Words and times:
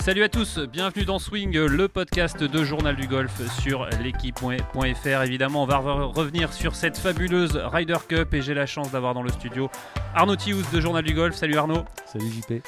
Salut 0.00 0.22
à 0.22 0.30
tous, 0.30 0.58
bienvenue 0.58 1.04
dans 1.04 1.18
Swing, 1.18 1.58
le 1.58 1.86
podcast 1.86 2.42
de 2.42 2.64
Journal 2.64 2.96
du 2.96 3.06
Golf 3.06 3.32
sur 3.60 3.86
l'équipe.fr. 4.02 5.22
Évidemment, 5.22 5.64
on 5.64 5.66
va 5.66 5.76
revenir 5.76 6.54
sur 6.54 6.74
cette 6.74 6.96
fabuleuse 6.96 7.56
Ryder 7.56 7.98
Cup 8.08 8.32
et 8.32 8.40
j'ai 8.40 8.54
la 8.54 8.64
chance 8.64 8.90
d'avoir 8.90 9.12
dans 9.12 9.22
le 9.22 9.30
studio 9.30 9.68
Arnaud 10.14 10.36
Thiouz 10.36 10.70
de 10.70 10.80
Journal 10.80 11.04
du 11.04 11.12
Golf. 11.12 11.36
Salut 11.36 11.58
Arnaud. 11.58 11.84
Salut 12.06 12.30
JP. 12.30 12.62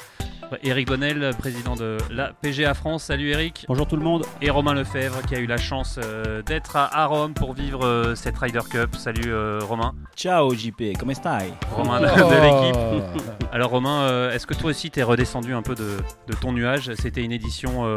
Eric 0.61 0.87
Bonnel, 0.87 1.31
président 1.37 1.75
de 1.75 1.97
la 2.11 2.33
PGA 2.33 2.73
France. 2.73 3.03
Salut 3.03 3.29
Eric. 3.31 3.65
Bonjour 3.67 3.87
tout 3.87 3.95
le 3.95 4.03
monde. 4.03 4.25
Et 4.41 4.49
Romain 4.49 4.73
Lefebvre 4.73 5.21
qui 5.25 5.35
a 5.35 5.39
eu 5.39 5.45
la 5.45 5.57
chance 5.57 5.99
euh, 6.03 6.41
d'être 6.41 6.75
à, 6.75 7.05
Rome 7.05 7.33
pour 7.33 7.53
vivre 7.53 7.85
euh, 7.85 8.15
cette 8.15 8.37
Ryder 8.37 8.59
Cup. 8.69 8.95
Salut 8.95 9.31
euh, 9.31 9.59
Romain. 9.63 9.95
Ciao 10.15 10.53
JP, 10.53 10.97
comment 10.99 11.13
stai? 11.13 11.53
Romain 11.71 12.01
de, 12.01 12.05
l'équipe. 12.05 13.23
Alors 13.51 13.71
Romain, 13.71 14.29
est-ce 14.31 14.45
que 14.45 14.53
toi 14.53 14.71
aussi 14.71 14.91
t'es 14.91 15.03
redescendu 15.03 15.53
un 15.53 15.61
peu 15.61 15.75
de, 15.75 16.33
ton 16.41 16.51
nuage? 16.51 16.91
C'était 16.95 17.23
une 17.23 17.31
édition 17.31 17.87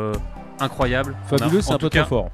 incroyable. 0.61 1.17
Fabuleux, 1.29 1.61
c'est 1.61 1.73
un 1.73 1.79
peu 1.79 1.91
trop 1.91 2.05
fort. 2.05 2.31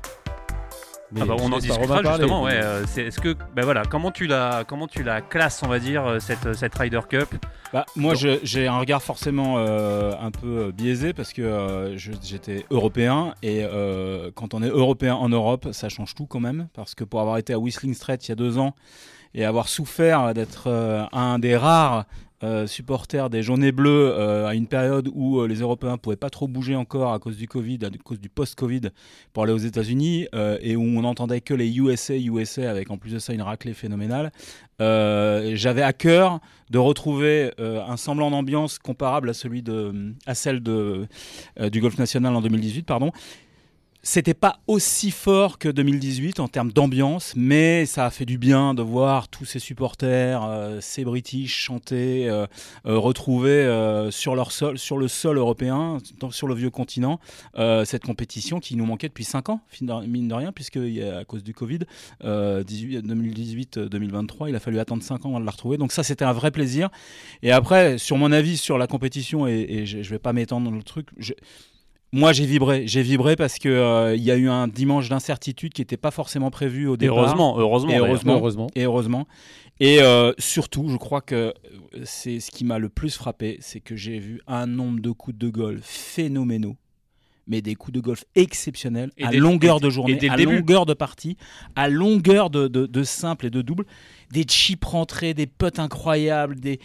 Ah 1.20 1.26
bah, 1.26 1.34
on 1.38 1.52
en 1.52 1.58
discutera 1.58 2.02
justement. 2.02 2.42
Ouais. 2.44 2.60
Euh, 2.62 2.84
est-ce 2.84 3.20
que, 3.20 3.34
bah 3.54 3.62
voilà, 3.62 3.84
comment 3.84 4.10
tu 4.10 4.26
la, 4.26 4.64
comment 4.66 4.86
tu 4.86 5.02
la 5.02 5.20
classes, 5.20 5.62
on 5.62 5.68
va 5.68 5.78
dire, 5.78 6.06
euh, 6.06 6.18
cette, 6.18 6.54
cette 6.54 6.74
Ryder 6.74 7.00
Cup? 7.08 7.28
Bah, 7.72 7.86
Moi, 7.96 8.14
j'ai 8.14 8.66
un 8.66 8.78
regard 8.78 9.02
forcément 9.02 9.56
euh, 9.58 10.12
un 10.20 10.30
peu 10.30 10.72
biaisé 10.72 11.12
parce 11.12 11.32
que 11.32 11.94
j'étais 11.96 12.66
européen 12.70 13.34
et 13.42 13.64
quand 14.34 14.54
on 14.54 14.62
est 14.62 14.68
européen 14.68 15.14
en 15.14 15.28
Europe, 15.28 15.68
ça 15.72 15.88
change 15.88 16.14
tout 16.14 16.26
quand 16.26 16.40
même. 16.40 16.68
Parce 16.74 16.94
que 16.94 17.04
pour 17.04 17.20
avoir 17.20 17.38
été 17.38 17.52
à 17.52 17.58
Whistling 17.58 17.94
Straits 17.94 18.26
il 18.26 18.30
y 18.30 18.32
a 18.32 18.36
deux 18.36 18.58
ans 18.58 18.74
et 19.34 19.44
avoir 19.44 19.68
souffert 19.68 20.34
d'être 20.34 21.08
un 21.12 21.38
des 21.38 21.56
rares 21.56 22.04
euh, 22.42 22.66
supporters 22.66 23.30
des 23.30 23.42
Journées 23.42 23.70
Bleues 23.70 24.12
euh, 24.12 24.46
à 24.46 24.54
une 24.54 24.66
période 24.66 25.08
où 25.12 25.38
euh, 25.38 25.46
les 25.46 25.60
Européens 25.60 25.92
ne 25.92 25.96
pouvaient 25.96 26.16
pas 26.16 26.30
trop 26.30 26.48
bouger 26.48 26.74
encore 26.74 27.12
à 27.12 27.18
cause 27.18 27.36
du 27.36 27.46
Covid, 27.46 27.78
à 27.82 27.90
cause 28.02 28.18
du 28.18 28.28
post-Covid 28.28 28.90
pour 29.32 29.44
aller 29.44 29.52
aux 29.52 29.58
États-Unis 29.58 30.26
et 30.60 30.76
où 30.76 30.82
on 30.82 31.02
n'entendait 31.02 31.40
que 31.40 31.54
les 31.54 31.76
USA, 31.76 32.16
USA 32.16 32.70
avec 32.70 32.90
en 32.90 32.98
plus 32.98 33.12
de 33.12 33.18
ça 33.18 33.32
une 33.32 33.42
raclée 33.42 33.74
phénoménale. 33.74 34.32
J'avais 34.80 35.82
à 35.82 35.92
cœur 35.92 36.40
de 36.70 36.78
retrouver 36.78 37.52
un 37.58 37.96
semblant 37.96 38.30
d'ambiance 38.30 38.78
comparable 38.78 39.30
à 39.30 39.34
celui 39.34 39.62
de, 39.62 40.14
à 40.26 40.34
celle 40.34 40.60
de, 40.60 41.06
du 41.70 41.80
Golf 41.80 41.98
National 41.98 42.34
en 42.34 42.40
2018, 42.40 42.82
pardon. 42.82 43.12
C'était 44.04 44.34
pas 44.34 44.58
aussi 44.66 45.12
fort 45.12 45.60
que 45.60 45.68
2018 45.68 46.40
en 46.40 46.48
termes 46.48 46.72
d'ambiance, 46.72 47.34
mais 47.36 47.86
ça 47.86 48.04
a 48.04 48.10
fait 48.10 48.24
du 48.24 48.36
bien 48.36 48.74
de 48.74 48.82
voir 48.82 49.28
tous 49.28 49.44
ces 49.44 49.60
supporters, 49.60 50.42
euh, 50.42 50.78
ces 50.80 51.04
British 51.04 51.56
chanter, 51.56 52.28
euh, 52.28 52.48
euh, 52.84 52.98
retrouver 52.98 53.62
sur 54.10 54.34
leur 54.34 54.50
sol, 54.50 54.76
sur 54.76 54.98
le 54.98 55.06
sol 55.06 55.38
européen, 55.38 55.98
sur 56.30 56.48
le 56.48 56.56
vieux 56.56 56.70
continent, 56.70 57.20
cette 57.84 58.02
compétition 58.02 58.58
qui 58.58 58.74
nous 58.74 58.86
manquait 58.86 59.06
depuis 59.06 59.22
5 59.22 59.50
ans, 59.50 59.60
mine 60.08 60.26
de 60.26 60.34
rien, 60.34 60.50
puisque 60.50 60.78
à 60.78 61.24
cause 61.24 61.44
du 61.44 61.54
Covid, 61.54 61.82
2018-2023, 62.24 64.48
il 64.48 64.56
a 64.56 64.60
fallu 64.60 64.80
attendre 64.80 65.04
5 65.04 65.26
ans 65.26 65.28
avant 65.28 65.38
de 65.38 65.44
la 65.44 65.52
retrouver. 65.52 65.76
Donc 65.76 65.92
ça, 65.92 66.02
c'était 66.02 66.24
un 66.24 66.32
vrai 66.32 66.50
plaisir. 66.50 66.88
Et 67.42 67.52
après, 67.52 67.98
sur 67.98 68.16
mon 68.16 68.32
avis 68.32 68.56
sur 68.56 68.78
la 68.78 68.88
compétition, 68.88 69.46
et, 69.46 69.86
je, 69.86 69.98
ne 69.98 70.02
vais 70.02 70.18
pas 70.18 70.32
m'étendre 70.32 70.68
dans 70.68 70.76
le 70.76 70.82
truc. 70.82 71.06
Je, 71.18 71.34
moi, 72.12 72.32
j'ai 72.32 72.44
vibré. 72.44 72.86
J'ai 72.86 73.02
vibré 73.02 73.36
parce 73.36 73.58
que 73.58 73.68
euh, 73.68 74.14
il 74.14 74.22
y 74.22 74.30
a 74.30 74.36
eu 74.36 74.48
un 74.48 74.68
dimanche 74.68 75.08
d'incertitude 75.08 75.72
qui 75.72 75.80
n'était 75.80 75.96
pas 75.96 76.10
forcément 76.10 76.50
prévu 76.50 76.86
au 76.86 76.96
départ. 76.96 77.18
heureusement, 77.18 77.58
heureusement, 77.58 77.90
et 77.90 77.96
heureusement, 77.96 78.34
heureusement. 78.34 78.66
Et 78.74 78.84
heureusement. 78.84 79.26
Et 79.80 80.02
euh, 80.02 80.32
surtout, 80.38 80.88
je 80.90 80.96
crois 80.96 81.22
que 81.22 81.54
c'est 82.04 82.38
ce 82.40 82.50
qui 82.50 82.64
m'a 82.64 82.78
le 82.78 82.90
plus 82.90 83.16
frappé, 83.16 83.56
c'est 83.60 83.80
que 83.80 83.96
j'ai 83.96 84.18
vu 84.18 84.40
un 84.46 84.66
nombre 84.66 85.00
de 85.00 85.10
coups 85.10 85.36
de 85.36 85.48
golf 85.48 85.84
phénoménaux 85.84 86.76
mais 87.48 87.60
des 87.60 87.74
coups 87.74 87.96
de 87.96 88.00
golf 88.00 88.24
exceptionnels 88.36 89.10
à 89.20 89.32
longueur 89.32 89.80
de 89.80 89.90
journée, 89.90 90.16
à 90.30 90.36
longueur 90.36 90.86
de 90.86 90.94
partie, 90.94 91.36
à 91.74 91.88
longueur 91.88 92.50
de, 92.50 92.68
de, 92.68 93.02
simple 93.02 93.46
et 93.46 93.50
de 93.50 93.62
double, 93.62 93.84
des 94.30 94.44
chips 94.44 94.84
rentrés, 94.84 95.34
des 95.34 95.48
putts 95.48 95.80
incroyables, 95.80 96.54
des 96.60 96.78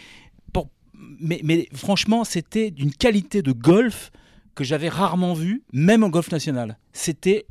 mais, 1.20 1.40
mais 1.44 1.68
franchement, 1.74 2.24
c'était 2.24 2.72
d'une 2.72 2.92
qualité 2.92 3.42
de 3.42 3.52
golf 3.52 4.12
que 4.58 4.64
j'avais 4.64 4.90
rarement 4.90 5.34
vu, 5.34 5.64
même 5.72 6.04
en 6.04 6.10
golf 6.10 6.32
national. 6.32 6.80
C'était 6.92 7.46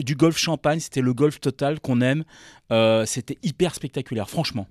du 0.00 0.16
golf 0.16 0.38
champagne, 0.38 0.80
c'était 0.80 1.02
le 1.02 1.12
golf 1.12 1.40
total 1.40 1.78
qu'on 1.78 2.00
aime. 2.00 2.24
Euh, 2.72 3.04
c'était 3.04 3.36
hyper 3.42 3.74
spectaculaire, 3.74 4.30
franchement. 4.30 4.66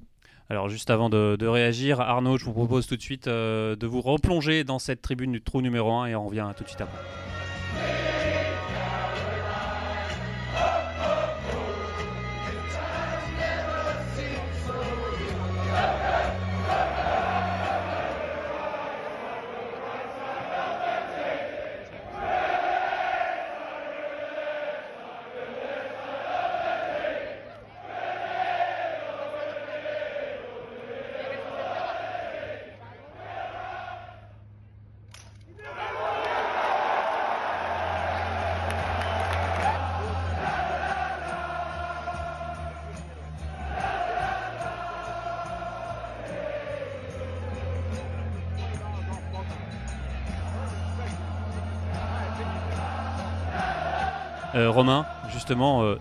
Alors 0.50 0.70
juste 0.70 0.90
avant 0.90 1.10
de, 1.10 1.46
réagir, 1.46 2.02
Arnaud, 2.02 2.38
je 2.38 2.46
vous 2.46 2.54
propose 2.54 2.88
tout 2.88 2.98
de 2.98 3.02
suite 3.02 3.28
euh, 3.28 3.76
de 3.76 3.86
vous 3.86 4.02
replonger 4.02 4.64
dans 4.64 4.80
cette 4.80 5.02
tribune 5.02 5.32
du 5.32 5.42
trou 5.42 5.62
numéro 5.62 5.92
1 5.92 6.08
et 6.08 6.16
on 6.16 6.26
revient 6.26 6.50
tout 6.58 6.64
de 6.64 6.70
suite 6.70 6.82
après. 6.82 6.98
Romain, 54.78 55.08
justement, 55.34 55.82
euh, 55.82 55.96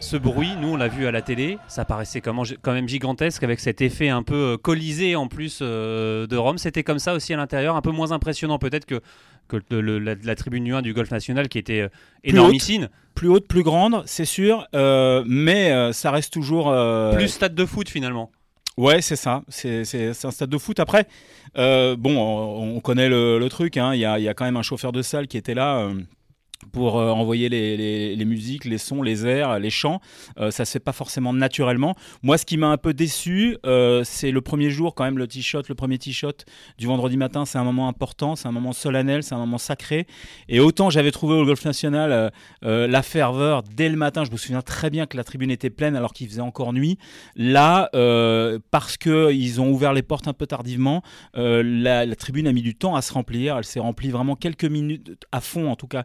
ce 0.00 0.16
bruit, 0.16 0.48
nous 0.58 0.68
on 0.68 0.76
l'a 0.76 0.88
vu 0.88 1.06
à 1.06 1.10
la 1.10 1.20
télé, 1.20 1.58
ça 1.68 1.84
paraissait 1.84 2.22
quand 2.22 2.72
même 2.72 2.88
gigantesque 2.88 3.42
avec 3.42 3.60
cet 3.60 3.82
effet 3.82 4.08
un 4.08 4.22
peu 4.22 4.54
euh, 4.54 4.56
colisé 4.56 5.14
en 5.14 5.28
plus 5.28 5.60
de 5.60 6.34
Rome. 6.34 6.56
C'était 6.56 6.82
comme 6.82 6.98
ça 6.98 7.12
aussi 7.12 7.34
à 7.34 7.36
l'intérieur, 7.36 7.76
un 7.76 7.82
peu 7.82 7.90
moins 7.90 8.12
impressionnant 8.12 8.58
peut-être 8.58 8.86
que, 8.86 9.02
que 9.46 9.58
la, 9.74 10.34
tribune 10.36 10.64
nu 10.64 10.74
1 10.74 10.80
du 10.80 10.94
Golf 10.94 11.10
National 11.10 11.50
qui 11.50 11.58
était 11.58 11.90
énormissime. 12.22 12.88
Plus 13.14 13.28
haute, 13.28 13.46
plus 13.46 13.62
grande, 13.62 14.02
c'est 14.06 14.24
sûr, 14.24 14.66
mais 14.72 15.92
ça 15.92 16.10
reste 16.10 16.32
toujours. 16.32 16.74
Plus 17.14 17.28
stade 17.28 17.54
de 17.54 17.66
foot 17.66 17.90
finalement. 17.90 18.32
Ouais, 18.78 19.02
c'est 19.02 19.16
ça. 19.16 19.42
C'est 19.48 19.84
un 20.24 20.30
stade 20.30 20.48
de 20.48 20.58
foot. 20.58 20.80
Après, 20.80 21.06
bon, 21.54 22.74
on, 22.74 22.80
connaît 22.80 23.10
le, 23.10 23.46
truc. 23.50 23.76
Hein. 23.76 23.92
Il 23.92 24.00
y, 24.00 24.06
a, 24.06 24.18
y, 24.18 24.28
a, 24.28 24.32
quand 24.32 24.46
même 24.46 24.56
un 24.56 24.62
chauffeur 24.62 24.92
de 24.92 25.02
salle 25.02 25.26
qui 25.26 25.36
était 25.36 25.54
là 25.54 25.90
pour 26.72 26.98
euh, 26.98 27.10
envoyer 27.10 27.48
les, 27.48 28.24
musiques, 28.24 28.64
les 28.64 28.78
sons, 28.78 29.02
les 29.02 29.26
airs, 29.26 29.58
les 29.58 29.70
chants. 29.70 30.00
Euh, 30.38 30.50
ça 30.50 30.64
se 30.64 30.72
fait 30.72 30.80
pas 30.80 30.92
forcément 30.92 31.32
naturellement. 31.32 31.94
Moi, 32.22 32.38
ce 32.38 32.46
qui 32.46 32.56
m'a 32.56 32.68
un 32.68 32.76
peu 32.76 32.94
déçu, 32.94 33.56
euh, 33.66 34.02
c'est 34.04 34.30
le 34.30 34.40
premier 34.40 34.70
jour 34.70 34.94
quand 34.94 35.04
même, 35.04 35.18
le 35.18 35.26
t-shot, 35.26 35.62
le 35.68 35.74
premier 35.74 35.98
t-shot 35.98 36.32
du 36.78 36.86
vendredi 36.86 37.16
matin. 37.16 37.44
C'est 37.44 37.58
un 37.58 37.64
moment 37.64 37.88
important, 37.88 38.36
c'est 38.36 38.48
un 38.48 38.52
moment 38.52 38.72
solennel, 38.72 39.22
c'est 39.22 39.34
un 39.34 39.38
moment 39.38 39.58
sacré. 39.58 40.06
Et 40.48 40.60
autant 40.60 40.90
j'avais 40.90 41.10
trouvé 41.10 41.34
au 41.34 41.44
Golf 41.44 41.64
National 41.64 42.32
la 42.62 43.02
ferveur 43.02 43.62
dès 43.62 43.88
le 43.88 43.96
matin. 43.96 44.24
Je 44.24 44.30
me 44.30 44.36
souviens 44.36 44.62
très 44.62 44.90
bien 44.90 45.06
que 45.06 45.16
la 45.16 45.24
tribune 45.24 45.50
était 45.50 45.70
pleine 45.70 45.96
alors 45.96 46.12
qu'il 46.12 46.28
faisait 46.28 46.40
encore 46.40 46.72
nuit. 46.72 46.98
Là, 47.36 47.88
parce 48.70 48.96
que 48.96 49.32
ils 49.32 49.60
ont 49.60 49.70
ouvert 49.70 49.92
les 49.92 50.02
portes 50.02 50.28
un 50.28 50.32
peu 50.32 50.46
tardivement, 50.46 51.02
la, 51.34 52.16
tribune 52.16 52.46
a 52.46 52.52
mis 52.52 52.62
du 52.62 52.74
temps 52.74 52.96
à 52.96 53.02
se 53.02 53.12
remplir. 53.12 53.58
Elle 53.58 53.64
s'est 53.64 53.80
remplie 53.80 54.10
vraiment 54.10 54.36
quelques 54.36 54.64
minutes 54.64 55.16
à 55.32 55.40
fond, 55.40 55.70
en 55.70 55.76
tout 55.76 55.88
cas 55.88 56.04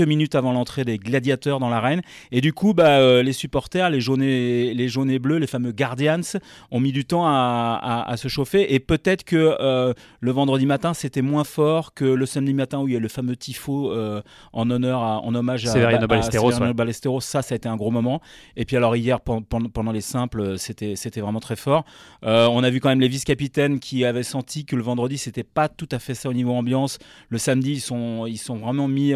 minutes 0.00 0.34
avant 0.34 0.52
l'entrée 0.52 0.84
des 0.84 0.98
gladiateurs 0.98 1.60
dans 1.60 1.68
l'arène. 1.68 2.02
Et 2.32 2.40
du 2.40 2.52
coup, 2.52 2.74
bah, 2.74 2.98
euh, 2.98 3.22
les 3.22 3.32
supporters, 3.32 3.90
les 3.90 4.00
jaunes, 4.00 4.22
et, 4.22 4.74
les 4.74 4.88
jaunes 4.88 5.10
et 5.10 5.18
bleus, 5.18 5.38
les 5.38 5.46
fameux 5.46 5.72
Guardians, 5.72 6.38
ont 6.70 6.80
mis 6.80 6.92
du 6.92 7.04
temps 7.04 7.24
à, 7.26 8.14
se 8.16 8.28
chauffer. 8.28 8.74
Et 8.74 8.80
peut-être 8.80 9.24
que 9.24 9.56
euh, 9.60 9.92
le 10.20 10.30
vendredi 10.30 10.66
matin, 10.66 10.94
c'était 10.94 11.22
moins 11.22 11.44
fort 11.44 11.94
que 11.94 12.04
le 12.04 12.26
samedi 12.26 12.54
matin 12.54 12.80
où 12.80 12.88
il 12.88 12.94
y 12.94 12.96
a 12.96 13.00
le 13.00 13.08
fameux 13.08 13.36
tifo 13.36 13.92
euh, 13.92 14.22
en 14.52 14.70
honneur, 14.70 15.00
en 15.00 15.34
hommage 15.34 15.66
à 15.66 15.72
Severiano 15.72 16.06
Ballesteros. 16.06 17.20
Ça, 17.20 17.42
ça 17.42 17.54
a 17.54 17.56
été 17.56 17.68
un 17.68 17.76
gros 17.76 17.90
moment. 17.90 18.20
Et 18.56 18.64
puis 18.64 18.76
alors 18.76 18.96
hier, 18.96 19.20
pendant, 19.20 19.92
les 19.92 20.00
simples, 20.00 20.58
c'était, 20.58 20.96
c'était 20.96 21.20
vraiment 21.20 21.40
très 21.40 21.56
fort. 21.56 21.84
on 22.22 22.62
a 22.62 22.70
vu 22.70 22.80
quand 22.80 22.88
même 22.88 23.00
les 23.00 23.08
vice-capitaines 23.08 23.80
qui 23.80 24.04
avaient 24.04 24.22
senti 24.22 24.64
que 24.64 24.76
le 24.76 24.82
vendredi, 24.82 25.18
c'était 25.18 25.44
pas 25.44 25.68
tout 25.68 25.88
à 25.90 25.98
fait 25.98 26.14
ça 26.14 26.28
au 26.28 26.32
niveau 26.32 26.52
ambiance. 26.52 26.98
Le 27.28 27.38
samedi, 27.38 27.72
ils 27.72 27.80
sont, 27.80 28.26
ils 28.26 28.38
sont 28.38 28.56
vraiment 28.56 28.88
mis 28.88 29.12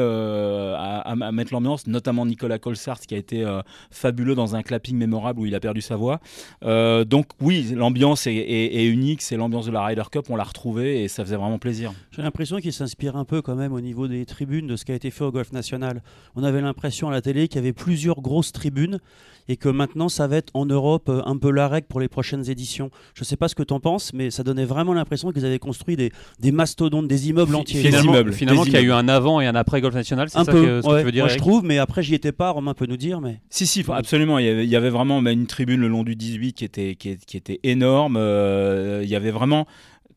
à, 0.77 1.33
mettre 1.33 1.53
l'ambiance, 1.53 1.87
notamment 1.87 2.27
Nicolas 2.27 2.59
Colsart 2.59 3.01
qui 3.01 3.15
a 3.15 3.19
été 3.19 3.45
fabuleux 3.91 4.35
dans 4.35 4.57
un 4.57 4.63
clapping 4.63 4.97
mémorable 4.97 5.41
où 5.41 5.47
il 5.47 5.55
a 5.55 5.61
perdu 5.61 5.81
sa 5.81 5.97
voix. 5.97 6.21
donc 6.63 7.27
oui, 7.41 7.73
l'ambiance 7.75 8.27
est, 8.27 8.85
unique, 8.85 9.23
c'est 9.23 9.37
l'ambiance 9.37 9.67
de 9.67 9.73
la 9.73 9.85
Ryder 9.85 10.03
Cup, 10.11 10.27
on 10.31 10.37
l'a 10.37 10.45
retrouvée 10.45 11.03
et 11.03 11.09
ça 11.09 11.25
faisait 11.25 11.37
vraiment 11.37 11.59
plaisir. 11.59 11.93
J'ai 12.11 12.23
l'impression 12.23 12.59
qu'il 12.59 12.73
s'inspire 12.73 13.17
un 13.17 13.25
peu 13.25 13.43
quand 13.43 13.57
même 13.57 13.73
au 13.73 13.81
niveau 13.81 14.09
des 14.09 14.25
tribunes 14.27 14.67
de 14.67 14.77
ce 14.77 14.85
qui 14.85 14.93
a 14.93 14.95
été 14.95 15.11
fait 15.11 15.25
au 15.25 15.33
Golf 15.33 15.53
National. 15.53 16.03
On 16.37 16.45
avait 16.45 16.61
l'impression 16.61 17.09
à 17.09 17.13
la 17.13 17.21
télé 17.21 17.49
qu'il 17.49 17.57
y 17.57 17.59
avait 17.59 17.73
plusieurs 17.73 18.21
grosses 18.21 18.53
tribunes 18.53 19.01
et 19.49 19.57
que 19.57 19.69
maintenant 19.69 20.09
ça 20.09 20.27
va 20.27 20.37
être 20.37 20.51
en 20.55 20.65
Europe 20.67 21.09
euh, 21.09 21.23
un 21.27 21.37
peu 21.37 21.51
la 21.51 21.67
règle 21.69 21.87
pour 21.89 22.01
les 22.01 22.09
prochaines 22.09 22.49
éditions. 22.49 22.91
Je 23.15 23.23
ne 23.23 23.25
sais 23.25 23.37
pas 23.37 23.49
ce 23.49 23.55
que 23.55 23.63
tu 23.63 23.75
en 23.75 23.81
penses, 23.81 24.13
mais 24.13 24.31
ça 24.31 24.45
donnait 24.45 24.65
vraiment 24.65 24.95
l'impression 24.95 25.33
qu'ils 25.33 25.45
avaient 25.45 25.59
construit 25.59 25.97
des, 25.97 26.13
des, 26.39 26.53
mastodontes, 26.53 27.09
des 27.09 27.29
immeubles 27.29 27.57
entiers. 27.57 27.83
Finalement, 27.83 28.33
finalement 28.33 28.63
qu'il 28.63 28.75
y 28.75 28.77
a 28.77 28.83
eu 28.83 28.93
un 28.93 29.09
avant 29.09 29.41
et 29.41 29.47
un 29.47 29.55
après 29.57 29.81
Golf 29.81 29.95
National, 29.95 30.31
c'est 30.31 30.39
ça 30.39 30.50
que, 30.51 30.83
ce 30.83 30.87
que 30.87 30.99
tu 30.99 31.05
veux 31.05 31.13
dire 31.13 31.25
Moi 31.25 31.33
je 31.33 31.39
trouve, 31.39 31.65
mais 31.65 31.79
après 31.79 32.03
j'y 32.03 32.15
étais 32.15 32.33
pas, 32.33 32.51
Romain 32.51 32.75
peut 32.75 32.87
nous 32.87 32.97
dire. 32.97 33.21
Mais... 33.21 33.41
Si, 33.51 33.67
si, 33.67 33.85
absolument. 33.89 34.39
Il 34.39 34.47
y 34.47 34.49
avait, 34.49 34.65
il 34.65 34.71
y 34.71 34.77
avait 34.77 34.91
vraiment 34.91 35.23
bah, 35.23 35.33
une 35.33 35.47
tribune 35.47 35.81
le 35.81 35.89
long 35.89 36.05
du 36.05 36.17
18 36.17 36.53
qui 36.53 36.65
était, 36.65 36.95
qui, 36.95 37.37
était 37.37 37.61
énorme. 37.63 38.17
Euh, 38.19 39.01
il 39.03 39.09
y 39.09 39.17
avait 39.17 39.31
vraiment 39.31 39.67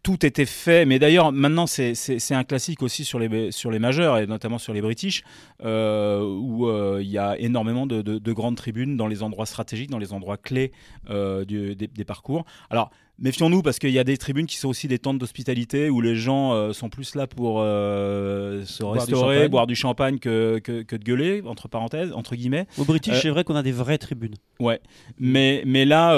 tout 0.04 0.26
était 0.26 0.46
fait. 0.46 0.86
Mais 0.86 1.00
d'ailleurs, 1.00 1.32
maintenant, 1.32 1.66
c'est 1.66 2.34
un 2.34 2.44
classique 2.44 2.84
aussi 2.84 3.06
sur 3.06 3.18
les, 3.18 3.52
sur 3.52 3.72
les 3.72 3.80
majeurs, 3.80 4.20
et 4.20 4.28
notamment 4.28 4.58
sur 4.58 4.74
les 4.74 4.82
British, 4.82 5.24
euh, 5.64 6.22
où 6.22 6.68
euh, 6.68 7.00
il 7.02 7.10
y 7.10 7.18
a 7.18 7.38
énormément 7.40 7.88
de, 7.88 8.02
de, 8.02 8.34
grandes 8.34 8.58
tribunes 8.58 8.98
dans 8.98 9.08
les 9.08 9.24
endroits 9.24 9.46
stratégiques, 9.46 9.90
dans 9.90 9.98
les 9.98 10.14
endroits 10.14 10.38
clés 10.38 10.74
euh, 11.10 11.46
du, 11.46 11.76
des, 11.76 11.88
des, 11.88 12.06
parcours. 12.06 12.46
Alors, 12.70 12.92
Méfions-nous 13.24 13.62
parce 13.62 13.80
qu'il 13.80 13.92
y 13.92 14.00
a 14.00 14.04
des 14.04 14.18
tribunes 14.18 14.48
qui 14.48 14.58
sont 14.58 14.68
aussi 14.68 14.90
des 14.90 15.00
tentes 15.00 15.18
d'hospitalité 15.18 15.90
où 15.90 16.02
les 16.02 16.18
gens 16.18 16.52
euh, 16.52 16.74
sont 16.74 16.90
plus 16.90 17.16
là 17.16 17.26
pour 17.26 17.62
euh, 17.62 18.66
se 18.66 18.84
restaurer, 18.84 19.48
boire 19.48 19.66
du 19.66 19.76
champagne 19.76 20.20
que, 20.20 20.60
que, 20.60 20.96
de 20.96 21.04
gueuler, 21.04 21.42
entre 21.46 21.70
parenthèses, 21.70 22.12
entre 22.12 22.36
guillemets. 22.36 22.68
Au 22.78 22.84
British, 22.84 23.14
euh, 23.14 23.20
c'est 23.22 23.30
vrai 23.30 23.46
qu'on 23.46 23.56
a 23.56 23.64
des 23.64 23.72
vraies 23.72 23.98
tribunes. 23.98 24.36
Ouais, 24.60 24.82
mais, 25.18 25.64
mais 25.66 25.86
là, 25.86 26.18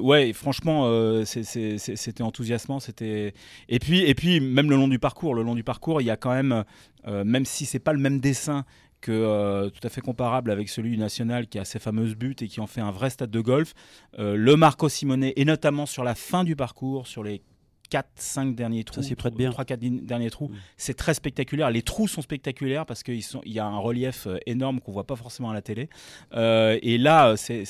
ouais, 0.00 0.32
franchement, 0.32 0.90
c'était 1.24 2.22
enthousiasmant. 2.22 2.80
C'était 2.80 3.32
et 3.68 3.78
puis, 3.78 4.00
et 4.00 4.14
puis, 4.16 4.40
même 4.40 4.70
le 4.70 4.76
long 4.76 4.88
du 4.88 4.98
parcours, 4.98 5.36
le 5.36 5.44
long 5.44 5.54
du 5.54 5.62
parcours, 5.62 6.00
il 6.00 6.06
y 6.06 6.10
a 6.10 6.16
quand 6.16 6.34
même, 6.34 6.64
même 7.06 7.44
si 7.44 7.64
c'est 7.64 7.78
pas 7.78 7.92
le 7.92 8.00
même 8.00 8.18
dessin 8.18 8.64
que 9.00 9.12
euh, 9.12 9.70
tout 9.70 9.86
à 9.86 9.90
fait 9.90 10.00
comparable 10.00 10.50
avec 10.50 10.68
celui 10.68 10.90
du 10.90 10.98
National 10.98 11.46
qui 11.46 11.58
a 11.58 11.64
ses 11.64 11.78
fameuses 11.78 12.14
buts 12.14 12.36
et 12.40 12.48
qui 12.48 12.60
en 12.60 12.66
fait 12.66 12.80
un 12.80 12.90
vrai 12.90 13.10
stade 13.10 13.30
de 13.30 13.40
golf. 13.40 13.74
Euh, 14.18 14.36
le 14.36 14.56
Marco 14.56 14.88
Simone, 14.88 15.24
et 15.24 15.44
notamment 15.44 15.86
sur 15.86 16.04
la 16.04 16.14
fin 16.14 16.44
du 16.44 16.56
parcours, 16.56 17.06
sur 17.06 17.22
les 17.22 17.42
4-5 17.90 18.54
derniers 18.54 18.84
trous, 18.84 19.00
3-4 19.00 20.06
derniers 20.06 20.30
trous, 20.30 20.48
mm. 20.48 20.56
c'est 20.76 20.94
très 20.94 21.14
spectaculaire. 21.14 21.70
Les 21.70 21.82
trous 21.82 22.08
sont 22.08 22.22
spectaculaires 22.22 22.86
parce 22.86 23.02
qu'il 23.02 23.22
y 23.46 23.58
a 23.58 23.66
un 23.66 23.78
relief 23.78 24.26
euh, 24.26 24.38
énorme 24.46 24.80
qu'on 24.80 24.92
voit 24.92 25.06
pas 25.06 25.16
forcément 25.16 25.50
à 25.50 25.54
la 25.54 25.62
télé. 25.62 25.88
Euh, 26.34 26.78
et 26.82 26.98
là, 26.98 27.34
c'est, 27.36 27.64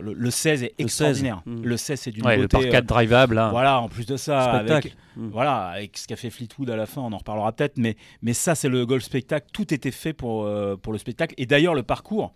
le, 0.00 0.30
16 0.30 0.62
est 0.62 0.74
extraordinaire. 0.78 1.42
Le 1.46 1.76
16, 1.76 1.98
mm. 1.98 2.02
c'est 2.02 2.10
d'une 2.10 2.26
ouais, 2.26 2.36
beauté. 2.36 2.56
Le 2.56 2.62
par 2.62 2.70
4 2.70 2.86
drivable. 2.86 3.38
Hein. 3.38 3.50
Voilà, 3.50 3.80
en 3.80 3.88
plus 3.88 4.06
de 4.06 4.16
ça, 4.16 4.52
avec, 4.52 4.96
mm. 5.16 5.28
voilà, 5.28 5.66
avec 5.66 5.98
ce 5.98 6.08
qu'a 6.08 6.16
fait 6.16 6.30
Fleetwood 6.30 6.70
à 6.70 6.76
la 6.76 6.86
fin, 6.86 7.02
on 7.02 7.12
en 7.12 7.18
reparlera 7.18 7.52
peut-être. 7.52 7.76
Mais, 7.76 7.96
mais 8.22 8.32
ça, 8.32 8.54
c'est 8.54 8.68
le 8.68 8.86
golf 8.86 9.04
spectacle. 9.04 9.46
Tout 9.52 9.72
était 9.74 9.90
fait 9.90 10.12
pour, 10.12 10.44
euh, 10.44 10.76
pour 10.76 10.92
le 10.92 10.98
spectacle. 10.98 11.34
Et 11.38 11.46
d'ailleurs, 11.46 11.74
le 11.74 11.82
parcours 11.82 12.32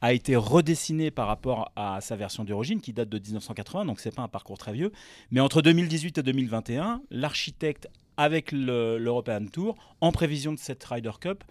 a 0.00 0.12
été 0.12 0.36
redessiné 0.36 1.10
par 1.10 1.26
rapport 1.26 1.72
à 1.76 2.00
sa 2.00 2.16
version 2.16 2.44
d'origine 2.44 2.80
qui 2.80 2.92
date 2.92 3.08
de 3.08 3.18
1980, 3.18 3.84
donc 3.84 4.00
c'est 4.00 4.14
pas 4.14 4.22
un 4.22 4.28
parcours 4.28 4.58
très 4.58 4.72
vieux. 4.72 4.92
Mais 5.30 5.40
entre 5.40 5.62
2018 5.62 6.18
et 6.18 6.22
2021, 6.22 7.02
l'architecte 7.10 7.88
avec 8.16 8.52
l'European 8.52 9.46
Tour, 9.46 9.76
en 10.00 10.12
prévision 10.12 10.52
de 10.52 10.58
cette 10.58 10.82
Ryder 10.84 11.12
Cup, 11.20 11.44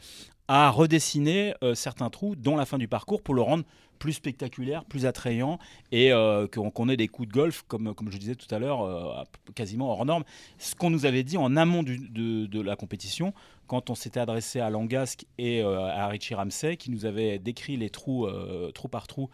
a 0.48 0.70
redessiné 0.72 1.54
euh, 1.64 1.76
certains 1.76 2.10
trous, 2.10 2.36
dont 2.36 2.56
la 2.56 2.66
fin 2.66 2.78
du 2.78 2.88
parcours, 2.88 3.22
pour 3.22 3.36
le 3.36 3.42
rendre 3.42 3.64
plus 4.00 4.14
spectaculaire, 4.14 4.86
plus 4.86 5.06
attrayant 5.06 5.60
et 5.92 6.12
euh, 6.12 6.48
qu'on 6.48 6.90
ait 6.90 6.98
des 6.98 7.08
coups 7.08 7.28
de 7.28 7.34
golf, 7.34 7.64
comme, 7.68 7.94
comme 7.94 8.12
je 8.12 8.18
disais 8.18 8.36
tout 8.36 8.54
à 8.54 8.58
l'heure, 8.58 8.82
euh, 8.82 9.24
quasiment 9.54 9.92
hors 9.92 10.06
norme. 10.06 10.24
Ce 10.58 10.74
qu'on 10.74 10.90
nous 10.90 11.06
avait 11.06 11.24
dit 11.24 11.38
en 11.38 11.56
amont 11.56 11.84
de, 11.84 12.62
la 12.62 12.76
compétition, 12.76 13.34
quand 13.68 13.90
on 13.90 13.96
s'était 13.96 14.20
adressé 14.20 14.60
à 14.60 14.70
Langasque 14.70 15.26
et 15.38 15.62
euh, 15.62 15.86
à 15.86 16.08
Richie 16.08 16.34
Ramsey, 16.34 16.78
qui 16.78 16.90
nous 16.90 17.06
avait 17.06 17.38
décrit 17.38 17.78
les 17.78 17.90
trous, 17.90 18.28
trou 18.74 18.88
par 18.88 19.08
trou 19.08 19.30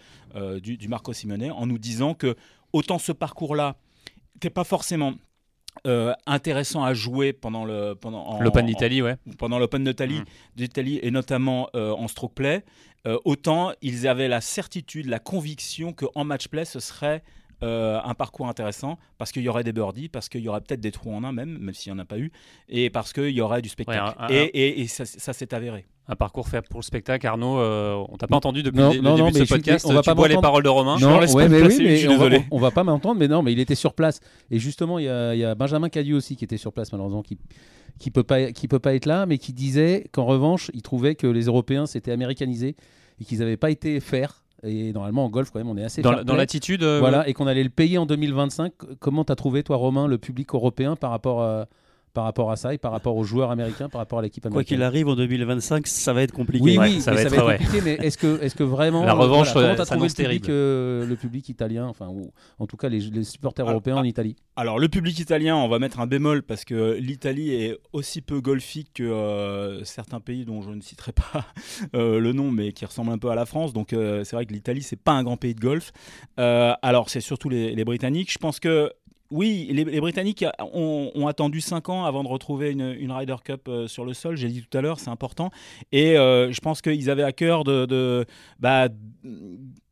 du, 0.61 0.77
du, 0.77 0.87
Marco 0.87 1.13
Simone, 1.13 1.51
en 1.51 1.65
nous 1.65 1.77
disant 1.77 2.13
que 2.13 2.35
autant 2.73 2.97
ce 2.97 3.11
parcours-là 3.11 3.77
n'était 4.35 4.49
pas 4.49 4.63
forcément 4.63 5.13
intéressant 6.25 6.83
à 6.83 6.93
jouer 6.93 7.33
pendant 7.33 7.65
le 7.65 7.93
pendant 7.93 8.39
l'Open 8.41 8.65
d'Italie 8.65 9.01
ouais 9.01 9.17
pendant 9.37 9.59
l'Open 9.59 9.83
d'Italie 9.83 10.19
mmh. 10.19 10.25
d'Italie 10.55 10.99
et 11.03 11.11
notamment 11.11 11.69
en 11.73 12.07
stroke 12.07 12.33
play 12.33 12.63
euh, 13.07 13.19
autant 13.23 13.71
ils 13.81 14.07
avaient 14.07 14.27
la 14.27 14.41
certitude, 14.41 15.05
la 15.07 15.19
conviction 15.19 15.93
qu'en 15.93 16.23
match 16.23 16.47
play, 16.47 16.65
ce 16.65 16.79
serait 16.79 17.23
euh, 17.65 17.99
un 18.03 18.13
parcours 18.13 18.47
intéressant 18.47 18.97
parce 19.17 19.31
qu'il 19.31 19.41
y 19.41 19.49
aurait 19.49 19.63
des 19.63 19.73
birdies, 19.73 20.09
parce 20.09 20.29
qu'il 20.29 20.41
y 20.41 20.49
aurait 20.49 20.61
peut-être 20.61 20.79
des 20.79 20.91
trous 20.91 21.13
en 21.13 21.23
un 21.23 21.31
même, 21.31 21.57
même 21.57 21.73
s'il 21.73 21.91
n'y 21.91 21.99
en 21.99 22.01
a 22.01 22.05
pas 22.05 22.17
eu, 22.17 22.31
et 22.69 22.89
parce 22.89 23.13
qu'il 23.13 23.29
y 23.29 23.41
aurait 23.41 23.61
du 23.61 23.69
spectacle. 23.69 24.15
et, 24.29 24.87
ça, 24.87 25.33
s'est 25.33 25.53
avéré. 25.53 25.85
Un 26.07 26.15
parcours 26.15 26.47
fait 26.47 26.61
pour 26.69 26.79
le 26.79 26.85
spectacle, 26.85 27.25
Arnaud. 27.25 27.57
Euh, 27.57 28.05
on 28.09 28.17
t'a 28.17 28.27
pas 28.27 28.35
entendu 28.35 28.61
depuis 28.61 28.79
le 28.79 28.89
début 28.91 29.31
de 29.31 29.45
ce 29.45 29.53
podcast. 29.53 29.85
On 29.89 29.93
va 29.93 30.01
tu 30.01 30.13
pas 30.13 30.27
les 30.27 30.37
paroles 30.37 30.63
de 30.63 30.69
Romain. 30.69 30.97
Non, 30.99 31.19
je, 31.21 31.33
ouais, 31.33 31.49
mais 31.49 31.63
oui, 31.63 31.77
mais 31.79 31.95
je 31.95 32.01
suis 32.01 32.07
désolé. 32.07 32.45
On 32.51 32.59
va, 32.59 32.67
va 32.67 32.71
pas 32.71 32.83
m'entendre, 32.83 33.19
mais 33.19 33.27
non, 33.27 33.41
mais 33.41 33.53
il 33.53 33.59
était 33.59 33.75
sur 33.75 33.93
place. 33.93 34.19
Et 34.51 34.59
justement, 34.59 34.99
il 34.99 35.05
y 35.05 35.09
a, 35.09 35.33
y 35.33 35.43
a 35.43 35.55
Benjamin 35.55 35.89
Cadieux 35.89 36.15
aussi 36.15 36.35
qui 36.35 36.43
était 36.43 36.57
sur 36.57 36.73
place 36.73 36.91
malheureusement, 36.91 37.23
qui 37.23 37.39
qui 37.97 38.11
peut 38.11 38.23
pas 38.23 38.51
qui 38.51 38.67
peut 38.67 38.79
pas 38.79 38.93
être 38.93 39.05
là, 39.05 39.25
mais 39.25 39.37
qui 39.37 39.53
disait 39.53 40.05
qu'en 40.11 40.25
revanche, 40.25 40.69
il 40.73 40.81
trouvait 40.81 41.15
que 41.15 41.27
les 41.27 41.45
Européens 41.45 41.85
s'étaient 41.85 42.11
américanisés 42.11 42.75
et 43.19 43.25
qu'ils 43.25 43.39
n'avaient 43.39 43.57
pas 43.57 43.71
été 43.71 43.99
faire. 43.99 44.43
Et 44.65 44.93
normalement, 44.93 45.25
en 45.25 45.29
golf, 45.29 45.51
quand 45.51 45.59
même, 45.59 45.69
on 45.69 45.77
est 45.77 45.83
assez. 45.83 46.01
Dans, 46.01 46.23
dans 46.23 46.35
l'attitude. 46.35 46.83
Euh, 46.83 46.99
voilà, 46.99 47.27
et 47.27 47.33
qu'on 47.33 47.47
allait 47.47 47.63
le 47.63 47.69
payer 47.69 47.97
en 47.97 48.05
2025. 48.05 48.73
Comment 48.99 49.23
tu 49.23 49.31
as 49.31 49.35
trouvé, 49.35 49.63
toi, 49.63 49.77
Romain, 49.77 50.07
le 50.07 50.17
public 50.17 50.53
européen 50.53 50.95
par 50.95 51.11
rapport 51.11 51.41
à 51.41 51.67
par 52.15 52.23
rapport 52.23 52.49
à 52.49 52.55
ça 52.55 52.73
et 52.73 52.77
par 52.77 52.93
rapport 52.93 53.15
aux 53.17 53.25
joueurs 53.25 53.51
américains, 53.51 53.89
par 53.89 53.99
rapport 53.99 54.19
à 54.19 54.21
l'équipe 54.21 54.43
américaine. 54.45 54.65
Quoi 54.65 54.75
qu'il 54.77 54.83
arrive 54.83 55.09
en 55.09 55.15
2025, 55.15 55.85
ça 55.85 56.13
va 56.13 56.23
être 56.23 56.31
compliqué. 56.31 56.63
Oui, 56.63 56.77
oui, 56.79 57.01
ça, 57.01 57.11
va, 57.11 57.21
être, 57.21 57.35
compliqué, 57.35 57.81
mais 57.83 57.93
est-ce 57.95 58.17
que, 58.17 58.41
est-ce 58.41 58.55
que 58.55 58.63
vraiment 58.63 59.03
la 59.03 59.13
revanche, 59.13 59.51
voilà, 59.51 59.75
comment 59.75 59.85
trouvé 59.85 60.07
le 60.07 60.13
public, 60.13 60.49
euh, 60.49 61.05
le 61.05 61.15
public 61.17 61.49
italien, 61.49 61.85
enfin, 61.85 62.07
ou 62.07 62.31
en 62.57 62.67
tout 62.67 62.77
cas 62.77 62.87
les, 62.87 63.23
supporters 63.23 63.69
européens 63.69 63.97
en 63.97 64.03
Italie? 64.03 64.37
Alors 64.55 64.79
le 64.79 64.87
public 64.87 65.19
italien, 65.19 65.57
on 65.57 65.67
va 65.67 65.77
mettre 65.77 65.99
un 65.99 66.07
bémol 66.07 66.41
parce 66.41 66.63
que 66.63 66.93
l'Italie 66.93 67.51
est 67.51 67.77
aussi 67.91 68.21
peu 68.21 68.39
golfique 68.39 68.91
que 68.93 69.03
euh, 69.03 69.83
certains 69.83 70.21
pays 70.21 70.45
dont 70.45 70.61
je 70.61 70.69
ne 70.69 70.81
citerai 70.81 71.11
pas 71.11 71.45
euh, 71.95 72.19
le 72.21 72.31
nom, 72.31 72.49
mais 72.49 72.71
qui 72.71 72.85
ressemblent 72.85 73.11
un 73.11 73.17
peu 73.17 73.29
à 73.29 73.35
la 73.35 73.45
France. 73.45 73.73
Donc 73.73 73.89
c'est 73.89 74.31
vrai 74.31 74.45
que 74.45 74.53
l'Italie, 74.53 74.81
c'est 74.81 74.95
pas 74.95 75.11
un 75.11 75.23
grand 75.23 75.35
pays 75.35 75.53
de 75.53 75.59
golf. 75.59 75.91
alors 76.37 77.09
c'est 77.09 77.19
surtout 77.19 77.49
les, 77.49 77.75
les 77.75 77.83
Britanniques. 77.83 78.31
Je 78.31 78.39
pense 78.39 78.61
que 78.61 78.89
oui, 79.35 79.67
les, 79.69 79.99
Britanniques 79.99 80.45
ont, 80.59 81.27
attendu 81.27 81.59
5 81.59 81.89
ans 81.89 82.05
avant 82.05 82.23
de 82.23 82.29
retrouver 82.29 82.71
une, 82.71 83.11
Ryder 83.11 83.35
Cup 83.43 83.67
euh, 83.67 83.87
sur 83.87 84.05
le 84.05 84.13
sol. 84.13 84.37
J'ai 84.37 84.47
dit 84.47 84.61
tout 84.61 84.77
à 84.77 84.81
l'heure, 84.81 84.99
c'est 84.99 85.09
important. 85.09 85.51
Et 85.91 86.17
euh, 86.17 86.51
je 86.53 86.59
pense 86.61 86.81
qu'ils 86.81 87.09
avaient 87.09 87.23
à 87.23 87.33
cœur 87.33 87.65
de, 87.65 88.25
bah, 88.59 88.87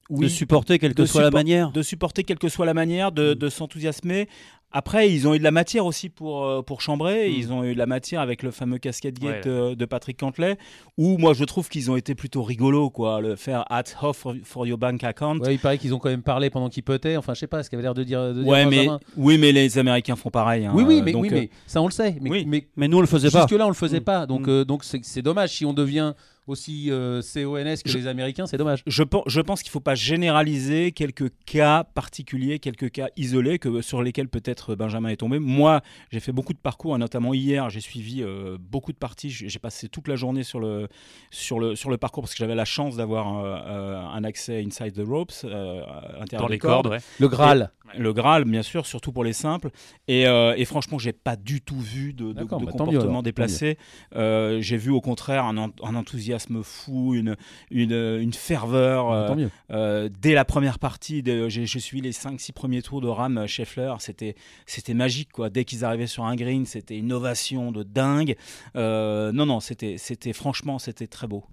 de 0.09 0.27
supporter 0.27 0.79
quelle 0.79 0.93
que 0.93 1.05
soit 1.05 1.21
la 1.21 1.31
manière. 1.31 1.71
De 1.71 1.81
supporter 1.81 2.23
quelle 2.23 2.39
que 2.39 2.47
soit 2.47 2.65
la 2.65 2.73
manière, 2.73 3.11
de, 3.11 3.37
mm. 3.39 3.49
s'enthousiasmer. 3.49 4.29
Après, 4.73 5.11
ils 5.11 5.27
ont 5.27 5.35
eu 5.35 5.39
de 5.39 5.43
la 5.43 5.51
matière 5.51 5.85
aussi 5.85 6.09
pour, 6.09 6.43
euh, 6.43 6.63
pour 6.63 6.81
chambrer. 6.81 7.29
Mm. 7.29 7.33
Ils 7.33 7.53
ont 7.53 7.63
eu 7.63 7.73
de 7.73 7.77
la 7.77 7.85
matière 7.85 8.21
avec 8.21 8.41
le 8.41 8.49
fameux 8.49 8.79
casquette 8.79 9.19
gate 9.19 9.45
euh, 9.45 9.75
de 9.75 9.85
Patrick 9.85 10.19
Cantley, 10.19 10.57
où 10.97 11.17
moi 11.19 11.33
je 11.33 11.43
trouve 11.43 11.69
qu'ils 11.69 11.91
ont 11.91 11.95
été 11.95 12.15
plutôt 12.15 12.41
rigolos, 12.41 12.89
quoi. 12.89 13.21
Le 13.21 13.35
faire 13.35 13.65
at 13.69 13.83
off 14.01 14.25
for, 14.43 14.65
your 14.65 14.79
bank 14.79 15.03
account. 15.03 15.37
Ouais, 15.39 15.53
il 15.53 15.59
paraît 15.59 15.77
qu'ils 15.77 15.93
ont 15.93 15.99
quand 15.99 16.09
même 16.09 16.23
parlé 16.23 16.49
pendant 16.49 16.69
qu'ils 16.69 16.83
potaient. 16.83 17.17
Enfin, 17.17 17.35
je 17.35 17.41
sais 17.41 17.47
pas 17.47 17.61
ce 17.61 17.69
qu'il 17.69 17.77
avait 17.77 17.83
l'air 17.83 17.93
de 17.93 18.03
dire. 18.03 18.33
ouais, 18.45 18.65
mais, 18.65 18.87
oui, 19.15 19.37
mais 19.37 19.51
les 19.51 19.77
Américains 19.77 20.15
font 20.15 20.31
pareil. 20.31 20.65
Hein. 20.65 20.71
oui, 20.73 20.83
oui, 20.87 21.01
mais, 21.03 21.13
oui, 21.13 21.29
mais 21.31 21.49
ça 21.67 21.81
on 21.81 21.85
le 21.85 21.91
sait. 21.91 22.15
Mais, 22.19 22.43
mais, 22.47 22.67
mais, 22.75 22.87
nous 22.87 22.97
on 22.97 23.01
le 23.01 23.07
faisait 23.07 23.29
pas. 23.29 23.41
Jusque-là, 23.41 23.65
on 23.65 23.69
le 23.69 23.75
faisait 23.75 23.99
mm. 23.99 24.05
pas. 24.05 24.25
Donc, 24.25 24.47
euh, 24.47 24.65
donc 24.65 24.83
c'est 24.83 25.21
dommage 25.21 25.51
si 25.51 25.65
on 25.65 25.73
devient 25.73 26.13
aussi 26.47 26.91
euh, 26.91 27.21
CONS 27.21 27.77
que 27.83 27.91
les 27.97 28.07
Américains, 28.07 28.45
c'est 28.45 28.57
dommage. 28.57 28.83
Je, 28.85 29.03
je 29.27 29.41
pense 29.41 29.61
qu'il 29.61 29.69
ne 29.69 29.73
faut 29.73 29.79
pas 29.79 29.95
généraliser 29.95 30.91
quelques 30.91 31.31
cas 31.45 31.85
particuliers, 31.85 32.59
quelques 32.59 32.91
cas 32.91 33.07
isolés 33.15 33.59
que, 33.59 33.81
sur 33.81 34.01
lesquels 34.01 34.27
peut-être 34.27 34.75
Benjamin 34.75 35.09
est 35.09 35.17
tombé. 35.17 35.39
Moi, 35.39 35.81
j'ai 36.11 36.19
fait 36.19 36.33
beaucoup 36.33 36.53
de 36.53 36.57
parcours, 36.57 36.97
notamment 36.97 37.33
hier, 37.33 37.69
j'ai 37.69 37.79
suivi 37.79 38.21
euh, 38.21 38.57
beaucoup 38.59 38.91
de 38.91 38.97
parties. 38.97 39.29
J'ai 39.29 39.59
passé 39.59 39.87
toute 39.87 40.07
la 40.07 40.15
journée 40.15 40.43
sur 40.43 40.59
le, 40.59 40.89
sur 41.31 41.59
le, 41.59 41.75
sur 41.75 41.89
le 41.89 41.97
parcours 41.97 42.23
parce 42.23 42.33
que 42.33 42.39
j'avais 42.39 42.55
la 42.55 42.65
chance 42.65 42.97
d'avoir 42.97 43.37
euh, 43.37 43.95
un 43.97 44.23
accès 44.25 44.63
inside 44.65 44.93
the 44.93 45.07
ropes, 45.07 45.31
dans 45.43 46.47
les 46.47 46.59
cordes. 46.59 46.97
Le 47.19 47.27
Graal. 47.29 47.71
le 47.97 48.11
Graal, 48.13 48.43
bien 48.43 48.63
sûr, 48.63 48.85
surtout 48.85 49.13
pour 49.13 49.23
les 49.23 49.33
simples. 49.33 49.69
Et, 50.07 50.23
et 50.23 50.65
franchement, 50.65 50.99
j'ai 50.99 51.13
pas 51.13 51.37
du 51.37 51.61
tout 51.61 51.79
vu 51.79 52.13
de, 52.13 52.33
de, 52.33 52.43
bah, 52.43 52.45
comportement 52.49 53.21
déplacé. 53.21 53.77
j'ai 54.13 54.77
vu 54.77 54.91
au 54.91 55.01
contraire 55.01 55.45
un, 55.45 55.57
un 55.57 55.95
enthousiasme 55.95 56.32
fou, 56.63 57.13
une, 57.13 57.35
une, 57.71 58.33
ferveur. 58.33 59.11
Euh, 59.11 59.35
euh, 59.71 60.09
dès 60.21 60.33
la 60.33 60.45
première 60.45 60.79
partie, 60.79 61.23
j'ai 61.47 61.79
suivi 61.79 62.01
les 62.01 62.11
5-6 62.11 62.53
premiers 62.53 62.81
tours 62.81 63.01
de 63.01 63.07
Ram 63.07 63.37
euh, 63.37 63.47
Scheffler, 63.47 63.93
c'était 63.99 64.93
magique. 64.93 65.31
Quoi. 65.31 65.49
Dès 65.49 65.65
qu'ils 65.65 65.85
arrivaient 65.85 66.07
sur 66.07 66.25
un 66.25 66.35
green, 66.35 66.65
c'était 66.65 66.97
une 66.97 67.13
ovation 67.13 67.71
de 67.71 67.83
dingue. 67.83 68.35
non, 68.75 69.45
non, 69.45 69.59
c'était 69.59 70.33
franchement, 70.33 70.79
c'était 70.79 71.07
très 71.07 71.27
beau. 71.27 71.45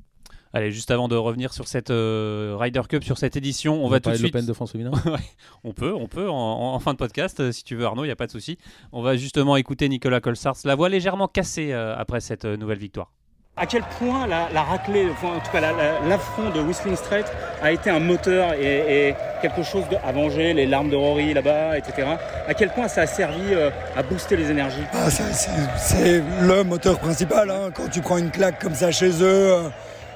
Allez, 0.52 0.72
juste 0.72 0.90
avant 0.90 1.06
de 1.06 1.14
revenir 1.14 1.52
sur 1.52 1.68
cette 1.68 1.90
euh, 1.90 2.56
Ryder 2.58 2.82
Cup, 2.88 3.04
sur 3.04 3.18
cette 3.18 3.36
édition, 3.36 3.84
on, 3.84 3.88
va 3.88 4.00
tout 4.00 4.10
de 4.10 4.16
suite. 4.16 4.34
l'Open 4.34 4.46
de 4.46 4.52
France 4.52 4.72
féminin. 4.72 4.90
on 5.64 5.72
peut, 5.72 5.94
on 5.94 6.08
peut 6.08 6.28
en, 6.28 6.78
fin 6.80 6.92
de 6.92 6.98
podcast, 6.98 7.38
euh, 7.38 7.52
si 7.52 7.62
tu 7.62 7.76
veux 7.76 7.84
Arnaud, 7.84 8.02
il 8.02 8.08
n'y 8.08 8.12
a 8.12 8.16
pas 8.16 8.26
de 8.26 8.32
souci. 8.32 8.58
On 8.90 9.00
va 9.00 9.16
justement 9.16 9.56
écouter 9.56 9.88
Nicolas 9.88 10.20
Colsars, 10.20 10.56
la 10.64 10.74
voix 10.74 10.88
légèrement 10.88 11.28
cassée 11.28 11.72
après 11.72 12.20
cette 12.20 12.44
nouvelle 12.44 12.78
victoire 12.78 13.12
à 13.60 13.66
quel 13.66 13.82
point 13.98 14.26
la, 14.26 14.62
raclée, 14.62 15.08
en 15.22 15.38
tout 15.38 15.50
cas 15.52 15.60
l'affront 16.08 16.48
de 16.48 16.60
Whistling 16.60 16.96
Strait 16.96 17.26
a 17.62 17.70
été 17.70 17.90
un 17.90 18.00
moteur 18.00 18.54
et, 18.54 19.14
quelque 19.42 19.62
chose 19.62 19.84
à 20.02 20.12
venger, 20.12 20.54
les 20.54 20.66
larmes 20.66 20.88
de 20.88 20.96
Rory 20.96 21.34
là-bas, 21.34 21.76
etc. 21.76 22.08
À 22.48 22.54
quel 22.54 22.70
point 22.70 22.88
ça 22.88 23.02
a 23.02 23.06
servi 23.06 23.52
euh, 23.52 23.70
à 23.96 24.02
booster 24.02 24.36
les 24.36 24.50
énergies? 24.50 24.82
Ah, 24.92 25.08
C'est 25.10 26.22
le 26.42 26.62
moteur 26.64 26.98
principal. 26.98 27.50
Hein. 27.50 27.70
Quand 27.74 27.88
tu 27.90 28.00
prends 28.00 28.18
une 28.18 28.30
claque 28.30 28.58
comme 28.60 28.74
ça 28.74 28.90
chez 28.90 29.10
eux, 29.10 29.52
euh, 29.52 29.68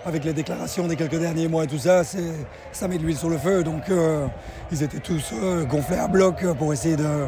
avec 0.06 0.24
les 0.24 0.32
déclarations 0.32 0.86
des 0.86 0.96
quelques 0.96 1.18
derniers 1.18 1.48
mois 1.48 1.64
et 1.64 1.66
tout 1.66 1.78
ça, 1.78 2.02
ça 2.04 2.88
met 2.88 2.98
de 2.98 3.02
l'huile 3.02 3.16
sur 3.16 3.30
le 3.30 3.38
feu. 3.38 3.62
Donc 3.62 3.90
euh, 3.90 4.26
ils 4.72 4.82
étaient 4.82 4.98
tous 4.98 5.34
gonflés 5.68 5.98
à 5.98 6.08
bloc 6.08 6.44
pour 6.58 6.72
essayer 6.72 6.96
de, 6.96 7.26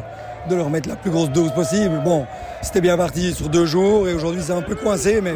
de 0.49 0.55
leur 0.55 0.69
mettre 0.69 0.89
la 0.89 0.95
plus 0.95 1.11
grosse 1.11 1.31
dose 1.31 1.51
possible. 1.53 2.01
Bon, 2.03 2.25
c'était 2.61 2.81
bien 2.81 2.97
parti 2.97 3.33
sur 3.33 3.49
deux 3.49 3.65
jours 3.65 4.07
et 4.07 4.13
aujourd'hui 4.13 4.41
c'est 4.43 4.53
un 4.53 4.61
peu 4.61 4.75
coincé, 4.75 5.21
mais 5.21 5.33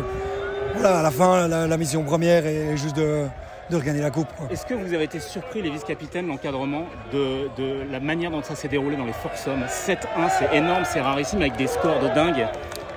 voilà, 0.74 1.00
à 1.00 1.04
la 1.04 1.12
fin, 1.12 1.48
la, 1.48 1.78
mission 1.78 2.04
première 2.04 2.46
est 2.46 2.78
juste 2.78 2.96
de, 2.96 3.26
regagner 3.72 4.02
la 4.02 4.12
coupe. 4.12 4.28
Est-ce 4.50 4.66
que 4.66 4.74
vous 4.74 4.94
avez 4.94 5.06
été 5.06 5.20
surpris, 5.20 5.62
les 5.62 5.70
vice-capitaines, 5.70 6.28
l'encadrement, 6.28 6.86
de, 7.14 7.50
la 7.90 8.00
manière 8.00 8.32
dont 8.32 8.44
ça 8.44 8.56
s'est 8.56 8.68
déroulé 8.68 8.98
dans 8.98 9.06
les 9.06 9.14
Forces 9.14 9.48
7-1, 9.48 9.98
c'est 10.30 10.56
énorme, 10.56 10.84
c'est 10.86 11.02
rarissime, 11.02 11.42
avec 11.42 11.56
des 11.56 11.68
scores 11.68 12.00
de 12.00 12.08
dingue. 12.10 12.48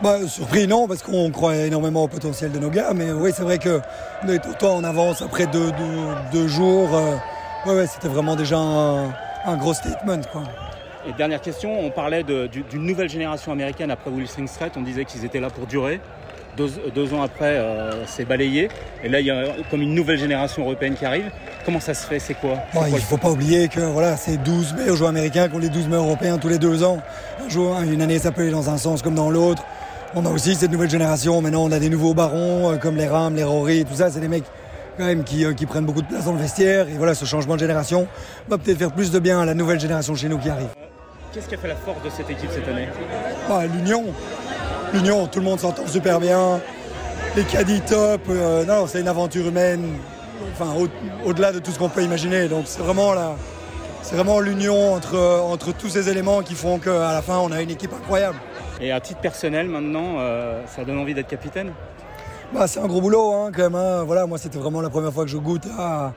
Bah, 0.02 0.18
surpris, 0.26 0.66
non, 0.66 0.88
parce 0.88 1.02
qu'on 1.02 1.30
croyait 1.30 1.68
énormément 1.68 2.04
au 2.04 2.08
potentiel 2.08 2.50
de 2.50 2.58
nos 2.58 2.70
gars, 2.70 2.92
mais 2.94 3.12
oui, 3.12 3.30
c'est 3.34 3.42
vrai 3.42 3.58
qu'on 3.58 4.28
est 4.28 4.46
autant 4.46 4.76
en 4.76 4.84
avance 4.84 5.22
après 5.22 5.46
deux, 5.46 6.48
jours. 6.48 6.88
Euh, 6.94 7.16
ouais, 7.66 7.86
c'était 7.86 8.08
vraiment 8.08 8.36
déjà 8.36 8.58
un, 8.58 9.56
gros 9.56 9.74
statement. 9.74 10.20
Quoi. 10.32 10.42
Et 11.06 11.12
dernière 11.12 11.40
question, 11.40 11.78
on 11.80 11.90
parlait 11.90 12.24
d'une 12.24 12.84
nouvelle 12.84 13.08
génération 13.08 13.52
américaine 13.52 13.90
après 13.90 14.10
Wilson 14.10 14.46
Strait, 14.46 14.72
on 14.76 14.82
disait 14.82 15.04
qu'ils 15.04 15.24
étaient 15.24 15.40
là 15.40 15.50
pour 15.50 15.66
durer. 15.66 16.00
Deux, 16.56 17.14
ans 17.14 17.22
après, 17.22 17.56
euh, 17.56 18.06
c'est 18.06 18.24
balayé. 18.24 18.68
Et 19.02 19.08
là, 19.08 19.20
il 19.20 19.26
y 19.26 19.30
a 19.30 19.44
comme 19.70 19.82
une 19.82 19.94
nouvelle 19.94 20.18
génération 20.18 20.62
européenne 20.62 20.94
qui 20.94 21.04
arrive. 21.04 21.30
Comment 21.64 21.80
ça 21.80 21.94
se 21.94 22.06
fait? 22.06 22.18
C'est 22.18 22.34
quoi, 22.34 22.58
Il 22.86 22.94
ne 22.94 22.98
faut 22.98 23.16
pas 23.16 23.30
oublier 23.30 23.68
que 23.68 23.80
voilà, 23.80 24.16
c'est 24.16 24.36
12 24.36 24.74
meilleurs 24.74 24.96
joueurs 24.96 25.10
américains 25.10 25.48
qui 25.48 25.56
ont 25.56 25.58
les 25.58 25.68
12 25.68 25.88
meilleurs 25.88 26.04
européens 26.04 26.38
tous 26.38 26.48
les 26.48 26.58
deux 26.58 26.84
ans. 26.84 27.00
Un 27.40 27.90
une 27.90 28.02
année, 28.02 28.18
ça 28.18 28.30
peut 28.30 28.42
aller 28.42 28.50
dans 28.50 28.70
un 28.70 28.78
sens 28.78 29.02
comme 29.02 29.14
dans 29.14 29.30
l'autre. 29.30 29.64
On 30.14 30.24
a 30.26 30.30
aussi 30.30 30.54
cette 30.54 30.70
nouvelle 30.70 30.90
génération. 30.90 31.40
Maintenant, 31.40 31.64
on 31.64 31.72
a 31.72 31.80
des 31.80 31.88
nouveaux 31.88 32.14
barons 32.14 32.72
euh, 32.72 32.76
comme 32.76 32.96
les 32.96 33.08
Rams, 33.08 33.34
les 33.34 33.42
Rory, 33.42 33.84
tout 33.84 33.96
ça. 33.96 34.10
C'est 34.10 34.20
des 34.20 34.28
mecs 34.28 34.44
quand 34.96 35.04
même 35.04 35.24
qui, 35.24 35.44
euh, 35.44 35.54
qui, 35.54 35.66
prennent 35.66 35.86
beaucoup 35.86 36.02
de 36.02 36.06
place 36.06 36.26
dans 36.26 36.32
le 36.32 36.38
vestiaire. 36.38 36.88
Et 36.88 36.96
voilà, 36.96 37.14
ce 37.14 37.24
changement 37.24 37.54
de 37.54 37.60
génération 37.60 38.06
va 38.48 38.58
peut-être 38.58 38.78
faire 38.78 38.92
plus 38.92 39.10
de 39.10 39.18
bien 39.18 39.40
à 39.40 39.44
la 39.44 39.54
nouvelle 39.54 39.80
génération 39.80 40.14
chez 40.14 40.28
nous 40.28 40.38
qui 40.38 40.50
arrive. 40.50 40.68
Qu'est-ce 41.32 41.48
qui 41.48 41.56
a 41.56 41.58
fait 41.58 41.66
la 41.66 41.74
force 41.74 42.00
de 42.04 42.10
cette 42.10 42.30
équipe 42.30 42.48
cette 42.52 42.68
année? 42.68 42.86
Bah, 43.48 43.62
L'union 43.66 44.04
l'union, 44.94 45.26
tout 45.26 45.40
le 45.40 45.44
monde 45.44 45.58
s'entend 45.58 45.86
super 45.86 46.20
bien. 46.20 46.60
Les 47.36 47.42
caddies 47.42 47.80
top, 47.80 48.22
euh, 48.30 48.64
non, 48.64 48.86
c'est 48.86 49.00
une 49.00 49.08
aventure 49.08 49.46
humaine, 49.46 49.98
enfin 50.52 50.72
au-delà 51.24 51.50
de 51.52 51.58
tout 51.58 51.72
ce 51.72 51.78
qu'on 51.78 51.88
peut 51.88 52.02
imaginer. 52.02 52.46
Donc 52.48 52.64
c'est 52.66 52.80
vraiment 52.80 53.12
la, 53.12 53.34
c'est 54.02 54.14
vraiment 54.14 54.38
l'union 54.38 54.94
entre, 54.94 55.18
entre 55.18 55.72
tous 55.72 55.88
ces 55.88 56.08
éléments 56.08 56.42
qui 56.42 56.54
font 56.54 56.78
qu'à 56.78 57.12
la 57.12 57.22
fin 57.22 57.38
on 57.38 57.50
a 57.50 57.60
une 57.60 57.70
équipe 57.70 57.92
incroyable. 57.92 58.38
Et 58.80 58.92
à 58.92 59.00
titre 59.00 59.20
personnel 59.20 59.68
maintenant, 59.68 60.16
euh, 60.18 60.62
ça 60.66 60.84
donne 60.84 60.98
envie 60.98 61.14
d'être 61.14 61.28
capitaine? 61.28 61.72
Bah, 62.52 62.68
c'est 62.68 62.78
un 62.78 62.86
gros 62.86 63.00
boulot 63.00 63.32
hein, 63.32 63.50
quand 63.52 63.62
même. 63.62 63.74
Hein. 63.74 64.04
Voilà, 64.04 64.26
moi 64.26 64.38
c'était 64.38 64.58
vraiment 64.58 64.80
la 64.80 64.90
première 64.90 65.12
fois 65.12 65.24
que 65.24 65.30
je 65.30 65.38
goûte 65.38 65.66
à, 65.76 66.12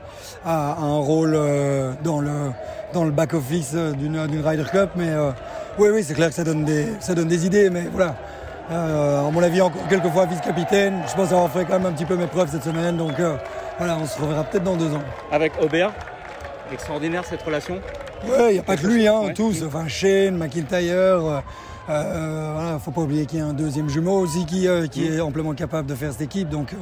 un 0.46 0.98
rôle 0.98 1.32
euh, 1.34 1.92
dans 2.04 2.20
le 2.20 2.52
dans 2.94 3.04
le 3.04 3.10
back 3.10 3.34
office 3.34 3.74
d'une 3.74 4.18
Ryder 4.18 4.64
Cup, 4.70 4.90
mais 4.94 5.10
oui 5.78 5.88
oui 5.92 6.04
c'est 6.04 6.14
clair 6.14 6.28
que 6.28 6.34
ça 6.34 6.44
donne 6.44 6.64
des 6.64 6.86
ça 7.00 7.14
donne 7.14 7.28
des 7.28 7.44
idées, 7.44 7.70
mais 7.70 7.88
voilà 7.92 8.14
euh, 8.70 9.30
mon 9.30 9.42
avis, 9.42 9.60
encore 9.60 9.86
quelques 9.88 10.08
fois 10.08 10.26
vice-capitaine. 10.26 11.02
Je 11.08 11.14
pense 11.14 11.32
avoir 11.32 11.50
fait 11.50 11.64
quand 11.64 11.78
même 11.78 11.86
un 11.86 11.92
petit 11.92 12.04
peu 12.04 12.16
mes 12.16 12.26
preuves 12.26 12.50
cette 12.50 12.64
semaine. 12.64 12.96
Donc 12.96 13.18
euh, 13.18 13.36
voilà, 13.78 13.96
on 14.00 14.06
se 14.06 14.20
reverra 14.20 14.44
peut-être 14.44 14.64
dans 14.64 14.76
deux 14.76 14.94
ans. 14.94 15.02
Avec 15.32 15.52
Aubert, 15.62 15.92
extraordinaire 16.72 17.24
cette 17.24 17.42
relation 17.42 17.80
Oui, 18.24 18.30
il 18.50 18.52
n'y 18.54 18.58
a 18.58 18.62
pas 18.62 18.76
que 18.76 18.86
lui, 18.86 19.06
hein, 19.06 19.32
tous. 19.34 19.62
Enfin, 19.64 19.88
Shane, 19.88 20.36
McIntyre. 20.36 21.42
Euh, 21.90 22.50
voilà, 22.54 22.78
faut 22.78 22.90
pas 22.90 23.00
oublier 23.00 23.24
qu'il 23.24 23.38
y 23.38 23.42
a 23.42 23.46
un 23.46 23.54
deuxième 23.54 23.88
jumeau 23.88 24.18
aussi 24.18 24.44
qui, 24.44 24.68
qui 24.90 25.06
est 25.06 25.20
amplement 25.20 25.54
capable 25.54 25.88
de 25.88 25.94
faire 25.94 26.12
cette 26.12 26.20
équipe. 26.20 26.50
Donc, 26.50 26.74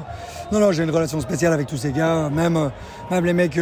non, 0.51 0.59
non, 0.59 0.73
j'ai 0.73 0.83
une 0.83 0.91
relation 0.91 1.21
spéciale 1.21 1.53
avec 1.53 1.69
tous 1.69 1.77
ces 1.77 1.93
gars, 1.93 2.29
même, 2.29 2.73
même 3.13 3.25
les 3.25 3.33
mecs 3.33 3.61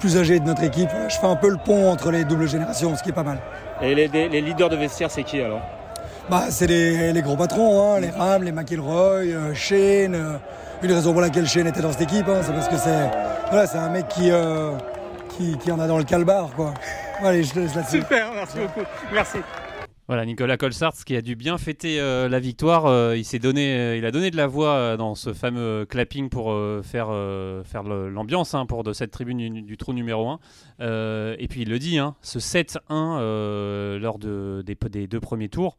plus 0.00 0.16
âgés 0.16 0.40
de 0.40 0.46
notre 0.46 0.62
équipe. 0.62 0.88
Je 1.10 1.16
fais 1.16 1.26
un 1.26 1.36
peu 1.36 1.50
le 1.50 1.58
pont 1.58 1.90
entre 1.90 2.10
les 2.10 2.24
doubles 2.24 2.48
générations, 2.48 2.96
ce 2.96 3.02
qui 3.02 3.10
est 3.10 3.12
pas 3.12 3.22
mal. 3.22 3.38
Et 3.82 3.94
les, 3.94 4.08
les 4.08 4.40
leaders 4.40 4.70
de 4.70 4.76
vestiaire, 4.76 5.10
c'est 5.10 5.24
qui 5.24 5.42
alors? 5.42 5.60
Bah, 6.32 6.50
c'est 6.50 6.66
les, 6.66 7.20
gros 7.20 7.36
patrons, 7.36 7.92
hein, 7.92 8.00
les 8.00 8.08
Rams, 8.08 8.42
les 8.42 8.52
McIlroy, 8.52 9.26
euh, 9.26 9.52
Shane. 9.52 10.14
Euh, 10.14 10.38
une 10.82 10.90
raison 10.90 11.12
pour 11.12 11.20
laquelle 11.20 11.46
Shane 11.46 11.66
était 11.66 11.82
dans 11.82 11.92
cette 11.92 12.10
équipe, 12.10 12.26
hein, 12.26 12.40
c'est 12.42 12.54
parce 12.54 12.70
que 12.70 12.78
c'est 12.78 13.10
voilà, 13.50 13.66
c'est 13.66 13.76
un 13.76 13.90
mec 13.90 14.08
qui, 14.08 14.30
euh, 14.30 14.70
qui, 15.36 15.58
qui, 15.58 15.70
en 15.70 15.78
a 15.78 15.86
dans 15.86 15.98
le 15.98 16.04
calbar. 16.04 16.48
Quoi. 16.54 16.72
Allez, 17.22 17.44
je 17.44 17.60
laisse 17.60 17.74
là-dessus. 17.74 18.00
Super, 18.00 18.32
merci 18.32 18.56
beaucoup. 18.60 18.80
Merci. 19.12 19.38
Voilà, 20.08 20.24
Nicolas 20.24 20.56
Colsart 20.56 20.94
qui 21.04 21.16
a 21.16 21.20
dû 21.20 21.36
bien 21.36 21.58
fêter 21.58 21.98
la 22.00 22.40
victoire. 22.40 23.14
il 23.14 23.24
s'est 23.24 23.38
donné, 23.38 23.96
il 23.98 24.04
a 24.06 24.10
donné 24.10 24.30
de 24.30 24.36
la 24.36 24.46
voix 24.46 24.96
dans 24.96 25.14
ce 25.14 25.34
fameux 25.34 25.86
clapping 25.86 26.28
pour 26.28 26.54
faire, 26.82 27.08
faire 27.64 27.82
l'ambiance 27.82 28.54
hein, 28.54 28.66
pour 28.66 28.84
de 28.84 28.92
cette 28.92 29.10
tribune 29.10 29.62
du, 29.62 29.76
trou 29.76 29.92
numéro 29.92 30.28
1. 30.28 30.38
et 31.38 31.46
puis 31.48 31.62
il 31.62 31.70
le 31.70 31.78
dit, 31.78 31.98
hein, 31.98 32.14
ce 32.20 32.40
7-1 32.40 33.98
lors 33.98 34.18
de, 34.18 34.62
des, 34.66 34.76
des, 34.90 35.06
deux 35.06 35.20
premiers 35.20 35.48
tours, 35.48 35.76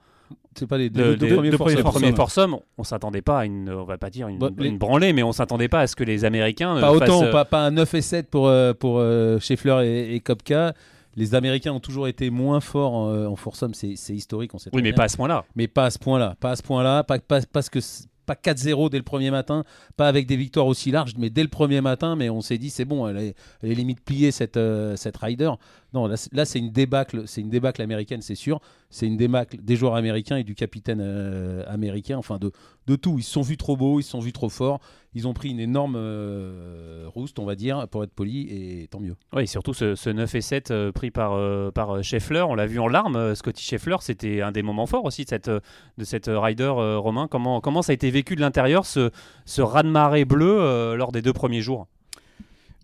c'est 0.55 0.67
pas 0.67 0.77
les 0.77 0.89
deux, 0.89 1.17
premiers, 1.17 2.13
foursomes. 2.13 2.57
On 2.77 2.83
s'attendait 2.83 3.21
pas 3.21 3.39
à 3.39 3.45
une, 3.45 3.69
on 3.69 3.85
va 3.85 3.97
pas 3.97 4.09
dire 4.09 4.27
une, 4.27 4.37
bah, 4.37 4.49
branlée, 4.73 5.13
mais 5.13 5.23
on 5.23 5.31
s'attendait 5.31 5.67
pas 5.67 5.81
à 5.81 5.87
ce 5.87 5.95
que 5.95 6.03
les 6.03 6.25
Américains. 6.25 6.79
Pas 6.79 6.91
autant, 6.91 7.29
pas, 7.31 7.45
pas, 7.45 7.65
un 7.65 7.71
9 7.71 7.93
et 7.93 8.01
7 8.01 8.29
pour, 8.29 8.47
euh, 8.47 8.73
pour 8.73 8.99
euh, 8.99 9.39
Scheffler 9.39 9.81
et, 9.85 10.15
et 10.15 10.19
Kopka 10.19 10.73
les 11.15 11.35
Américains 11.35 11.71
ont 11.71 11.79
toujours 11.79 12.07
été 12.07 12.31
moins 12.31 12.59
forts 12.59 12.95
en, 12.95 13.09
euh, 13.09 13.35
foursomme, 13.35 13.75
c'est 13.75 13.93
historique. 14.09 14.55
On 14.55 14.57
sait 14.57 14.71
oui, 14.73 14.81
mais 14.81 14.93
pas 14.93 15.03
à 15.03 15.07
ce 15.07 15.17
point-là. 15.17 15.45
Mais 15.55 15.67
pas 15.67 15.85
à 15.85 15.89
ce 15.91 15.99
point-là. 15.99 16.35
Pas 16.39 16.51
à 16.51 16.55
ce 16.55 16.63
point-là. 16.63 17.03
Pas, 17.03 17.19
pas, 17.19 17.39
parce 17.51 17.69
que 17.69 17.77
pas 18.25 18.33
4-0 18.33 18.89
dès 18.89 18.97
le 18.97 19.03
premier 19.03 19.29
matin, 19.29 19.63
pas 19.95 20.07
avec 20.07 20.25
des 20.25 20.37
victoires 20.37 20.65
aussi 20.65 20.89
larges, 20.89 21.13
mais 21.19 21.29
dès 21.29 21.43
le 21.43 21.49
premier 21.49 21.81
matin, 21.81 22.15
mais 22.15 22.31
on 22.31 22.41
s'est 22.41 22.57
dit 22.57 22.71
c'est 22.71 22.85
bon, 22.85 23.07
elle 23.07 23.17
est, 23.61 23.75
limite 23.75 24.01
pliée 24.01 24.31
cette, 24.31 24.59
cette 24.95 25.17
rider. 25.17 25.51
Non, 25.93 26.07
là, 26.07 26.45
c'est 26.45 26.57
une 26.57 26.71
débâcle, 26.71 27.27
c'est 27.27 27.41
une 27.41 27.51
débâcle 27.51 27.79
américaine, 27.81 28.23
c'est 28.23 28.33
sûr. 28.33 28.59
C'est 28.89 29.05
une 29.05 29.17
débâcle 29.17 29.57
des 29.61 29.75
joueurs 29.75 29.93
américains 29.93 30.37
et 30.37 30.43
du 30.43 30.55
capitaine 30.55 31.01
euh, 31.01 31.63
américain, 31.67 32.17
enfin 32.17 32.39
de, 32.39 32.95
tout. 32.95 33.19
Ils 33.19 33.23
se 33.23 33.31
sont 33.31 33.41
vus 33.43 33.57
trop 33.57 33.77
beaux, 33.77 33.99
ils 33.99 34.03
se 34.03 34.09
sont 34.09 34.19
vus 34.19 34.33
trop 34.33 34.49
forts. 34.49 34.79
Ils 35.13 35.27
ont 35.27 35.35
pris 35.35 35.49
une 35.49 35.59
énorme 35.59 35.95
euh, 35.95 37.05
rouste, 37.07 37.37
on 37.37 37.45
va 37.45 37.53
dire, 37.53 37.87
pour 37.89 38.03
être 38.03 38.11
poli, 38.11 38.47
et 38.49 38.87
tant 38.87 38.99
mieux. 38.99 39.15
Oui, 39.33 39.47
surtout 39.47 39.75
ce, 39.75 40.09
9 40.09 40.33
et 40.33 40.41
7 40.41 40.71
euh, 40.71 40.91
pris 40.91 41.11
par, 41.11 41.37
par 41.73 42.03
Scheffler, 42.03 42.41
on 42.41 42.55
l'a 42.55 42.65
vu 42.65 42.79
en 42.79 42.87
larmes. 42.87 43.35
Scotty 43.35 43.63
Scheffler, 43.63 43.97
c'était 43.99 44.41
un 44.41 44.51
des 44.51 44.63
moments 44.63 44.87
forts 44.87 45.05
aussi 45.05 45.25
de 45.25 45.29
cette, 45.29 45.49
de 45.49 46.03
cette 46.03 46.27
rider 46.27 46.69
romain. 46.97 47.27
Comment, 47.29 47.61
comment 47.61 47.83
ça 47.83 47.91
a 47.91 47.93
été 47.93 48.09
vécu 48.09 48.35
de 48.35 48.41
l'intérieur, 48.41 48.87
ce, 48.87 49.11
ce 49.45 49.61
raz-de-marée 49.61 50.25
bleu 50.25 50.95
lors 50.95 51.11
des 51.11 51.21
deux 51.21 51.33
premiers 51.33 51.61
jours? 51.61 51.87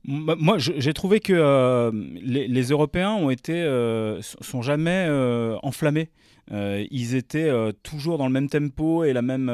Moi, 0.09 0.57
j'ai 0.57 0.93
trouvé 0.93 1.19
que 1.19 1.33
euh, 1.33 1.91
les, 2.23 2.63
Européens 2.63 3.11
ont 3.11 3.29
été, 3.29 3.53
euh, 3.53 4.19
sont 4.21 4.63
jamais 4.63 5.05
euh, 5.07 5.55
enflammés. 5.61 6.09
Ils 6.51 7.15
étaient 7.15 7.51
toujours 7.83 8.17
dans 8.17 8.27
le 8.27 8.33
même 8.33 8.49
tempo 8.49 9.03
et 9.03 9.13
la 9.13 9.21
même 9.21 9.49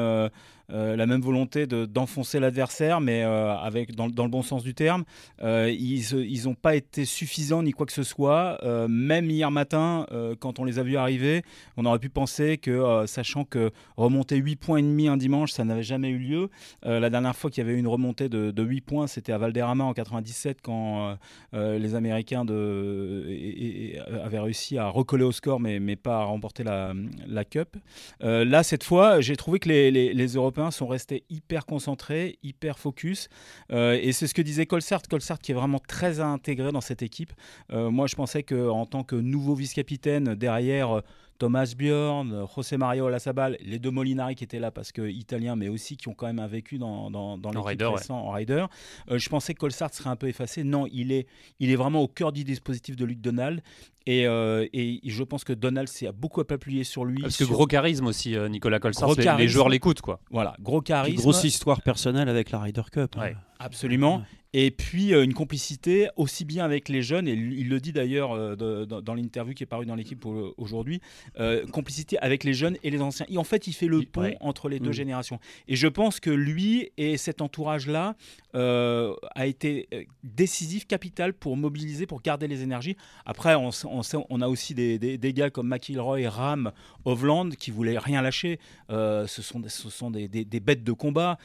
euh, 0.72 0.96
la 0.96 1.06
même 1.06 1.20
volonté 1.20 1.66
d'enfoncer 1.66 2.40
l'adversaire, 2.40 3.00
mais 3.00 3.22
euh, 3.22 3.56
avec, 3.56 3.94
dans, 3.94 4.06
le 4.06 4.28
bon 4.28 4.42
sens 4.42 4.64
du 4.64 4.74
terme. 4.74 5.04
Euh, 5.42 5.72
ils 5.72 6.42
n'ont 6.44 6.54
pas 6.54 6.74
été 6.74 7.04
suffisants 7.04 7.62
ni 7.62 7.70
quoi 7.70 7.86
que 7.86 7.92
ce 7.92 8.02
soit. 8.02 8.58
même 8.88 9.30
hier 9.30 9.50
matin, 9.50 10.06
quand 10.40 10.58
on 10.58 10.64
les 10.64 10.78
a 10.78 10.82
vus 10.82 10.96
arriver, 10.96 11.42
on 11.76 11.84
aurait 11.84 11.98
pu 11.98 12.08
penser 12.08 12.58
que, 12.58 13.04
sachant 13.06 13.44
que 13.44 13.70
remonter 13.96 14.36
8 14.36 14.56
points 14.56 14.78
et 14.78 14.82
demi 14.82 15.08
un 15.08 15.16
dimanche, 15.16 15.52
ça 15.52 15.64
n'avait 15.64 15.82
jamais 15.82 16.08
eu 16.08 16.18
lieu. 16.18 16.50
la 16.82 17.10
dernière 17.10 17.36
fois 17.36 17.50
qu'il 17.50 17.62
y 17.62 17.66
avait 17.66 17.76
eu 17.76 17.78
une 17.78 17.86
remontée 17.86 18.28
de, 18.28 18.62
8 18.62 18.80
points, 18.80 19.06
c'était 19.06 19.32
à 19.32 19.38
Valderrama 19.38 19.84
en 19.84 19.92
97 19.92 20.58
quand 20.62 21.16
les 21.52 21.94
Américains 21.94 22.44
de, 22.44 23.98
avaient 24.22 24.40
réussi 24.40 24.78
à 24.78 24.88
recoller 24.88 25.24
au 25.24 25.32
score, 25.32 25.60
mais, 25.60 25.78
mais 25.78 25.96
pas 25.96 26.20
à 26.20 26.24
remporter 26.24 26.64
la, 26.64 26.85
la 27.26 27.44
Cup. 27.44 27.76
là, 28.20 28.62
cette 28.62 28.84
fois, 28.84 29.20
j'ai 29.20 29.36
trouvé 29.36 29.58
que 29.58 29.68
les, 29.68 30.26
Européens 30.26 30.70
sont 30.70 30.86
restés 30.86 31.24
hyper 31.30 31.66
concentrés, 31.66 32.38
hyper 32.42 32.78
focus. 32.78 33.28
Euh, 33.72 33.98
et 34.00 34.12
c'est 34.12 34.26
ce 34.26 34.34
que 34.34 34.42
disait 34.42 34.66
Colsart. 34.66 35.02
Colsart 35.08 35.38
qui 35.38 35.52
est 35.52 35.54
vraiment 35.54 35.78
très 35.78 36.20
intégré 36.20 36.72
dans 36.72 36.80
cette 36.80 37.02
équipe. 37.02 37.32
Euh, 37.72 37.90
moi, 37.90 38.06
je 38.06 38.16
pensais 38.16 38.42
qu'en 38.42 38.86
tant 38.86 39.04
que 39.04 39.16
nouveau 39.16 39.54
vice-capitaine, 39.54 40.34
derrière 40.34 41.02
Thomas 41.38 41.74
Bjorn, 41.76 42.46
José 42.54 42.76
Mario 42.76 43.08
Lasabal, 43.08 43.56
les 43.60 43.78
deux 43.78 43.90
Molinari 43.90 44.34
qui 44.34 44.44
étaient 44.44 44.58
là 44.58 44.70
parce 44.70 44.92
que 44.92 45.08
italiens, 45.08 45.56
mais 45.56 45.68
aussi 45.68 45.96
qui 45.96 46.08
ont 46.08 46.14
quand 46.14 46.26
même 46.26 46.38
un 46.38 46.46
vécu 46.46 46.78
dans, 46.78 47.10
dans, 47.10 47.38
dans 47.38 47.50
l'équipe 47.50 47.82
récent 47.86 48.18
en 48.18 48.30
rider. 48.30 48.64
Euh, 49.10 49.18
je 49.18 49.28
pensais 49.28 49.54
que 49.54 49.58
Colsart 49.58 49.92
serait 49.92 50.10
un 50.10 50.16
peu 50.16 50.28
effacé. 50.28 50.64
Non, 50.64 50.86
il 50.90 51.12
est, 51.12 51.26
il 51.60 51.70
est 51.70 51.76
vraiment 51.76 52.02
au 52.02 52.08
cœur 52.08 52.32
du 52.32 52.44
dispositif 52.44 52.96
de 52.96 53.04
Luc 53.04 53.20
Donald. 53.20 53.62
Et, 54.06 54.26
euh, 54.26 54.66
et, 54.72 55.00
je 55.04 55.22
pense 55.24 55.42
que 55.42 55.52
Donald 55.52 55.88
s'est 55.88 56.10
beaucoup 56.12 56.40
appuyé 56.40 56.84
sur 56.84 57.04
lui. 57.04 57.22
Parce 57.22 57.36
que 57.36 57.44
gros 57.44 57.66
charisme 57.66 58.06
aussi, 58.06 58.36
euh, 58.36 58.48
Nicolas 58.48 58.78
Colsart. 58.78 59.10
Les, 59.38 59.48
joueurs 59.48 59.68
l'écoutent, 59.68 60.00
quoi. 60.00 60.20
Voilà, 60.30 60.54
gros 60.60 60.80
charisme. 60.80 61.22
grosse 61.22 61.42
histoire 61.44 61.82
personnelle 61.82 62.28
avec 62.28 62.50
la 62.50 62.60
Ryder 62.60 62.82
Cup. 62.92 63.16
Hein. 63.18 63.32
Absolument. 63.58 64.22
Et 64.58 64.70
puis 64.70 65.12
euh, 65.12 65.22
une 65.22 65.34
complicité 65.34 66.08
aussi 66.16 66.46
bien 66.46 66.64
avec 66.64 66.88
les 66.88 67.02
jeunes, 67.02 67.28
et 67.28 67.34
il 67.34 67.68
le 67.68 67.78
dit 67.78 67.92
d'ailleurs 67.92 68.32
euh, 68.32 68.86
dans, 68.86 69.14
l'interview 69.14 69.52
qui 69.52 69.64
est 69.64 69.66
parue 69.66 69.84
dans 69.84 69.94
l'équipe 69.94 70.24
aujourd'hui, 70.56 71.02
euh, 71.38 71.66
complicité 71.66 72.18
avec 72.20 72.42
les 72.42 72.54
jeunes 72.54 72.78
et 72.82 72.88
les 72.88 73.02
anciens. 73.02 73.26
Et 73.28 73.36
en 73.36 73.44
fait, 73.44 73.66
il 73.66 73.74
fait 73.74 73.86
le 73.86 74.00
pont 74.00 74.34
entre 74.40 74.70
les 74.70 74.80
deux 74.80 74.88
mm. 74.88 74.94
générations. 74.94 75.40
Et 75.68 75.76
je 75.76 75.86
pense 75.88 76.20
que 76.20 76.30
lui 76.30 76.90
et 76.96 77.18
cet 77.18 77.42
entourage-là 77.42 78.16
a 78.54 79.46
été 79.46 79.86
décisif, 80.24 80.86
capital 80.86 81.34
pour 81.34 81.58
mobiliser, 81.58 82.06
pour 82.06 82.22
garder 82.22 82.48
les 82.48 82.62
énergies. 82.62 82.96
Après, 83.26 83.54
on, 83.54 83.68
on, 83.84 84.40
a 84.40 84.48
aussi 84.48 84.74
des, 84.74 84.98
des, 84.98 85.32
gars 85.34 85.50
comme 85.50 85.68
McIlroy, 85.68 86.26
Ram, 86.26 86.72
Hovland 87.04 87.50
qui 87.50 87.70
voulaient 87.70 87.98
rien 87.98 88.22
lâcher. 88.22 88.58
ce 88.88 89.26
sont, 89.26 89.60
ce 89.68 89.90
sont 89.90 90.10
des, 90.10 90.26
des 90.28 90.60
bêtes 90.60 90.84
de 90.84 90.92
combat. 90.92 91.36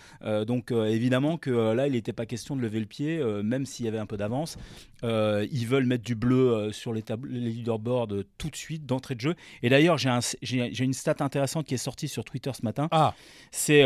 donc 0.47 0.71
évidemment 0.71 1.37
que 1.37 1.73
là, 1.73 1.87
il 1.87 1.97
n'était 2.01 2.13
pas 2.13 2.25
question 2.25 2.55
de 2.55 2.61
lever 2.61 2.79
le 2.79 2.85
pied 2.85 3.19
euh, 3.19 3.43
même 3.43 3.65
s'il 3.65 3.85
y 3.85 3.87
avait 3.87 3.97
un 3.97 4.05
peu 4.05 4.17
d'avance. 4.17 4.57
Euh, 5.03 5.47
ils 5.51 5.67
veulent 5.67 5.85
mettre 5.85 6.03
du 6.03 6.15
bleu 6.15 6.51
euh, 6.51 6.71
sur 6.71 6.93
les, 6.93 7.03
les 7.29 7.51
leaderboards 7.51 8.09
tout 8.37 8.49
de 8.49 8.55
suite, 8.55 8.85
d'entrée 8.85 9.15
de 9.15 9.21
jeu. 9.21 9.35
Et 9.63 9.69
d'ailleurs, 9.69 9.97
j'ai 9.97 10.83
une 10.83 10.93
stat 10.93 11.15
intéressante 11.19 11.65
qui 11.65 11.73
est 11.73 11.77
sortie 11.77 12.07
sur 12.07 12.25
Twitter 12.25 12.51
ce 12.53 12.63
matin. 12.63 12.87
Ah. 12.91 13.13
C'est 13.51 13.83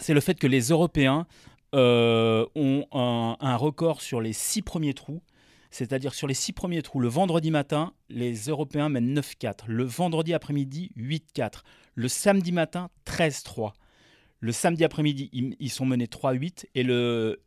c'est 0.00 0.14
le 0.14 0.20
fait 0.20 0.38
que 0.38 0.46
les 0.46 0.68
Européens 0.68 1.26
ont 1.72 2.86
un, 2.92 3.56
record 3.56 4.00
sur 4.00 4.20
les 4.20 4.32
six 4.32 4.62
premiers 4.62 4.94
trous. 4.94 5.20
C'est-à-dire 5.72 6.14
sur 6.14 6.26
les 6.26 6.34
six 6.34 6.52
premiers 6.52 6.82
trous, 6.82 7.00
le 7.00 7.08
vendredi 7.08 7.50
matin, 7.50 7.92
les 8.08 8.34
Européens 8.34 8.88
mènent 8.88 9.14
9-4. 9.14 9.66
Le 9.68 9.84
vendredi 9.84 10.34
après-midi, 10.34 10.90
8-4. 10.96 11.62
Le 11.94 12.08
samedi 12.08 12.50
matin, 12.50 12.90
13-3. 13.06 13.72
Le 14.40 14.52
samedi 14.52 14.84
après-midi, 14.84 15.30
ils, 15.32 15.70
sont 15.70 15.84
menés 15.84 16.06
3-8. 16.06 16.66
Et 16.74 16.82
le, 16.82 17.42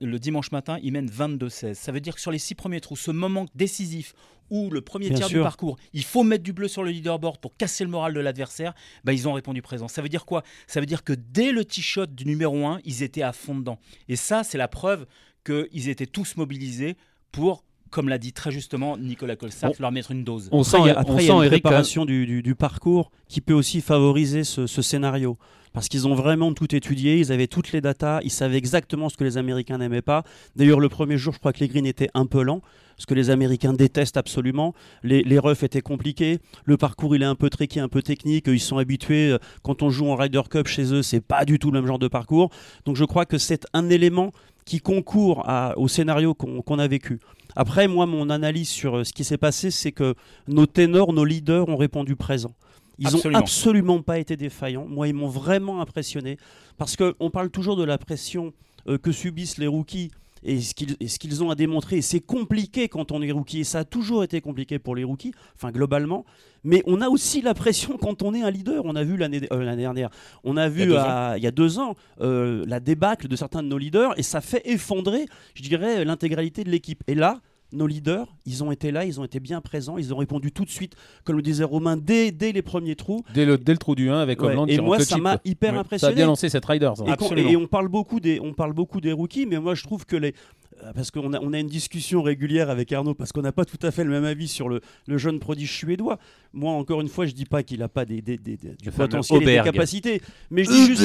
le 0.00 0.18
dimanche 0.18 0.50
matin, 0.50 0.78
ils 0.82 0.92
mènent 0.92 1.10
22-16. 1.10 1.74
Ça 1.74 1.92
veut 1.92 2.00
dire 2.00 2.14
que 2.14 2.20
sur 2.20 2.30
les 2.30 2.38
six 2.38 2.54
premiers 2.54 2.80
trous, 2.80 2.96
ce 2.96 3.10
moment 3.10 3.46
décisif 3.54 4.14
où 4.50 4.70
le 4.70 4.82
premier 4.82 5.10
tiers 5.10 5.28
du 5.28 5.40
parcours, 5.40 5.78
il 5.92 6.04
faut 6.04 6.24
mettre 6.24 6.42
du 6.42 6.52
bleu 6.52 6.68
sur 6.68 6.82
le 6.82 6.90
leaderboard 6.90 7.38
pour 7.38 7.56
casser 7.56 7.84
le 7.84 7.90
moral 7.90 8.12
de 8.12 8.20
l'adversaire, 8.20 8.74
bah, 9.02 9.12
ils 9.12 9.26
ont 9.26 9.32
répondu 9.32 9.62
présent. 9.62 9.88
Ça 9.88 10.02
veut 10.02 10.10
dire 10.10 10.26
quoi? 10.26 10.42
Ça 10.66 10.80
veut 10.80 10.86
dire 10.86 11.04
que 11.04 11.14
dès 11.14 11.52
le 11.52 11.64
t-shot 11.64 12.06
du 12.06 12.26
numéro 12.26 12.66
1, 12.66 12.80
ils 12.84 13.02
étaient 13.02 13.22
à 13.22 13.32
fond 13.32 13.54
dedans. 13.54 13.78
Et 14.08 14.16
ça, 14.16 14.44
c'est 14.44 14.58
la 14.58 14.68
preuve 14.68 15.06
qu'ils 15.44 15.88
étaient 15.88 16.06
tous 16.06 16.36
mobilisés 16.36 16.96
pour 17.30 17.64
comme 17.92 18.08
l'a 18.08 18.18
dit 18.18 18.32
très 18.32 18.50
justement 18.50 18.98
Nicolas 18.98 19.36
Colsart, 19.36 19.70
leur 19.78 19.92
mettre 19.92 20.10
une 20.10 20.24
dose. 20.24 20.48
On 20.50 20.64
sent, 20.64 20.78
après, 20.90 21.24
il 21.24 21.28
y 21.28 21.30
a 21.30 21.34
une 21.34 21.48
préparation 21.48 22.04
du, 22.04 22.54
parcours 22.58 23.12
qui 23.28 23.40
peut 23.40 23.54
aussi 23.54 23.80
favoriser 23.80 24.42
ce 24.42 24.66
scénario 24.82 25.38
parce 25.72 25.88
qu'ils 25.88 26.06
ont 26.06 26.14
vraiment 26.14 26.52
tout 26.52 26.74
étudié, 26.74 27.18
ils 27.18 27.32
avaient 27.32 27.46
toutes 27.46 27.72
les 27.72 27.80
datas, 27.80 28.20
ils 28.22 28.30
savaient 28.30 28.58
exactement 28.58 29.08
ce 29.08 29.16
que 29.16 29.24
les 29.24 29.38
Américains 29.38 29.78
n'aimaient 29.78 30.02
pas. 30.02 30.22
D'ailleurs, 30.56 30.80
le 30.80 30.88
premier 30.88 31.16
jour, 31.16 31.32
je 31.32 31.38
crois 31.38 31.52
que 31.52 31.60
les 31.60 31.68
greens 31.68 31.86
étaient 31.86 32.10
un 32.14 32.26
peu 32.26 32.42
lents, 32.42 32.62
ce 32.98 33.06
que 33.06 33.14
les 33.14 33.30
Américains 33.30 33.72
détestent 33.72 34.18
absolument. 34.18 34.74
Les, 35.02 35.22
les 35.22 35.38
roughs 35.38 35.64
étaient 35.64 35.80
compliqués, 35.80 36.40
le 36.64 36.76
parcours 36.76 37.16
il 37.16 37.22
est 37.22 37.26
un 37.26 37.34
peu 37.34 37.48
tricky, 37.48 37.80
un 37.80 37.88
peu 37.88 38.02
technique, 38.02 38.44
ils 38.48 38.60
sont 38.60 38.78
habitués, 38.78 39.30
euh, 39.30 39.38
quand 39.62 39.82
on 39.82 39.90
joue 39.90 40.06
en 40.08 40.16
Ryder 40.16 40.42
Cup 40.50 40.66
chez 40.66 40.92
eux, 40.92 41.02
c'est 41.02 41.20
pas 41.20 41.44
du 41.44 41.58
tout 41.58 41.70
le 41.70 41.80
même 41.80 41.86
genre 41.86 41.98
de 41.98 42.08
parcours. 42.08 42.50
Donc 42.84 42.96
je 42.96 43.04
crois 43.04 43.24
que 43.24 43.38
c'est 43.38 43.64
un 43.72 43.88
élément 43.88 44.32
qui 44.64 44.80
concourt 44.80 45.46
au 45.76 45.88
scénario 45.88 46.34
qu'on 46.34 46.78
a 46.78 46.86
vécu. 46.88 47.18
Après, 47.56 47.88
moi, 47.88 48.06
mon 48.06 48.30
analyse 48.30 48.68
sur 48.68 48.98
euh, 48.98 49.04
ce 49.04 49.12
qui 49.12 49.24
s'est 49.24 49.38
passé, 49.38 49.70
c'est 49.70 49.92
que 49.92 50.14
nos 50.48 50.66
ténors, 50.66 51.12
nos 51.12 51.24
leaders 51.24 51.68
ont 51.68 51.76
répondu 51.76 52.16
présent. 52.16 52.54
Ils 52.98 53.08
n'ont 53.10 53.34
absolument 53.34 54.02
pas 54.02 54.18
été 54.18 54.36
défaillants. 54.36 54.86
Moi, 54.86 55.08
ils 55.08 55.14
m'ont 55.14 55.28
vraiment 55.28 55.80
impressionné. 55.80 56.38
Parce 56.78 56.96
qu'on 56.96 57.30
parle 57.30 57.50
toujours 57.50 57.76
de 57.76 57.84
la 57.84 57.98
pression 57.98 58.52
euh, 58.88 58.98
que 58.98 59.12
subissent 59.12 59.58
les 59.58 59.66
rookies 59.66 60.10
et 60.42 60.60
ce 60.60 61.18
qu'ils 61.18 61.42
ont 61.42 61.50
à 61.50 61.54
démontrer. 61.54 62.02
C'est 62.02 62.20
compliqué 62.20 62.88
quand 62.88 63.12
on 63.12 63.22
est 63.22 63.32
rookie. 63.32 63.60
Et 63.60 63.64
ça 63.64 63.80
a 63.80 63.84
toujours 63.84 64.24
été 64.24 64.40
compliqué 64.40 64.78
pour 64.78 64.94
les 64.94 65.04
rookies, 65.04 65.32
enfin 65.54 65.70
globalement. 65.70 66.24
Mais 66.64 66.82
on 66.86 67.00
a 67.00 67.08
aussi 67.08 67.42
la 67.42 67.54
pression 67.54 67.96
quand 67.98 68.22
on 68.22 68.34
est 68.34 68.42
un 68.42 68.50
leader. 68.50 68.84
On 68.84 68.96
a 68.96 69.04
vu 69.04 69.16
l'année 69.16 69.40
euh, 69.52 69.76
dernière, 69.76 70.10
on 70.44 70.56
a 70.56 70.68
vu 70.68 70.82
il 70.82 71.42
y 71.42 71.46
a 71.46 71.50
deux 71.50 71.78
ans, 71.78 71.94
euh, 72.20 72.64
la 72.66 72.80
débâcle 72.80 73.28
de 73.28 73.36
certains 73.36 73.62
de 73.62 73.68
nos 73.68 73.78
leaders. 73.78 74.18
Et 74.18 74.22
ça 74.22 74.40
fait 74.40 74.62
effondrer, 74.64 75.26
je 75.54 75.62
dirais, 75.62 76.04
l'intégralité 76.04 76.64
de 76.64 76.70
l'équipe. 76.70 77.02
Et 77.06 77.14
là, 77.14 77.40
nos 77.72 77.86
leaders, 77.86 78.26
ils 78.46 78.62
ont 78.62 78.72
été 78.72 78.90
là, 78.90 79.04
ils 79.04 79.20
ont 79.20 79.24
été 79.24 79.40
bien 79.40 79.60
présents, 79.60 79.98
ils 79.98 80.12
ont 80.12 80.18
répondu 80.18 80.52
tout 80.52 80.64
de 80.64 80.70
suite, 80.70 80.94
comme 81.24 81.36
le 81.36 81.42
disait 81.42 81.64
Romain, 81.64 81.96
dès, 81.96 82.30
dès 82.30 82.52
les 82.52 82.62
premiers 82.62 82.96
trous. 82.96 83.24
Dès 83.34 83.44
le, 83.44 83.58
dès 83.58 83.72
le 83.72 83.78
trou 83.78 83.94
du 83.94 84.10
1 84.10 84.18
avec 84.18 84.42
Holland 84.42 84.68
Et 84.70 84.78
moi, 84.78 84.98
ça 85.00 85.18
m'a 85.18 85.38
hyper 85.44 85.78
impressionné. 85.78 86.10
Ça 86.10 86.12
a 86.12 86.16
bien 86.16 86.26
lancé 86.26 86.48
cette 86.48 86.64
Riders. 86.64 87.00
Hein. 87.00 87.16
Et, 87.36 87.56
on, 87.56 87.66
parle 87.66 87.88
beaucoup 87.88 88.20
des, 88.20 88.40
on 88.40 88.52
parle 88.52 88.72
beaucoup 88.72 89.00
des 89.00 89.12
rookies, 89.12 89.46
mais 89.46 89.58
moi 89.58 89.74
je 89.74 89.82
trouve 89.82 90.06
que 90.06 90.16
les, 90.16 90.34
euh, 90.84 90.92
parce 90.94 91.10
qu'on 91.10 91.32
a, 91.32 91.40
on 91.40 91.52
a 91.52 91.58
une 91.58 91.68
discussion 91.68 92.22
régulière 92.22 92.70
avec 92.70 92.92
Arnaud, 92.92 93.14
parce 93.14 93.32
qu'on 93.32 93.42
n'a 93.42 93.52
pas 93.52 93.64
tout 93.64 93.78
à 93.82 93.90
fait 93.90 94.04
le 94.04 94.10
même 94.10 94.24
avis 94.24 94.48
sur 94.48 94.68
le, 94.68 94.80
le, 95.06 95.18
jeune 95.18 95.38
prodige 95.38 95.72
suédois. 95.72 96.18
Moi, 96.52 96.72
encore 96.72 97.00
une 97.00 97.08
fois, 97.08 97.26
je 97.26 97.32
dis 97.32 97.44
pas 97.44 97.62
qu'il 97.62 97.80
n'a 97.80 97.88
pas 97.88 98.04
des, 98.04 98.20
des, 98.20 98.36
des, 98.36 98.56
du 98.56 98.90
potentiel 98.90 99.42
et 99.42 99.46
des 99.46 99.62
capacités, 99.62 100.20
mais 100.50 100.64
je, 100.64 100.70
dis 100.70 100.86
juste, 100.86 101.04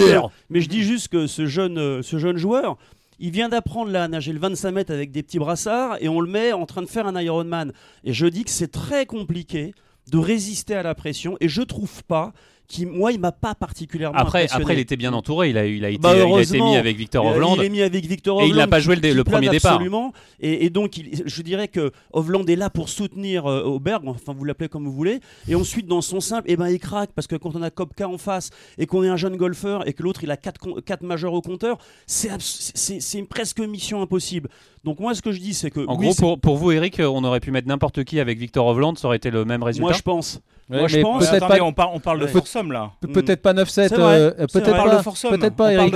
mais 0.50 0.62
je 0.62 0.70
dis 0.70 0.84
juste 0.84 1.10
que 1.10 1.28
ce 1.28 1.46
jeune, 1.46 1.78
euh, 1.78 2.02
ce 2.02 2.18
jeune 2.18 2.38
joueur, 2.38 2.78
il 3.20 3.32
vient 3.32 3.50
d'apprendre 3.50 3.96
à 3.96 4.08
nager 4.08 4.34
le 4.34 4.40
25 4.40 4.72
mètres 4.72 4.94
avec 4.94 5.12
des 5.12 5.24
petits 5.24 5.40
brassards 5.40 5.98
et 6.02 6.10
on 6.10 6.22
le 6.22 6.30
met 6.30 6.54
en 6.54 6.66
train 6.66 6.82
de 6.82 6.88
faire 6.88 7.08
un 7.08 7.20
Ironman. 7.20 7.74
Et 8.04 8.14
je 8.14 8.28
dis 8.28 8.44
que 8.44 8.52
c'est 8.52 8.72
très 8.72 9.06
compliqué 9.06 9.74
de 10.12 10.18
résister 10.18 10.76
à 10.76 10.84
la 10.84 10.96
pression 10.96 11.38
et 11.40 11.50
je 11.50 11.62
trouve 11.62 12.04
pas 12.04 12.34
qui, 12.68 12.86
moi, 12.86 13.14
il 13.14 13.20
m'a 13.20 13.32
pas 13.32 13.56
particulièrement 13.56 14.20
après, 14.20 14.48
Après, 14.52 14.74
il 14.74 14.80
était 14.80 14.98
bien 14.98 15.14
entouré. 15.14 15.50
Il 15.50 15.58
a, 15.58 15.66
il 15.66 15.86
a, 15.86 15.90
été, 15.90 16.00
bah, 16.00 16.14
il 16.16 16.22
a 16.22 16.42
été 16.42 16.60
mis 16.60 16.76
avec 16.76 16.98
Victor 16.98 17.26
Hovland. 17.26 17.56
Il 17.56 17.64
est 17.64 17.70
mis 17.70 17.82
avec 17.82 18.06
Victor 18.06 18.38
Hovland. 18.38 18.48
Et 18.48 18.50
il 18.50 18.58
n'a 18.58 18.68
pas 18.68 18.82
joué 18.82 18.98
le, 18.98 19.14
le 19.14 19.24
premier 19.24 19.50
départ. 19.50 19.76
Absolument. 19.76 20.12
Et, 20.42 20.66
et 20.66 20.70
donc, 20.70 20.98
il, 20.98 21.24
je 21.26 21.42
dirais 21.42 21.70
que 21.70 21.92
Hovland 22.12 22.46
est 22.50 22.58
là 22.58 22.70
pour 22.70 22.90
soutenir 22.90 23.46
euh, 23.46 23.64
Auberg, 23.64 24.06
enfin, 24.08 24.34
vous 24.34 24.44
l'appelez 24.44 24.68
comme 24.68 24.84
vous 24.84 24.92
voulez. 24.92 25.22
Et 25.48 25.56
ensuite, 25.56 25.88
dans 25.88 26.02
son 26.02 26.20
simple, 26.20 26.44
eh 26.48 26.58
ben, 26.58 26.68
il 26.68 26.80
craque 26.80 27.12
parce 27.16 27.28
que 27.28 27.38
quand 27.38 27.56
on 27.56 27.62
a 27.62 27.70
Kopka 27.70 28.10
en 28.10 28.18
face 28.18 28.50
et 28.78 28.86
qu'on 28.86 29.04
est 29.04 29.10
un 29.10 29.18
jeune 29.18 29.38
golfeur 29.38 29.88
et 29.88 29.94
que 29.94 30.04
l'autre, 30.04 30.24
il 30.24 30.32
a 30.32 30.38
4 30.38 30.82
quatre, 30.82 31.04
majeurs 31.04 31.34
au 31.34 31.42
compteur, 31.42 31.78
c'est 32.06 33.24
presque 33.30 33.60
mission 33.62 34.02
impossible. 34.02 34.50
Donc, 34.84 35.00
moi, 35.00 35.16
ce 35.16 35.22
que 35.22 35.32
je 35.32 35.40
dis, 35.40 35.54
c'est 35.54 35.72
que. 35.72 35.86
En 35.88 35.96
gros, 35.96 36.14
pour, 36.16 36.40
pour 36.40 36.58
vous, 36.58 36.72
Eric, 36.72 37.00
on 37.00 37.24
aurait 37.24 37.40
pu 37.40 37.52
mettre 37.52 37.68
n'importe 37.68 38.04
qui 38.04 38.20
avec 38.20 38.38
Victor 38.38 38.66
Hovland, 38.68 38.96
ça 38.98 39.08
aurait 39.08 39.18
été 39.18 39.32
le 39.32 39.46
même 39.46 39.64
résultat. 39.64 39.88
Moi, 39.88 39.94
je 39.94 40.02
pense. 40.02 40.42
Moi, 40.70 40.88
je 40.88 41.00
pense. 41.00 41.32
Attendez, 41.32 41.60
pas... 41.60 41.64
on, 41.64 41.74
parle, 41.74 41.92
on 41.94 42.00
parle 42.00 42.20
de 42.20 42.28
Forsum 42.28 42.72
là. 42.72 42.92
Peut-être 43.02 43.42
pas 43.42 43.54
9-7. 43.54 43.94
Euh, 43.94 44.32
peut-être 44.48 44.72
pas, 44.72 45.30
peut-être 45.30 45.56
pas, 45.56 45.74
Eric. 45.74 45.96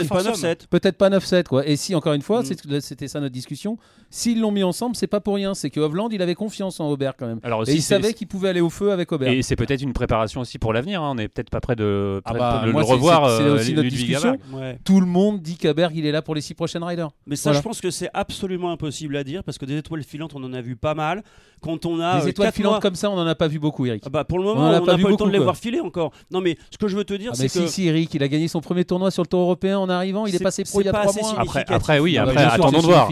Peut-être 0.69 0.97
pas 0.97 1.09
9-7 1.09 1.43
quoi. 1.43 1.67
Et 1.67 1.75
si 1.75 1.93
encore 1.93 2.13
une 2.13 2.21
fois, 2.21 2.41
mm. 2.41 2.79
c'était 2.79 3.07
ça 3.07 3.19
notre 3.19 3.33
discussion. 3.33 3.77
S'ils 4.09 4.39
l'ont 4.39 4.51
mis 4.51 4.63
ensemble, 4.63 4.95
c'est 4.95 5.07
pas 5.07 5.19
pour 5.19 5.35
rien. 5.35 5.53
C'est 5.53 5.69
que 5.69 5.79
Hovland, 5.79 6.09
il 6.11 6.21
avait 6.21 6.35
confiance 6.35 6.79
en 6.79 6.89
Aubert 6.89 7.15
quand 7.17 7.27
même. 7.27 7.39
Alors 7.43 7.59
aussi, 7.59 7.71
et 7.71 7.75
il 7.75 7.81
savait 7.81 8.13
qu'il 8.13 8.27
pouvait 8.27 8.49
aller 8.49 8.61
au 8.61 8.69
feu 8.69 8.91
avec 8.91 9.11
Aubert. 9.11 9.31
Et 9.31 9.41
c'est 9.41 9.55
peut-être 9.55 9.81
une 9.81 9.93
préparation 9.93 10.41
aussi 10.41 10.57
pour 10.57 10.73
l'avenir. 10.73 11.01
Hein. 11.01 11.11
On 11.11 11.15
n'est 11.15 11.27
peut-être 11.27 11.49
pas 11.49 11.61
prêt 11.61 11.75
de, 11.75 12.21
ah 12.25 12.33
bah, 12.33 12.63
le 12.65 12.71
revoir. 12.71 13.37
C'est 13.37 13.43
euh, 13.43 13.55
aussi 13.55 13.73
notre 13.73 13.89
discussion. 13.89 14.37
Tout 14.83 14.99
le 14.99 15.05
monde 15.07 15.41
dit 15.41 15.57
qu'Aberg 15.57 15.95
il 15.95 16.05
est 16.05 16.11
là 16.11 16.21
pour 16.21 16.35
les 16.35 16.41
6 16.41 16.53
prochaines 16.53 16.83
riders. 16.83 17.09
Mais 17.25 17.35
ça, 17.35 17.53
je 17.53 17.59
pense 17.59 17.81
que 17.81 17.89
c'est 17.89 18.09
absolument 18.13 18.71
impossible 18.71 19.15
à 19.17 19.23
dire 19.23 19.43
parce 19.43 19.57
que 19.57 19.65
des 19.65 19.77
étoiles 19.77 20.03
filantes, 20.03 20.31
on 20.35 20.43
en 20.43 20.53
a 20.53 20.61
vu 20.61 20.75
pas 20.75 20.93
mal. 20.93 21.23
Quand 21.61 21.85
on 21.85 21.99
a 21.99 22.21
des 22.21 22.29
étoiles 22.29 22.51
filantes 22.51 22.81
comme 22.81 22.95
ça, 22.95 23.09
on 23.11 23.17
en 23.17 23.27
a 23.27 23.35
pas 23.35 23.47
vu 23.47 23.59
beaucoup, 23.59 23.85
Eric. 23.85 24.03
Ah 24.05 24.09
bah, 24.09 24.23
pour 24.23 24.39
le 24.39 24.45
moment, 24.45 24.67
on 24.67 24.71
n'a 24.71 24.81
pas 24.81 24.97
eu 24.97 25.07
le 25.07 25.15
temps 25.15 25.27
de 25.27 25.31
les 25.31 25.39
voir 25.39 25.55
filer 25.55 25.79
encore. 25.79 26.11
Non, 26.31 26.41
mais 26.41 26.57
ce 26.71 26.77
que 26.77 26.87
je 26.87 26.97
veux 26.97 27.03
te 27.03 27.13
dire, 27.13 27.31
ah, 27.33 27.35
c'est 27.35 27.47
que. 27.47 27.67
Si, 27.67 27.69
si, 27.69 27.87
Eric, 27.87 28.13
il 28.13 28.23
a 28.23 28.27
gagné 28.27 28.47
son 28.47 28.61
premier 28.61 28.83
tournoi 28.83 29.11
sur 29.11 29.23
le 29.23 29.27
Tour 29.27 29.41
européen 29.41 29.77
en 29.77 29.87
arrivant. 29.87 30.25
Il 30.25 30.35
est, 30.35 30.39
passé 30.39 30.63
pro 30.63 30.81
il 30.81 30.85
y 30.85 30.89
a 30.89 30.93
3 30.93 31.13
mois. 31.13 31.39
Après, 31.39 31.65
après, 31.67 31.99
oui, 31.99 32.17
après, 32.17 32.43
attendons 32.43 32.81
de 32.81 32.85
voir. 32.85 33.09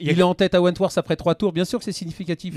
Il 0.00 0.18
est 0.18 0.22
en 0.22 0.34
tête 0.34 0.54
à 0.54 0.60
Wentworth 0.60 0.98
après 0.98 1.16
3 1.16 1.34
tours. 1.34 1.52
Bien 1.52 1.64
sûr 1.64 1.78
que 1.78 1.84
c'est 1.84 1.92
significatif. 1.92 2.54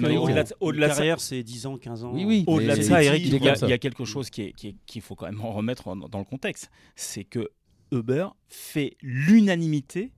Au-delà 0.60 0.90
de 0.90 0.94
carrière, 0.94 1.20
c'est 1.22 1.44
10 1.44 1.66
ans, 1.66 1.78
15 1.78 2.04
ans. 2.04 2.12
Oui, 2.14 2.26
oui. 2.26 2.44
Au-delà 2.48 2.76
de 2.76 2.82
ça, 2.82 3.04
Eric, 3.04 3.24
il 3.26 3.70
y 3.70 3.74
a 3.74 3.78
quelque 3.78 4.06
chose 4.06 4.30
qu'il 4.30 5.02
faut 5.02 5.16
quand 5.16 5.26
même 5.26 5.42
remettre 5.42 5.96
dans 5.96 6.20
le 6.20 6.26
contexte. 6.26 6.70
C'est 6.96 7.24
que 7.24 7.50
Uber 7.92 8.28
fait 8.48 8.96
l'unanimité 9.02 10.12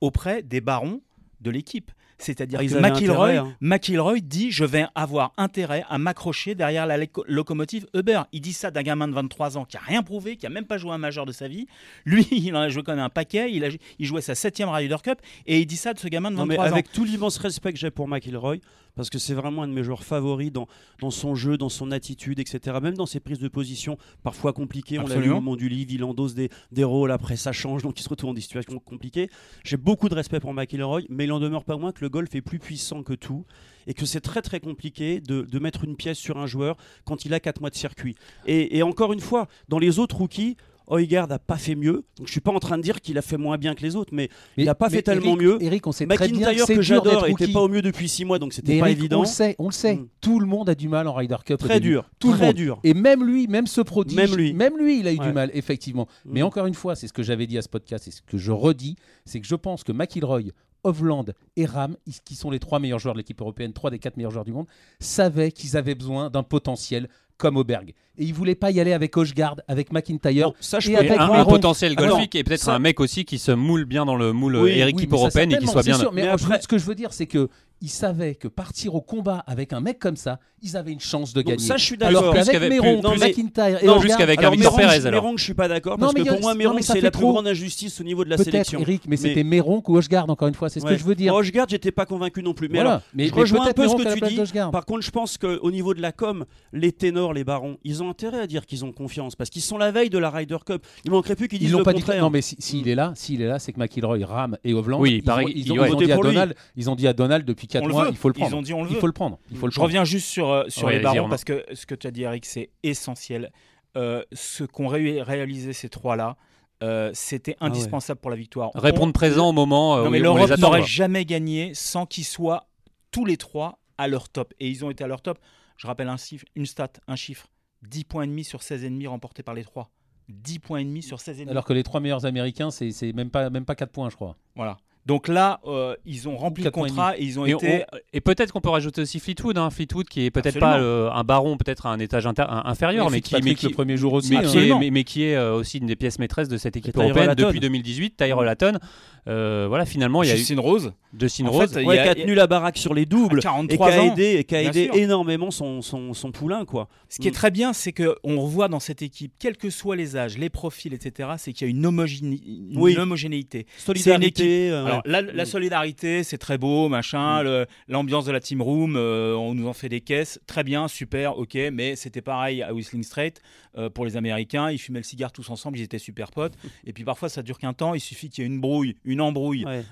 auprès 0.00 0.42
des 0.42 0.60
barons 0.60 1.00
de 1.40 1.50
l'équipe. 1.50 1.90
C'est-à-dire 2.20 2.58
que 2.60 2.80
McIlroy, 2.80 3.30
hein. 3.36 3.56
McIlroy, 3.60 4.20
dit 4.20 4.50
je 4.50 4.64
vais 4.64 4.86
avoir 4.94 5.32
intérêt 5.36 5.84
à 5.88 5.98
m'accrocher 5.98 6.54
derrière 6.54 6.86
la 6.86 6.98
locomotive 7.26 7.86
Uber. 7.94 8.22
Il 8.32 8.40
dit 8.40 8.52
ça 8.52 8.70
d'un 8.70 8.82
gamin 8.82 9.08
de 9.08 9.14
23 9.14 9.58
ans 9.58 9.64
qui 9.64 9.76
a 9.76 9.80
rien 9.80 10.02
prouvé, 10.02 10.36
qui 10.36 10.46
a 10.46 10.50
même 10.50 10.66
pas 10.66 10.78
joué 10.78 10.92
un 10.92 10.98
majeur 10.98 11.26
de 11.26 11.32
sa 11.32 11.48
vie. 11.48 11.66
Lui, 12.04 12.26
il 12.30 12.54
en 12.54 12.60
a 12.60 12.68
joué 12.68 12.82
quand 12.82 12.94
même 12.94 13.04
un 13.04 13.08
paquet. 13.08 13.50
Il, 13.52 13.64
a, 13.64 13.68
il 13.98 14.06
jouait 14.06 14.20
sa 14.20 14.34
septième 14.34 14.68
Ryder 14.68 14.96
Cup 15.02 15.18
et 15.46 15.60
il 15.60 15.66
dit 15.66 15.76
ça 15.76 15.94
de 15.94 15.98
ce 15.98 16.08
gamin 16.08 16.30
de 16.30 16.36
23 16.36 16.56
non, 16.56 16.62
mais 16.62 16.68
Avec 16.68 16.92
tout 16.92 17.04
l'immense 17.04 17.38
respect 17.38 17.72
que 17.72 17.78
j'ai 17.78 17.90
pour 17.90 18.08
McIlroy, 18.08 18.56
parce 18.94 19.10
que 19.10 19.18
c'est 19.18 19.34
vraiment 19.34 19.62
un 19.62 19.68
de 19.68 19.72
mes 19.72 19.82
joueurs 19.82 20.04
favoris 20.04 20.52
dans, 20.52 20.66
dans 21.00 21.10
son 21.10 21.34
jeu, 21.34 21.56
dans 21.56 21.68
son 21.68 21.90
attitude, 21.90 22.38
etc. 22.38 22.78
Même 22.82 22.94
dans 22.94 23.06
ses 23.06 23.20
prises 23.20 23.38
de 23.38 23.48
position, 23.48 23.98
parfois 24.22 24.52
compliquées. 24.52 24.98
On 24.98 25.06
l'a 25.06 25.16
vu 25.16 25.30
au 25.30 25.34
moment 25.34 25.56
du 25.56 25.68
livre, 25.68 25.90
il 25.92 26.04
endosse 26.04 26.34
des, 26.34 26.50
des 26.72 26.84
rôles, 26.84 27.10
après 27.10 27.36
ça 27.36 27.52
change, 27.52 27.82
donc 27.82 27.98
il 27.98 28.02
se 28.02 28.08
retrouve 28.08 28.30
dans 28.30 28.34
des 28.34 28.40
situations 28.40 28.78
compliquées. 28.78 29.30
J'ai 29.64 29.76
beaucoup 29.76 30.08
de 30.08 30.14
respect 30.14 30.40
pour 30.40 30.54
McIlroy, 30.54 31.02
mais 31.08 31.24
il 31.24 31.32
en 31.32 31.40
demeure 31.40 31.64
pas 31.64 31.76
moins 31.76 31.92
que 31.92 32.00
le 32.02 32.08
golf 32.08 32.34
est 32.34 32.42
plus 32.42 32.58
puissant 32.58 33.02
que 33.02 33.14
tout 33.14 33.44
et 33.86 33.94
que 33.94 34.06
c'est 34.06 34.20
très 34.20 34.42
très 34.42 34.60
compliqué 34.60 35.20
de, 35.20 35.42
de, 35.42 35.58
mettre 35.58 35.84
une 35.84 35.96
pièce 35.96 36.18
sur 36.18 36.38
un 36.38 36.46
joueur 36.46 36.76
quand 37.04 37.24
il 37.24 37.34
a 37.34 37.40
4 37.40 37.60
mois 37.60 37.70
de 37.70 37.74
circuit. 37.74 38.14
Et, 38.46 38.78
et 38.78 38.82
encore 38.82 39.12
une 39.12 39.20
fois, 39.20 39.48
dans 39.68 39.78
les 39.78 39.98
autres 39.98 40.16
rookies, 40.16 40.56
Oygaard 40.90 41.28
n'a 41.28 41.38
pas 41.38 41.56
fait 41.56 41.74
mieux. 41.74 42.04
Donc 42.16 42.26
je 42.26 42.32
suis 42.32 42.40
pas 42.40 42.52
en 42.52 42.58
train 42.58 42.76
de 42.76 42.82
dire 42.82 43.00
qu'il 43.00 43.16
a 43.16 43.22
fait 43.22 43.36
moins 43.36 43.56
bien 43.56 43.74
que 43.74 43.82
les 43.82 43.96
autres, 43.96 44.12
mais, 44.12 44.28
il 44.56 44.64
n'a 44.66 44.74
pas 44.74 44.90
fait 44.90 45.02
tellement 45.02 45.36
mieux. 45.36 45.62
Eric, 45.62 45.86
on 45.86 45.92
sait 45.92 46.06
très 46.06 46.28
bien 46.28 46.54
que, 46.54 46.74
que 46.74 46.82
j'adore 46.82 47.26
n'était 47.26 47.48
pas 47.48 47.60
au 47.60 47.68
mieux 47.68 47.82
depuis 47.82 48.08
6 48.08 48.24
mois, 48.24 48.38
donc 48.38 48.52
c'était 48.52 48.78
pas 48.78 48.90
évident. 48.90 49.18
On 49.18 49.22
le 49.22 49.28
sait, 49.28 49.56
on 49.58 49.66
le 49.66 49.72
sait. 49.72 49.96
Mm. 49.96 50.08
Tout 50.20 50.40
le 50.40 50.46
monde 50.46 50.68
a 50.68 50.74
du 50.74 50.88
mal 50.88 51.06
en 51.08 51.14
Ryder 51.14 51.36
Cup. 51.44 51.58
Très 51.58 51.80
dur, 51.80 52.10
tout 52.18 52.32
très 52.32 52.52
dur. 52.52 52.80
Et 52.84 52.94
même 52.94 53.24
lui, 53.24 53.46
même 53.46 53.66
ce 53.66 53.80
prodige, 53.80 54.16
même 54.16 54.34
lui, 54.34 54.52
même 54.52 54.76
lui 54.76 55.00
il 55.00 55.08
a 55.08 55.12
eu 55.12 55.18
du 55.18 55.32
mal, 55.32 55.50
effectivement. 55.54 56.06
Mm. 56.24 56.30
Mais 56.32 56.42
encore 56.42 56.66
une 56.66 56.74
fois, 56.74 56.96
c'est 56.96 57.06
ce 57.06 57.12
que 57.12 57.22
j'avais 57.22 57.46
dit 57.46 57.58
à 57.58 57.62
ce 57.62 57.68
podcast, 57.68 58.08
et 58.08 58.10
ce 58.10 58.22
que 58.22 58.38
je 58.38 58.52
redis, 58.52 58.96
c'est 59.24 59.40
que 59.40 59.46
je 59.46 59.54
pense 59.54 59.84
que 59.84 59.92
McIlroy, 59.92 60.50
Hovland 60.84 61.34
et 61.56 61.66
Ram, 61.66 61.96
qui 62.24 62.34
sont 62.34 62.50
les 62.50 62.58
trois 62.58 62.78
meilleurs 62.78 62.98
joueurs 62.98 63.14
de 63.14 63.20
l'équipe 63.20 63.40
européenne, 63.40 63.72
trois 63.72 63.90
des 63.90 63.98
quatre 63.98 64.16
meilleurs 64.16 64.32
joueurs 64.32 64.44
du 64.44 64.52
monde, 64.52 64.66
savaient 64.98 65.52
qu'ils 65.52 65.76
avaient 65.76 65.94
besoin 65.94 66.30
d'un 66.30 66.42
potentiel 66.42 67.08
comme 67.40 67.56
Auberg. 67.56 67.94
Et 68.18 68.24
il 68.24 68.34
voulait 68.34 68.54
pas 68.54 68.70
y 68.70 68.78
aller 68.80 68.92
avec 68.92 69.16
Oshgard, 69.16 69.56
avec 69.66 69.92
McIntyre. 69.92 70.52
ça, 70.60 70.78
je 70.78 70.90
et 70.90 70.96
avec 70.96 71.12
un, 71.12 71.44
potentiel 71.44 71.96
golfique 71.96 72.34
et 72.34 72.44
peut-être 72.44 72.68
un 72.68 72.78
mec 72.78 73.00
aussi 73.00 73.24
qui 73.24 73.38
se 73.38 73.50
moule 73.50 73.84
bien 73.86 74.04
dans 74.04 74.16
le 74.16 74.32
moule 74.32 74.56
oui, 74.56 74.80
équipe 74.82 75.12
européenne 75.12 75.52
et 75.52 75.58
qui 75.58 75.66
soit 75.66 75.82
bien. 75.82 75.98
Sûr, 75.98 76.12
mais, 76.12 76.28
après... 76.28 76.60
ce 76.60 76.68
que 76.68 76.78
je 76.78 76.84
veux 76.84 76.94
dire, 76.94 77.12
c'est 77.12 77.26
que 77.26 77.48
ils 77.80 77.88
savaient 77.88 78.34
que 78.34 78.48
partir 78.48 78.94
au 78.94 79.00
combat 79.00 79.42
avec 79.46 79.72
un 79.72 79.80
mec 79.80 79.98
comme 79.98 80.16
ça, 80.16 80.38
ils 80.62 80.76
avaient 80.76 80.92
une 80.92 81.00
chance 81.00 81.32
de 81.32 81.42
gagner. 81.42 81.58
ça, 81.58 81.76
je 81.76 81.84
suis 81.84 81.96
d'accord. 81.96 82.22
Alors 82.22 82.34
qu'avec 82.34 82.70
Méron, 82.70 83.00
McIntyre 83.02 83.82
et 83.82 83.86
non, 83.86 84.00
qu'avec 84.00 84.42
un 84.42 84.50
Victor 84.50 84.76
Perez. 84.76 85.06
Alors. 85.06 85.22
Méron, 85.22 85.36
je 85.36 85.44
suis 85.44 85.54
pas 85.54 85.68
d'accord 85.68 85.96
parce 85.98 86.12
que 86.12 86.22
pour 86.22 86.40
moi, 86.40 86.54
Méron, 86.54 86.76
c'est 86.80 87.00
la 87.00 87.10
plus 87.10 87.22
grande 87.22 87.46
injustice 87.46 88.00
au 88.00 88.04
niveau 88.04 88.24
de 88.24 88.30
la 88.30 88.36
sélection. 88.36 88.80
Eric, 88.80 89.04
mais 89.08 89.16
c'était 89.16 89.44
Méron 89.44 89.82
ou 89.86 89.96
Hochgard 89.96 90.28
encore 90.30 90.48
une 90.48 90.54
fois, 90.54 90.68
c'est 90.68 90.80
ce 90.80 90.86
que 90.86 90.96
je 90.96 91.04
veux 91.04 91.14
dire. 91.14 91.34
Hochgard, 91.34 91.66
j'étais 91.68 91.92
pas 91.92 92.06
convaincu 92.06 92.42
non 92.42 92.54
plus. 92.54 92.68
Mais 92.68 92.80
alors, 92.80 93.00
je 93.16 93.32
rejoins 93.32 93.66
un 93.66 93.72
peu 93.72 93.88
ce 93.88 93.96
que 93.96 94.14
tu 94.14 94.34
dis. 94.34 94.60
Par 94.72 94.84
contre, 94.84 95.02
je 95.02 95.10
pense 95.10 95.38
qu'au 95.38 95.70
niveau 95.70 95.94
de 95.94 96.02
la 96.02 96.12
com, 96.12 96.44
les 96.72 96.92
ténors, 96.92 97.32
les 97.32 97.44
barons, 97.44 97.78
ils 97.84 98.02
ont 98.02 98.10
intérêt 98.10 98.40
à 98.40 98.46
dire 98.46 98.66
qu'ils 98.66 98.84
ont 98.84 98.92
confiance 98.92 99.36
parce 99.36 99.50
qu'ils 99.50 99.62
sont 99.62 99.78
la 99.78 99.90
veille 99.90 100.10
de 100.10 100.18
la 100.18 100.30
Ryder 100.30 100.58
Cup. 100.66 100.86
Il 101.04 101.10
manquerait 101.10 101.36
plus 101.36 101.48
qu'ils 101.48 101.58
disent 101.58 101.72
le 101.72 101.82
contraire. 101.82 102.22
Non, 102.22 102.30
mais 102.30 102.42
s'il 102.42 102.88
est 102.88 102.94
là, 102.94 103.12
s'il 103.14 103.40
est 103.42 103.46
là, 103.46 103.58
c'est 103.58 103.72
que 103.72 103.80
McIlroy, 103.80 104.24
Ram 104.24 104.56
et 104.64 104.74
Hovland, 104.74 105.02
ils 105.04 106.90
ont 106.90 106.94
dit 106.94 107.06
à 107.06 107.12
Donald 107.12 107.46
depuis 107.46 107.66
4 107.70 107.88
mois, 107.88 108.08
il 108.10 108.16
faut 108.16 108.28
le 108.28 108.34
prendre. 108.34 108.50
Ils 108.50 108.54
ont 108.54 108.62
dit 108.62 108.74
on 108.74 108.82
le 108.82 108.88
veut. 108.88 108.96
Il 108.96 109.00
faut 109.00 109.06
le 109.06 109.12
prendre. 109.12 109.38
Il 109.50 109.56
faut 109.56 109.66
le 109.66 109.72
Je 109.72 109.80
reviens 109.80 110.04
juste 110.04 110.26
sur, 110.26 110.50
euh, 110.50 110.64
sur 110.68 110.88
les 110.88 111.00
barons 111.00 111.28
parce 111.28 111.44
que 111.44 111.64
ce 111.72 111.86
que 111.86 111.94
tu 111.94 112.06
as 112.06 112.10
dit, 112.10 112.22
Eric, 112.22 112.44
c'est 112.44 112.70
essentiel. 112.82 113.52
Euh, 113.96 114.22
ce 114.32 114.62
qu'ont 114.62 114.86
réalisé 114.86 115.72
ces 115.72 115.88
trois-là, 115.88 116.36
euh, 116.82 117.10
c'était 117.12 117.56
ah 117.60 117.66
indispensable 117.66 118.20
pour 118.20 118.30
la 118.30 118.36
victoire. 118.36 118.70
Répondre 118.74 119.12
présent 119.12 119.48
au 119.48 119.52
moment 119.52 120.02
non, 120.02 120.10
mais 120.10 120.20
l'Europe 120.20 120.56
n'aurait 120.58 120.84
jamais 120.84 121.24
gagné 121.24 121.72
sans 121.74 122.06
qu'ils 122.06 122.24
soient 122.24 122.68
tous 123.10 123.24
les 123.24 123.36
trois 123.36 123.80
à 123.98 124.06
leur 124.06 124.28
top. 124.28 124.54
Et 124.60 124.68
ils 124.68 124.84
ont 124.84 124.90
été 124.90 125.02
à 125.02 125.06
leur 125.06 125.22
top. 125.22 125.38
Je 125.76 125.86
rappelle 125.86 126.08
un 126.08 126.16
chiffre, 126.16 126.44
une 126.54 126.66
stat, 126.66 126.92
un 127.08 127.16
chiffre 127.16 127.48
10 127.82 128.04
points 128.04 128.22
et 128.24 128.26
demi 128.26 128.44
sur 128.44 128.62
16 128.62 128.84
ennemis 128.84 129.06
remportés 129.06 129.42
par 129.42 129.54
les 129.54 129.64
trois. 129.64 129.90
10 130.28 130.58
points 130.60 130.78
et 130.78 130.84
demi 130.84 131.02
sur 131.02 131.20
16 131.20 131.40
ennemis. 131.40 131.50
Alors 131.50 131.64
que 131.64 131.72
les 131.72 131.82
trois 131.82 132.00
meilleurs 132.00 132.24
américains, 132.24 132.70
c'est 132.70 133.12
même 133.12 133.30
pas, 133.30 133.50
même 133.50 133.64
pas 133.64 133.74
4 133.74 133.90
points, 133.90 134.10
je 134.10 134.16
crois. 134.16 134.36
Voilà. 134.54 134.76
Donc 135.10 135.26
là, 135.26 135.58
euh, 135.66 135.96
ils 136.06 136.28
ont 136.28 136.36
rempli 136.36 136.62
le 136.62 136.70
contrat 136.70 137.18
et 137.18 137.24
ils 137.24 137.40
ont 137.40 137.44
été. 137.44 137.82
Et 138.12 138.20
peut-être 138.20 138.52
qu'on 138.52 138.60
peut 138.60 138.68
rajouter 138.68 139.02
aussi 139.02 139.18
Fleetwood, 139.18 139.58
hein, 139.58 139.68
Fleetwood 139.68 140.08
qui 140.08 140.24
est 140.24 140.30
peut-être 140.30 140.60
pas 140.60 140.78
euh, 140.78 141.10
un 141.10 141.24
baron, 141.24 141.56
peut-être 141.56 141.86
à 141.86 141.88
un 141.88 141.98
étage 141.98 142.28
inférieur, 142.28 143.10
mais, 143.10 143.20
qui, 143.20 143.34
mais 143.42 143.56
qui, 143.56 143.66
le 143.66 143.72
premier 143.72 143.96
jour 143.96 144.12
aussi, 144.12 144.36
mais, 144.36 144.44
qui, 144.44 144.58
est, 144.58 144.90
mais, 144.92 145.02
qui 145.02 145.24
est 145.24 145.34
euh, 145.34 145.56
aussi 145.56 145.78
une 145.78 145.88
des 145.88 145.96
pièces 145.96 146.20
maîtresses 146.20 146.46
de 146.46 146.56
cette 146.56 146.76
équipe 146.76 146.96
européenne 146.96 147.34
depuis 147.34 147.58
2018, 147.58 148.18
Tyrell 148.18 148.48
Hatton. 148.48 148.78
voilà, 149.26 149.84
finalement, 149.84 150.22
il 150.22 150.28
y 150.28 150.32
a 150.32 150.36
Justin 150.36 150.60
Rose. 150.60 150.92
Justin 151.18 151.48
Rose, 151.48 151.72
qui 151.72 151.98
a, 151.98 152.14
tenu 152.14 152.36
la 152.36 152.46
baraque 152.46 152.78
sur 152.78 152.94
les 152.94 153.04
doubles 153.04 153.40
et 153.68 153.76
qui 153.76 153.82
a 153.82 154.04
aidé, 154.04 154.44
qui 154.44 154.54
a 154.54 154.62
aidé 154.62 154.90
énormément 154.94 155.50
son, 155.50 155.82
son, 155.82 156.14
son, 156.14 156.30
poulain, 156.30 156.64
quoi. 156.64 156.88
Ce 157.08 157.18
qui 157.18 157.26
est 157.26 157.32
mm. 157.32 157.34
très 157.34 157.50
bien, 157.50 157.72
c'est 157.72 157.90
que 157.90 158.14
on 158.22 158.36
voit 158.46 158.68
dans 158.68 158.78
cette 158.78 159.02
équipe, 159.02 159.32
quels 159.40 159.56
que 159.56 159.70
soient 159.70 159.96
les 159.96 160.16
âges, 160.16 160.38
les 160.38 160.50
profils, 160.50 160.94
etc., 160.94 161.30
c'est 161.36 161.52
qu'il 161.52 161.66
y 161.66 161.70
a 161.70 161.72
une, 161.72 161.84
homogénéité. 161.84 163.66
Solidarité. 163.76 164.70
Alors, 165.04 165.22
la, 165.22 165.32
la 165.32 165.44
solidarité 165.44 166.10
c'est 166.22 166.38
très 166.38 166.58
beau, 166.58 166.88
machin. 166.88 167.42
Mm. 167.42 167.66
L'ambiance 167.88 168.24
de 168.24 168.32
la 168.32 168.40
team 168.40 168.62
room, 168.62 168.96
euh, 168.96 169.34
on 169.34 169.54
nous 169.54 169.68
en 169.68 169.72
fait 169.72 169.88
des 169.88 170.00
caisses, 170.00 170.40
très 170.46 170.64
bien, 170.64 170.88
super, 170.88 171.38
ok. 171.38 171.56
Mais 171.72 171.96
c'était 171.96 172.22
pareil 172.22 172.62
à 172.62 172.72
Whistling 172.72 173.02
Straight 173.02 173.40
euh, 173.76 173.90
pour 173.90 174.04
les 174.04 174.16
Américains. 174.16 174.70
Ils 174.70 174.78
fumaient 174.78 175.00
le 175.00 175.04
cigare 175.04 175.32
tous 175.32 175.50
ensemble, 175.50 175.78
ils 175.78 175.82
étaient 175.82 175.98
super 175.98 176.30
potes. 176.30 176.54
Et 176.84 176.92
puis 176.92 177.04
parfois, 177.04 177.28
ça 177.28 177.42
dure 177.42 177.58
qu'un 177.58 177.72
temps. 177.72 177.94
Il 177.94 178.00
suffit 178.00 178.28
qu'il 178.28 178.42
y 178.42 178.46
ait 178.46 178.50
une 178.50 178.60
brouille, 178.60 178.96
une 179.04 179.20
embrouille, 179.20 179.64
euh, 179.66 179.82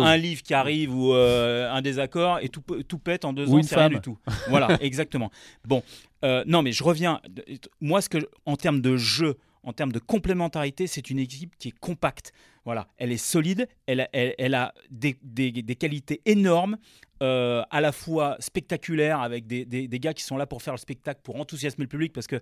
un 0.00 0.16
livre 0.16 0.42
qui 0.42 0.54
arrive 0.54 0.94
ou 0.94 1.12
un 1.14 1.82
désaccord 1.82 2.38
et 2.40 2.48
tout, 2.48 2.62
tout 2.86 2.98
pète 2.98 3.24
en 3.24 3.32
deux 3.32 3.52
ans. 3.52 3.62
C'est 3.62 3.76
rien 3.76 3.88
du 3.88 4.00
tout. 4.00 4.18
Voilà, 4.48 4.68
exactement. 4.80 5.30
Bon, 5.66 5.82
non, 6.46 6.62
mais 6.62 6.72
je 6.72 6.82
reviens. 6.84 7.20
Moi, 7.80 8.00
ce 8.00 8.08
que, 8.08 8.18
en 8.46 8.56
termes 8.56 8.80
de 8.80 8.96
jeu, 8.96 9.36
en 9.62 9.72
termes 9.72 9.92
de 9.92 9.98
complémentarité, 9.98 10.86
c'est 10.86 11.10
une 11.10 11.18
équipe 11.18 11.56
qui 11.58 11.68
est 11.68 11.78
compacte. 11.78 12.32
Voilà, 12.64 12.86
elle 12.96 13.12
est 13.12 13.18
solide, 13.18 13.68
elle, 13.86 14.08
elle, 14.12 14.54
a 14.54 14.72
des, 14.90 15.16
des, 15.22 15.76
qualités 15.76 16.22
énormes, 16.24 16.78
euh, 17.22 17.62
à 17.70 17.82
la 17.82 17.92
fois 17.92 18.36
spectaculaires, 18.38 19.20
avec 19.20 19.46
des, 19.46 19.66
des, 19.66 20.00
gars 20.00 20.14
qui 20.14 20.22
sont 20.22 20.38
là 20.38 20.46
pour 20.46 20.62
faire 20.62 20.72
le 20.72 20.78
spectacle, 20.78 21.20
pour 21.22 21.36
enthousiasmer 21.36 21.84
le 21.84 21.88
public, 21.88 22.12
parce 22.14 22.26
que 22.26 22.40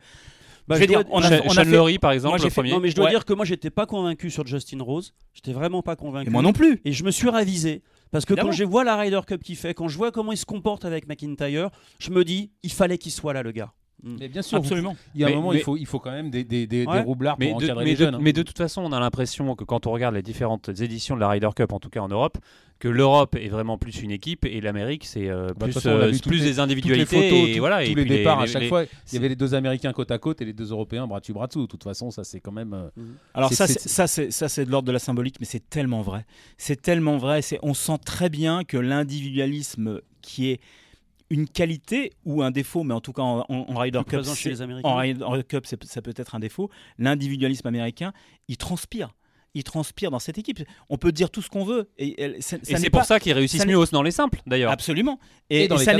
bah, 0.69 0.77
je 0.77 0.81
vais 0.81 0.87
dire, 0.87 1.03
on 1.11 1.21
a, 1.23 1.41
on 1.43 1.57
a 1.57 1.65
fait... 1.65 1.99
par 1.99 2.13
exemple, 2.13 2.41
le 2.41 2.51
premier. 2.51 2.71
Non, 2.71 2.81
mais 2.81 2.91
je 2.91 2.95
dois 2.95 3.11
dire 3.11 3.25
que 3.25 3.33
moi, 3.33 3.45
j'étais 3.45 3.71
pas 3.71 3.87
convaincu 3.87 4.31
sur 4.31 4.47
Justin 4.47 4.83
Rose. 4.83 5.13
J'étais 5.35 5.53
vraiment 5.53 5.83
pas 5.83 5.97
convaincu. 5.97 6.29
Et 6.29 6.31
moi 6.31 6.43
non 6.43 6.53
plus. 6.53 6.81
Et 6.85 6.93
je 6.93 7.03
me 7.03 7.11
suis 7.11 7.29
ravisé. 7.29 7.83
Parce 8.13 8.25
que 8.25 8.35
quand 8.35 8.53
je 8.53 8.65
vois 8.65 8.85
la 8.85 8.97
Ryder 8.97 9.21
Cup 9.27 9.43
qu'il 9.43 9.57
fait, 9.57 9.75
quand 9.75 9.89
je 9.89 9.97
vois 9.97 10.13
comment 10.13 10.33
il 10.33 10.37
se 10.37 10.47
comporte 10.47 10.85
avec 10.85 11.09
McIntyre, 11.09 11.71
je 11.99 12.11
me 12.11 12.25
dis, 12.25 12.53
il 12.63 12.71
fallait 12.71 12.99
qu'il 12.99 13.11
soit 13.11 13.33
là, 13.33 13.43
le 13.43 13.51
gars. 13.51 13.73
Mm. 14.03 14.17
Mais 14.19 14.29
bien 14.29 14.43
sûr, 14.43 14.59
absolument. 14.59 14.97
il 15.15 15.21
y 15.21 15.25
a 15.25 15.29
un 15.29 15.35
moment, 15.35 15.53
il, 15.53 15.61
faut, 15.61 15.77
il 15.77 15.87
faut 15.87 16.01
quand 16.01 16.11
même 16.11 16.31
des, 16.31 16.45
des, 16.45 16.67
des, 16.67 16.85
roublards 16.85 17.37
pour 17.37 17.57
encadrer 17.57 17.85
les 17.85 17.97
jeunes. 17.97 18.17
Hein. 18.17 18.21
Mais 18.21 18.33
de 18.33 18.43
toute 18.43 18.59
façon, 18.59 18.83
on 18.83 18.93
a 18.93 19.01
l'impression 19.01 19.55
que 19.55 19.65
quand 19.65 19.87
on 19.87 19.93
regarde 19.93 20.15
les 20.15 20.23
différentes 20.23 20.69
éditions 20.69 21.15
de 21.15 21.21
la 21.21 21.29
Ryder 21.29 21.51
Cup, 21.55 21.73
en 21.73 21.79
tout 21.79 21.91
cas 21.91 22.01
en 22.01 22.09
Europe, 22.09 22.39
que 22.83 22.89
l'Europe 22.89 23.37
est 23.37 23.49
vraiment 23.49 23.79
plus 23.79 24.03
une 24.03 24.11
équipe 24.11 24.45
et 24.45 24.61
l'Amérique 24.61 25.05
c'est 25.05 25.29
euh, 25.29 25.53
bah, 25.57 25.67
plus, 25.67 25.87
euh, 25.87 26.11
plus 26.21 26.43
des 26.43 26.59
individualités. 26.59 27.17
les 27.17 27.31
photos, 27.31 27.49
et, 27.49 27.61
voilà, 27.61 27.87
tous 27.87 27.95
les 27.95 28.05
départs 28.05 28.41
à 28.41 28.47
chaque 28.47 28.65
fois, 28.65 28.83
il 28.83 29.15
y 29.15 29.19
avait 29.19 29.29
les 29.29 29.37
deux 29.37 29.55
Américains 29.55 29.93
côte 29.93 30.11
à 30.11 30.19
côte 30.19 30.43
et 30.43 30.45
les 30.45 30.53
deux 30.53 30.73
Européens 30.73 31.07
bras 31.07 31.21
dessus 31.21 31.33
bras 31.33 31.47
dessous. 31.47 31.63
De 31.63 31.67
toute 31.67 31.85
façon, 31.85 32.11
ça 32.11 32.25
c'est 32.25 32.41
quand 32.41 32.51
même. 32.51 32.75
Euh, 32.75 32.89
mm. 32.97 33.15
Alors 33.35 33.53
ça, 33.53 33.69
ça 33.69 34.09
c'est 34.09 34.33
ça 34.33 34.49
c'est 34.49 34.65
de 34.65 34.71
l'ordre 34.73 34.89
de 34.89 34.93
la 34.93 34.99
symbolique, 34.99 35.37
mais 35.39 35.47
c'est 35.47 35.71
tellement 35.71 36.03
vrai. 36.03 36.27
C'est 36.59 36.83
tellement 36.83 37.19
vrai. 37.19 37.41
C'est 37.41 37.61
on 37.63 37.73
sent 37.73 37.99
très 38.05 38.29
bien 38.29 38.65
que 38.65 38.79
l'individualisme 38.79 40.01
qui 40.21 40.51
est 40.51 40.61
une 41.31 41.49
qualité 41.49 42.13
ou 42.25 42.43
un 42.43 42.51
défaut, 42.51 42.85
mais 42.85 42.95
en 42.95 43.01
tout 43.01 43.13
cas 43.13 43.23
en, 43.23 43.45
Ryder 43.75 44.03
Cup, 44.07 44.23
en 44.85 44.97
Ryder 44.97 45.45
Cup, 45.49 45.67
ça 45.67 46.03
peut 46.03 46.15
être 46.17 46.35
un 46.35 46.41
défaut. 46.41 46.71
L'individualisme 46.99 47.67
américain, 47.67 48.13
il 48.49 48.57
transpire 48.57 49.11
il 49.55 49.65
transpire 49.65 50.11
dans 50.11 50.19
cette 50.19 50.39
équipe. 50.39 50.61
On 50.89 50.97
peut 50.97 51.13
dire 51.13 51.31
tout 51.31 51.43
ce 51.43 51.49
qu'on 51.49 51.65
veut. 51.65 51.91
Et, 51.99 52.37
c'est 52.41 52.91
pour 52.91 53.05
ça 53.05 53.21
qu'ils 53.21 53.33
réussissent 53.33 53.67
mieux 53.67 53.79
dans 53.93 54.03
les 54.03 54.11
simples, 54.11 54.41
d'ailleurs. 54.47 54.73
Absolument. 54.73 55.19
Et, 55.51 55.69
dans 55.69 55.77
les 55.77 55.85
ça 55.85 55.93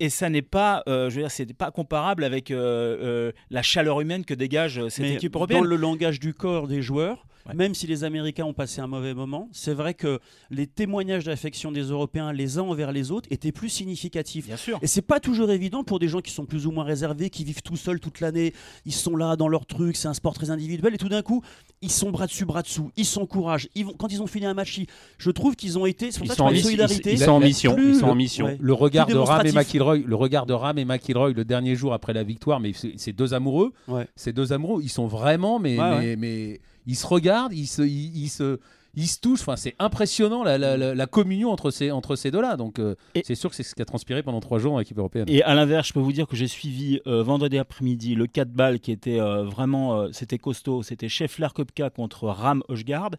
et, 0.00 0.08
ça 0.08 0.28
n'est 0.28 0.42
pas, 0.42 0.82
euh, 0.88 1.10
je 1.10 1.16
veux 1.16 1.22
dire, 1.22 1.30
c'est 1.30 1.52
pas 1.54 1.70
comparable 1.70 2.24
avec 2.24 2.50
euh, 2.50 2.58
euh, 2.58 3.32
la 3.50 3.62
chaleur 3.62 4.00
humaine 4.00 4.24
que 4.24 4.34
dégage 4.34 4.88
cette 4.88 5.06
équipe 5.06 5.34
européenne. 5.36 5.62
Dans 5.62 5.68
le 5.68 5.76
langage 5.76 6.18
du 6.18 6.34
corps 6.34 6.66
des 6.66 6.82
joueurs, 6.82 7.26
même 7.54 7.74
si 7.74 7.86
les 7.86 8.04
Américains 8.04 8.44
ont 8.44 8.52
passé 8.52 8.80
un 8.80 8.86
mauvais 8.86 9.14
moment, 9.14 9.48
c'est 9.52 9.74
vrai 9.74 9.94
que 9.94 10.20
les 10.50 10.66
témoignages 10.66 11.24
d'affection 11.24 11.72
des 11.72 11.82
Européens 11.82 12.32
les 12.32 12.58
uns 12.58 12.62
envers 12.62 12.92
les 12.92 13.10
autres 13.10 13.28
étaient 13.30 13.52
plus 13.52 13.68
significatifs. 13.68 14.46
Bien 14.46 14.56
sûr. 14.56 14.78
Et 14.82 14.86
c'est 14.86 15.02
pas 15.02 15.20
toujours 15.20 15.50
évident 15.50 15.84
pour 15.84 15.98
des 15.98 16.08
gens 16.08 16.20
qui 16.20 16.30
sont 16.30 16.46
plus 16.46 16.66
ou 16.66 16.70
moins 16.70 16.84
réservés, 16.84 17.30
qui 17.30 17.44
vivent 17.44 17.62
tout 17.62 17.76
seuls 17.76 18.00
toute 18.00 18.20
l'année. 18.20 18.52
Ils 18.86 18.92
sont 18.92 19.16
là 19.16 19.36
dans 19.36 19.48
leur 19.48 19.66
truc, 19.66 19.96
c'est 19.96 20.08
un 20.08 20.14
sport 20.14 20.34
très 20.34 20.50
individuel, 20.50 20.94
et 20.94 20.98
tout 20.98 21.08
d'un 21.08 21.22
coup, 21.22 21.42
ils 21.80 21.90
sont 21.90 22.10
bras 22.10 22.26
dessus, 22.26 22.44
bras 22.44 22.62
dessous, 22.62 22.90
ils 22.96 23.04
s'encouragent. 23.04 23.68
Ils 23.74 23.84
vont, 23.84 23.92
quand 23.92 24.12
ils 24.12 24.22
ont 24.22 24.26
fini 24.26 24.46
un 24.46 24.54
match, 24.54 24.80
je 25.18 25.30
trouve 25.30 25.56
qu'ils 25.56 25.78
ont 25.78 25.86
été. 25.86 26.06
Ils, 26.06 26.12
sont 26.12 26.42
en, 26.42 26.54
solidarité. 26.54 27.12
Ils, 27.12 27.18
sont 27.18 27.30
en 27.30 27.40
mission. 27.40 27.76
Ils 27.78 27.96
sont 27.96 28.06
en 28.06 28.14
mission. 28.14 28.56
Le 28.60 28.72
regard 28.72 29.06
de 29.06 29.16
Ram 29.16 29.46
et 29.46 29.52
McIlroy, 29.52 29.98
le 29.98 30.16
regard 30.16 30.46
de 30.46 30.52
Ram 30.52 30.78
et 30.78 30.84
McIlroy 30.84 31.32
le 31.32 31.44
dernier 31.44 31.74
jour 31.74 31.92
après 31.92 32.12
la 32.12 32.22
victoire, 32.22 32.60
mais 32.60 32.72
ces 32.72 33.12
deux 33.12 33.34
amoureux, 33.34 33.72
ces 34.16 34.32
deux 34.32 34.52
amoureux, 34.52 34.82
ils 34.82 34.88
sont 34.88 35.06
vraiment, 35.06 35.58
mais, 35.58 35.76
mais, 35.76 36.16
mais 36.16 36.60
ils 36.86 36.96
se 36.96 37.06
regardent, 37.06 37.52
ils 37.52 37.66
se, 37.66 37.82
ils, 37.82 38.28
se, 38.28 38.58
ils 38.94 39.06
se 39.06 39.20
touchent. 39.20 39.42
Enfin, 39.42 39.56
c'est 39.56 39.74
impressionnant 39.78 40.42
la, 40.42 40.58
la, 40.58 41.06
communion 41.06 41.50
entre 41.50 41.70
ces, 41.70 41.90
entre 41.90 42.16
ces 42.16 42.30
deux-là. 42.30 42.56
Donc, 42.56 42.78
euh, 42.78 42.94
c'est 43.24 43.34
sûr 43.34 43.50
que 43.50 43.56
c'est 43.56 43.62
ce 43.62 43.74
qui 43.74 43.82
a 43.82 43.84
transpiré 43.84 44.22
pendant 44.22 44.40
trois 44.40 44.58
jours 44.58 44.74
en 44.74 44.80
équipe 44.80 44.98
européenne. 44.98 45.26
Et 45.28 45.42
à 45.42 45.54
l'inverse, 45.54 45.88
je 45.88 45.92
peux 45.92 46.00
vous 46.00 46.12
dire 46.12 46.26
que 46.26 46.36
j'ai 46.36 46.48
suivi 46.48 47.00
euh, 47.06 47.22
vendredi 47.22 47.58
après-midi 47.58 48.14
le 48.14 48.26
4 48.26 48.50
balles 48.50 48.80
qui 48.80 48.92
était 48.92 49.20
euh, 49.20 49.44
vraiment, 49.44 50.12
c'était 50.12 50.38
costaud. 50.38 50.82
C'était 50.82 51.08
Scheffler 51.08 51.48
Kopka 51.54 51.90
contre 51.90 52.28
Ram 52.28 52.62
Hochgard. 52.68 53.10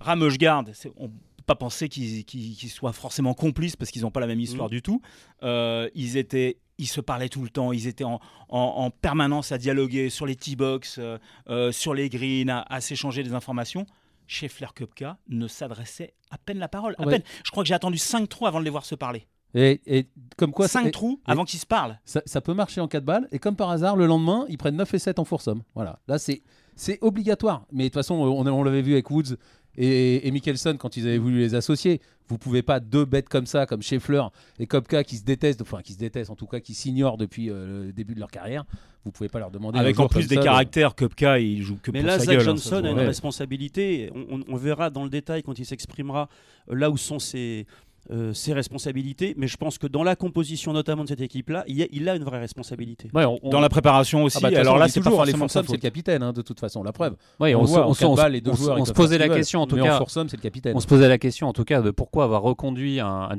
Ram 0.00 0.22
Hochgard, 0.22 0.64
on 0.96 1.10
pas 1.46 1.54
penser 1.54 1.88
qu'ils 1.88 2.70
soient 2.70 2.92
forcément 2.92 3.34
complices 3.34 3.76
parce 3.76 3.90
qu'ils 3.90 4.02
n'ont 4.02 4.10
pas 4.10 4.20
la 4.20 4.26
même 4.26 4.40
histoire 4.40 4.68
mmh. 4.68 4.72
du 4.72 4.82
tout. 4.82 5.02
Euh, 5.42 5.88
ils 5.94 6.16
étaient 6.16 6.56
ils 6.78 6.86
se 6.86 7.00
parlaient 7.00 7.28
tout 7.28 7.42
le 7.42 7.48
temps, 7.48 7.72
ils 7.72 7.86
étaient 7.86 8.04
en, 8.04 8.90
permanence 9.00 9.52
à 9.52 9.58
dialoguer 9.58 10.10
sur 10.10 10.26
les 10.26 10.36
T-box, 10.36 10.96
euh, 10.98 11.18
euh, 11.48 11.72
sur 11.72 11.94
les 11.94 12.08
greens, 12.08 12.64
à, 12.68 12.80
s'échanger 12.80 13.22
des 13.22 13.34
informations. 13.34 13.86
Chez 14.26 14.48
Flair 14.48 14.72
Kupka 14.72 15.18
ne 15.28 15.46
s'adressait 15.46 16.14
à 16.30 16.38
peine 16.38 16.58
la 16.58 16.68
parole. 16.68 16.94
À 16.98 17.04
peine. 17.04 17.22
Je 17.44 17.50
crois 17.50 17.62
que 17.62 17.68
j'ai 17.68 17.74
attendu 17.74 17.98
5 17.98 18.28
trous 18.28 18.46
avant 18.46 18.58
de 18.58 18.64
les 18.64 18.70
voir 18.70 18.84
se 18.84 18.94
parler. 18.94 19.26
Et, 19.54 20.08
comme 20.36 20.50
quoi 20.50 20.66
5 20.66 20.90
trous 20.90 21.20
avant 21.26 21.44
qu'ils 21.44 21.60
se 21.60 21.66
parlent. 21.66 22.00
Ça, 22.04 22.40
peut 22.40 22.54
marcher 22.54 22.80
en 22.80 22.88
4 22.88 23.04
balles. 23.04 23.28
Et 23.32 23.38
comme 23.38 23.54
par 23.54 23.70
hasard, 23.70 23.96
le 23.96 24.06
lendemain, 24.06 24.46
ils 24.48 24.58
prennent 24.58 24.76
9 24.76 24.94
et 24.94 24.98
7 24.98 25.18
en 25.18 25.24
foursome. 25.24 25.62
Voilà. 25.74 26.00
Là, 26.08 26.18
c'est 26.18 26.42
c'est 26.76 26.98
obligatoire. 27.02 27.66
Mais 27.70 27.84
de 27.84 27.88
toute 27.88 27.94
façon, 27.94 28.14
on, 28.14 28.46
on 28.46 28.62
l'avait 28.64 28.82
vu 28.82 28.94
avec 28.94 29.08
Woods 29.10 29.36
et, 29.76 30.26
et 30.26 30.30
Mickelson 30.30 30.76
quand 30.78 30.96
ils 30.96 31.06
avaient 31.06 31.18
voulu 31.18 31.38
les 31.38 31.54
associer. 31.54 32.00
Vous 32.26 32.38
pouvez 32.38 32.62
pas 32.62 32.80
deux 32.80 33.04
bêtes 33.04 33.28
comme 33.28 33.44
ça, 33.44 33.66
comme 33.66 33.82
Scheffler 33.82 34.22
et 34.58 34.66
Kopka 34.66 35.04
qui 35.04 35.16
se 35.16 35.24
détestent, 35.24 35.60
enfin 35.60 35.82
qui 35.82 35.92
se 35.92 35.98
détestent 35.98 36.30
en 36.30 36.36
tout 36.36 36.46
cas, 36.46 36.58
qui 36.58 36.72
s'ignorent 36.72 37.18
depuis 37.18 37.50
euh, 37.50 37.84
le 37.86 37.92
début 37.92 38.14
de 38.14 38.20
leur 38.20 38.30
carrière. 38.30 38.64
Vous 39.04 39.10
pouvez 39.10 39.28
pas 39.28 39.38
leur 39.38 39.50
demander. 39.50 39.78
Avec 39.78 40.00
en 40.00 40.08
plus 40.08 40.26
des 40.26 40.38
caractères, 40.38 40.94
Kopka 40.94 41.38
il 41.38 41.62
joue 41.62 41.76
que 41.76 41.90
Mais 41.90 42.00
pour 42.00 42.08
là, 42.08 42.18
sa 42.18 42.24
Zach 42.24 42.36
hein, 42.36 42.40
Johnson 42.40 42.82
a 42.82 42.90
une 42.90 42.98
responsabilité. 42.98 44.10
On, 44.48 44.56
verra 44.56 44.88
dans 44.88 45.04
le 45.04 45.10
détail 45.10 45.42
quand 45.42 45.58
il 45.58 45.66
s'exprimera 45.66 46.30
euh, 46.70 46.74
là 46.74 46.88
où 46.88 46.96
sont 46.96 47.18
ses 47.18 47.66
euh, 48.10 48.34
ses 48.34 48.52
responsabilités, 48.52 49.34
mais 49.38 49.46
je 49.46 49.56
pense 49.56 49.78
que 49.78 49.86
dans 49.86 50.02
la 50.02 50.14
composition 50.14 50.74
notamment 50.74 51.04
de 51.04 51.08
cette 51.08 51.22
équipe-là, 51.22 51.64
il, 51.66 52.08
a 52.08 52.14
une 52.14 52.24
vraie 52.24 52.38
responsabilité. 52.38 53.08
Dans 53.14 53.60
la 53.60 53.68
préparation 53.70 54.24
aussi. 54.24 54.38
Ah 54.42 54.50
bah, 54.50 54.58
alors 54.58 54.76
là, 54.76 54.88
c'est 54.88 55.00
toujours 55.00 55.24
les 55.24 55.32
c'est 55.32 55.70
le 55.70 55.78
capitaine, 55.78 56.22
hein, 56.22 56.32
de 56.32 56.42
toute 56.42 56.60
façon, 56.60 56.82
la 56.82 56.92
preuve. 56.92 57.16
on, 57.40 57.46
on, 57.54 57.94
se 57.94 58.92
posait 58.92 59.16
la 59.16 59.28
question 59.30 59.62
en 59.62 59.66
tout 59.66 59.76
cas. 59.76 60.00
c'est 60.06 60.32
le 60.32 60.42
capitaine. 60.42 60.76
On 60.76 60.80
se 60.80 60.86
posait 60.86 61.08
la 61.08 61.16
question 61.16 61.48
en 61.48 61.54
tout 61.54 61.64
cas 61.64 61.80
de 61.80 61.90
pourquoi 61.90 62.24
avoir 62.24 62.42
reconduit 62.42 63.00
un, 63.00 63.30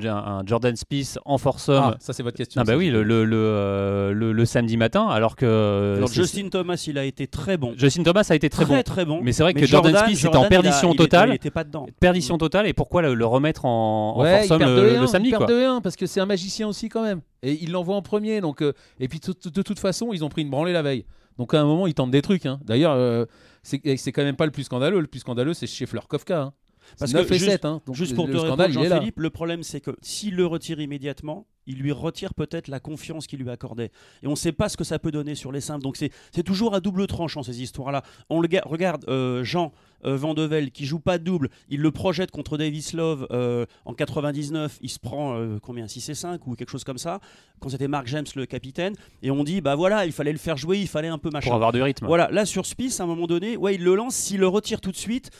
Jordan 0.45 0.75
Spieth 0.75 1.19
en 1.25 1.37
foursome. 1.37 1.91
Ah, 1.93 1.97
ça 1.99 2.13
c'est 2.13 2.23
votre 2.23 2.37
question. 2.37 2.59
Ah 2.59 2.63
bah 2.63 2.75
oui, 2.75 2.89
le, 2.89 3.03
le, 3.03 4.45
samedi 4.45 4.77
matin, 4.77 5.07
alors 5.07 5.35
que. 5.35 5.95
Alors 5.97 6.11
Justin 6.11 6.49
Thomas, 6.49 6.83
il 6.87 6.97
a 6.97 7.05
été 7.05 7.27
très 7.27 7.57
bon. 7.57 7.73
Justin 7.77 8.01
Thomas 8.01 8.25
a 8.29 8.35
été 8.35 8.49
très, 8.49 8.65
bon. 8.65 8.81
Très 8.81 9.05
bon. 9.05 9.19
Mais 9.21 9.31
c'est 9.31 9.43
vrai 9.43 9.53
que 9.53 9.65
Jordan, 9.65 9.95
Spieth 9.95 10.25
était 10.25 10.35
en 10.35 10.47
perdition 10.47 10.95
totale. 10.95 11.29
Il 11.29 11.35
était 11.35 11.51
pas 11.51 11.63
dedans. 11.63 11.85
Perdition 11.99 12.39
totale. 12.39 12.65
Et 12.67 12.73
pourquoi 12.73 13.03
le 13.03 13.25
remettre 13.25 13.65
en 13.65 14.15
le, 14.59 15.07
samedi. 15.07 15.29
Il 15.29 15.37
perd 15.37 15.49
de 15.49 15.65
1 15.65 15.81
parce 15.81 15.95
que 15.95 16.05
c'est 16.05 16.19
un 16.19 16.25
magicien 16.25 16.67
aussi 16.67 16.89
quand 16.89 17.03
même. 17.03 17.21
Et 17.43 17.53
il 17.61 17.71
l'envoie 17.71 17.95
en 17.95 18.01
premier. 18.01 18.41
Donc, 18.41 18.61
euh, 18.61 18.73
et 18.99 19.07
puis 19.07 19.19
de 19.19 19.61
toute 19.61 19.79
façon, 19.79 20.11
ils 20.13 20.23
ont 20.23 20.29
pris 20.29 20.41
une 20.41 20.49
branlée 20.49 20.73
la 20.73 20.81
veille. 20.81 21.05
Donc 21.37 21.53
à 21.53 21.61
un 21.61 21.65
moment, 21.65 21.87
ils 21.87 21.93
tentent 21.93 22.11
des 22.11 22.21
trucs. 22.21 22.45
Hein. 22.45 22.59
D'ailleurs, 22.63 22.93
euh, 22.93 23.25
c'est 23.63 23.79
quand 23.79 24.23
même 24.23 24.35
pas 24.35 24.45
le 24.45 24.51
plus 24.51 24.63
scandaleux. 24.63 24.99
Le 24.99 25.07
plus 25.07 25.19
scandaleux, 25.19 25.53
c'est 25.53 25.67
chez 25.67 25.85
Kofka. 25.85 26.41
Hein. 26.41 26.53
Parce 26.99 27.13
9 27.13 27.31
et 27.31 27.39
7. 27.39 27.65
Hein. 27.65 27.81
Donc 27.85 27.95
juste 27.95 28.15
pour 28.15 28.27
te 28.27 28.37
répondre, 28.37 28.69
Jean-Philippe, 28.69 29.19
le 29.19 29.29
problème 29.29 29.63
c'est 29.63 29.81
que 29.81 29.91
s'il 30.01 30.35
le 30.35 30.45
retire 30.45 30.79
immédiatement, 30.79 31.47
il 31.67 31.77
lui 31.79 31.91
retire 31.91 32.33
peut-être 32.33 32.67
la 32.67 32.79
confiance 32.79 33.27
qu'il 33.27 33.39
lui 33.39 33.49
accordait. 33.49 33.91
Et 34.23 34.27
on 34.27 34.31
ne 34.31 34.35
sait 34.35 34.51
pas 34.51 34.69
ce 34.69 34.77
que 34.77 34.83
ça 34.83 34.99
peut 34.99 35.11
donner 35.11 35.35
sur 35.35 35.51
les 35.51 35.61
simples. 35.61 35.83
Donc 35.83 35.97
c'est 35.97 36.43
toujours 36.43 36.75
à 36.75 36.79
double 36.79 37.07
tranchant 37.07 37.43
ces 37.43 37.61
histoires-là. 37.61 38.03
On 38.29 38.39
le 38.39 38.47
regarde 38.65 39.05
euh, 39.07 39.43
Jean 39.43 39.73
euh, 40.05 40.15
Vandevel 40.15 40.71
qui 40.71 40.85
joue 40.85 40.99
pas 40.99 41.17
de 41.17 41.23
double, 41.23 41.49
il 41.69 41.81
le 41.81 41.91
projette 41.91 42.29
contre 42.29 42.57
Davis 42.57 42.93
Love 42.93 43.27
euh, 43.31 43.65
en 43.85 43.93
99, 43.93 44.77
il 44.81 44.89
se 44.89 44.99
prend 44.99 45.35
combien 45.61 45.87
6 45.87 46.09
et 46.09 46.13
5 46.13 46.45
ou 46.45 46.55
quelque 46.55 46.69
chose 46.69 46.83
comme 46.83 46.97
ça, 46.97 47.19
quand 47.59 47.69
c'était 47.69 47.87
Mark 47.87 48.07
James 48.07 48.25
le 48.35 48.45
capitaine. 48.45 48.93
Et 49.23 49.31
on 49.31 49.43
dit 49.43 49.61
bah 49.61 49.75
voilà, 49.75 50.05
il 50.05 50.11
fallait 50.11 50.31
le 50.31 50.37
faire 50.37 50.57
jouer, 50.57 50.79
il 50.79 50.87
fallait 50.87 51.07
un 51.07 51.17
peu 51.17 51.29
machin. 51.31 51.47
Pour 51.47 51.55
avoir 51.55 51.71
du 51.71 51.81
rythme. 51.81 52.05
Voilà, 52.05 52.29
là 52.31 52.45
sur 52.45 52.65
Spice, 52.65 52.99
à 52.99 53.03
un 53.03 53.07
moment 53.07 53.27
donné, 53.27 53.57
ouais, 53.57 53.75
il 53.75 53.83
le 53.83 53.95
lance, 53.95 54.15
s'il 54.15 54.39
le 54.39 54.47
retire 54.47 54.81
tout 54.81 54.91
de 54.91 54.97
suite. 54.97 55.31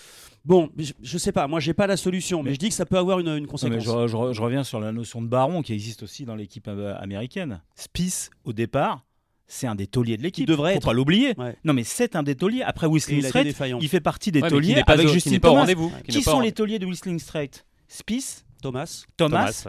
Bon, 0.46 0.70
je, 0.78 0.94
ne 1.14 1.18
sais 1.18 1.32
pas, 1.32 1.48
moi 1.48 1.60
j'ai 1.60 1.74
pas 1.74 1.88
la 1.88 1.98
solution, 1.98 2.44
mais, 2.44 2.54
je 2.54 2.60
dis 2.60 2.70
que 2.70 2.76
ça 2.76 2.86
peut 2.86 2.98
avoir 2.98 3.20
une, 3.20 3.48
conséquence. 3.48 3.84
je, 3.84 4.42
reviens 4.42 4.64
sur 4.64 4.80
la 4.80 4.92
notion 4.92 5.22
de 5.22 5.28
baron 5.28 5.64
qui 5.64 5.74
existe 5.74 6.04
aussi 6.04 6.24
dans 6.24 6.36
l'équipe 6.36 6.68
euh, 6.68 6.96
américaine. 7.00 7.62
Spice, 7.74 8.30
au 8.44 8.54
départ, 8.54 9.04
c'est 9.48 9.66
un 9.66 9.74
des 9.74 9.88
tauliers 9.88 10.18
de 10.18 10.22
l'équipe. 10.22 10.48
devrait 10.48 10.74
Faut 10.74 10.78
être. 10.78 10.86
pas 10.86 10.94
l'oublier. 10.94 11.34
Non, 11.64 11.74
mais 11.74 11.84
c'est 11.84 12.16
un 12.16 12.22
des 12.22 12.36
tauliers. 12.36 12.62
Après 12.62 12.86
Whistling 12.86 13.24
Straight, 13.24 13.58
il 13.82 13.90
fait 13.90 14.00
partie 14.00 14.32
des 14.32 14.42
tauliers 14.42 14.84
avec 14.86 15.08
Justin 15.08 15.40
Thomas. 15.40 15.68
Qui, 16.08 16.22
sont 16.22 16.40
les 16.40 16.52
tauliers 16.52 16.78
de 16.78 16.86
Whistling 16.86 17.18
Straight 17.18 17.66
Spice, 17.88 18.46
Thomas, 18.62 19.06
Thomas, 19.18 19.68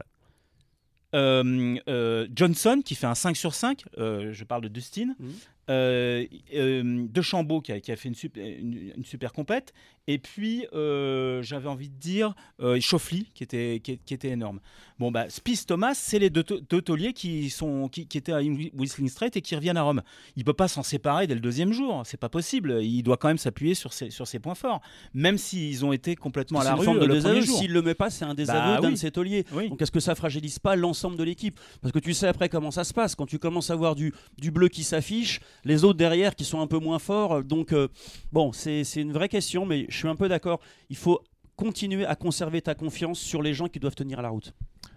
euh, 1.15 1.77
euh, 1.89 2.27
Johnson 2.35 2.83
qui 2.85 2.95
fait 2.95 3.07
un 3.07 3.15
5 3.15 3.37
sur 3.37 3.55
5, 3.55 3.85
je 3.97 4.45
parle 4.45 4.63
de 4.63 4.69
Dustin, 4.69 5.15
mmh. 5.19 5.29
De 5.69 7.23
Chambaud 7.23 7.61
qui 7.63 7.73
a, 7.73 7.81
qui 7.81 7.93
a, 7.93 7.97
fait 7.97 8.09
une 8.09 8.15
super, 8.15 8.47
une, 8.47 8.93
une 8.97 9.05
super 9.05 9.33
compète, 9.33 9.73
et 10.09 10.19
puis, 10.19 10.67
euh, 10.73 11.43
j'avais 11.43 11.69
envie 11.69 11.89
de 11.89 11.99
dire 11.99 12.35
euh, 12.61 12.81
Chauffly, 12.81 13.31
qui 13.35 13.43
était, 13.43 13.81
qui, 13.83 14.15
était 14.15 14.29
énorme. 14.29 14.61
Bon, 15.01 15.11
bah, 15.11 15.29
Spice 15.29 15.67
Thomas, 15.67 15.95
c'est 15.95 16.21
les 16.21 16.31
deux, 16.31 16.45
tauliers 16.45 17.13
qui, 17.13 17.51
sont, 17.51 17.89
qui, 17.89 18.03
étaient 18.03 18.33
à 18.33 18.41
Whistling 18.41 19.09
Straight 19.09 19.37
et 19.37 19.43
qui 19.43 19.57
reviennent 19.57 19.77
à 19.77 19.83
Rome. 19.83 20.03
Il 20.37 20.41
ne 20.41 20.45
peut 20.45 20.55
pas 20.55 20.69
s'en 20.69 20.85
séparer 20.85 21.27
dès 21.27 21.35
le 21.35 21.41
deuxième 21.41 21.73
jour. 21.73 22.03
C'est 22.05 22.17
pas 22.21 22.29
possible. 22.29 22.83
Il 22.83 23.03
doit 23.03 23.17
quand 23.17 23.29
même 23.29 23.37
s'appuyer 23.39 23.75
sur 23.75 23.93
ses, 23.93 24.11
sur 24.11 24.29
ses 24.29 24.39
points 24.39 24.55
forts, 24.55 24.81
même 25.13 25.39
s'ils 25.39 25.85
ont 25.85 25.93
été 25.93 26.15
complètement 26.15 26.61
à 26.61 26.65
la 26.65 26.75
rue 26.77 26.87
le 26.87 27.21
premier 27.21 27.43
jour. 27.43 27.59
S'il 27.59 27.73
le 27.73 27.83
met 27.83 27.95
pas, 27.95 28.09
c'est 28.09 28.25
un 28.25 28.35
désaveu 28.35 28.77
bah 28.77 28.81
d'un 28.81 28.93
de 28.93 28.97
ses 28.97 29.11
tauliers. 29.11 29.45
Donc, 29.69 29.83
est-ce 29.83 29.91
que 29.91 30.01
ça 30.01 30.15
fragilise 30.15 30.61
pas 30.61 30.77
l'ensemble 30.77 31.17
de 31.17 31.25
l'équipe? 31.25 31.59
Parce 31.83 31.93
que 31.93 31.99
tu 31.99 32.15
sais 32.15 32.29
après 32.29 32.49
comment 32.49 32.71
ça 32.71 32.85
se 32.85 32.95
passe. 32.95 33.17
Quand 33.17 33.27
tu 33.27 33.41
commences 33.41 33.71
à 33.71 33.77
voir 33.77 33.97
du, 33.97 34.15
du 34.39 34.53
bleu 34.53 34.69
qui 34.69 34.85
s'affiche, 34.85 35.41
les 35.65 35.83
autres 35.83 35.99
derrière 35.99 36.37
qui 36.37 36.45
sont 36.45 36.61
un 36.61 36.69
peu 36.69 36.79
moins 36.79 37.01
forts. 37.01 37.43
Donc, 37.43 37.73
euh, 37.73 37.89
bon, 38.33 38.53
c'est 38.53 38.83
une 38.97 39.13
vraie 39.13 39.29
question, 39.29 39.67
mais 39.67 39.87
je 39.97 40.01
suis 40.01 40.09
un 40.09 40.17
peu 40.17 40.29
d'accord. 40.29 40.61
Il 40.91 40.97
faut 40.97 41.23
continuer 41.57 42.05
à 42.05 42.15
conserver 42.15 42.61
ta 42.61 42.75
confiance 42.75 43.19
sur 43.19 43.43
les 43.43 43.55
gens 43.55 43.67
qui 43.67 43.81
doivent 43.81 43.95
tenir 43.95 44.23
la 44.23 44.29
route. 44.29 44.53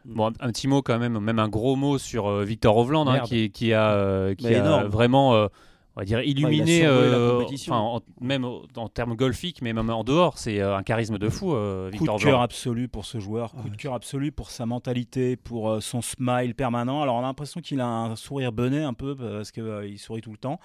Bon, 0.05 0.27
un, 0.39 0.51
petit 0.51 0.67
mot 0.67 0.81
quand 0.81 0.99
même, 0.99 1.19
même 1.19 1.39
un 1.39 1.47
gros 1.47 1.75
mot 1.75 1.97
sur 1.97 2.27
euh, 2.27 2.43
Victor 2.43 2.75
Hovland, 2.77 3.07
hein, 3.07 3.19
qui, 3.19 3.51
qui, 3.51 3.73
a, 3.73 3.91
euh, 3.91 4.35
qui 4.35 4.53
a 4.53 4.85
vraiment, 4.85 5.35
euh, 5.35 5.47
on 5.95 6.01
va 6.01 6.05
dire, 6.05 6.21
illuminé, 6.21 6.83
même 8.19 8.45
en 8.45 8.89
termes 8.89 9.15
golfiques, 9.15 9.61
mais 9.61 9.73
même 9.73 9.89
en 9.89 10.03
dehors, 10.03 10.37
c'est 10.37 10.61
un 10.61 10.83
charisme 10.83 11.17
de 11.17 11.29
fou. 11.29 11.55
Victor 11.91 12.15
coup 12.15 12.19
de 12.19 12.29
cœur 12.29 12.41
absolu 12.41 12.87
pour 12.87 13.05
ce 13.05 13.19
joueur, 13.19 13.51
coup 13.53 13.69
de 13.69 13.77
cœur 13.77 13.93
absolu 13.93 14.31
pour 14.31 14.51
sa 14.51 14.65
mentalité, 14.65 15.35
pour 15.37 15.81
son 15.81 16.01
smile 16.01 16.55
permanent. 16.55 17.01
Alors 17.01 17.15
on 17.15 17.19
a 17.19 17.23
l'impression 17.23 17.61
qu'il 17.61 17.79
a 17.81 17.87
un 17.87 18.15
sourire 18.15 18.51
benet 18.51 18.83
un 18.83 18.93
peu 18.93 19.15
parce 19.15 19.51
qu'il 19.51 19.97
sourit 19.97 20.21
tout 20.21 20.31
le 20.31 20.37
temps 20.37 20.59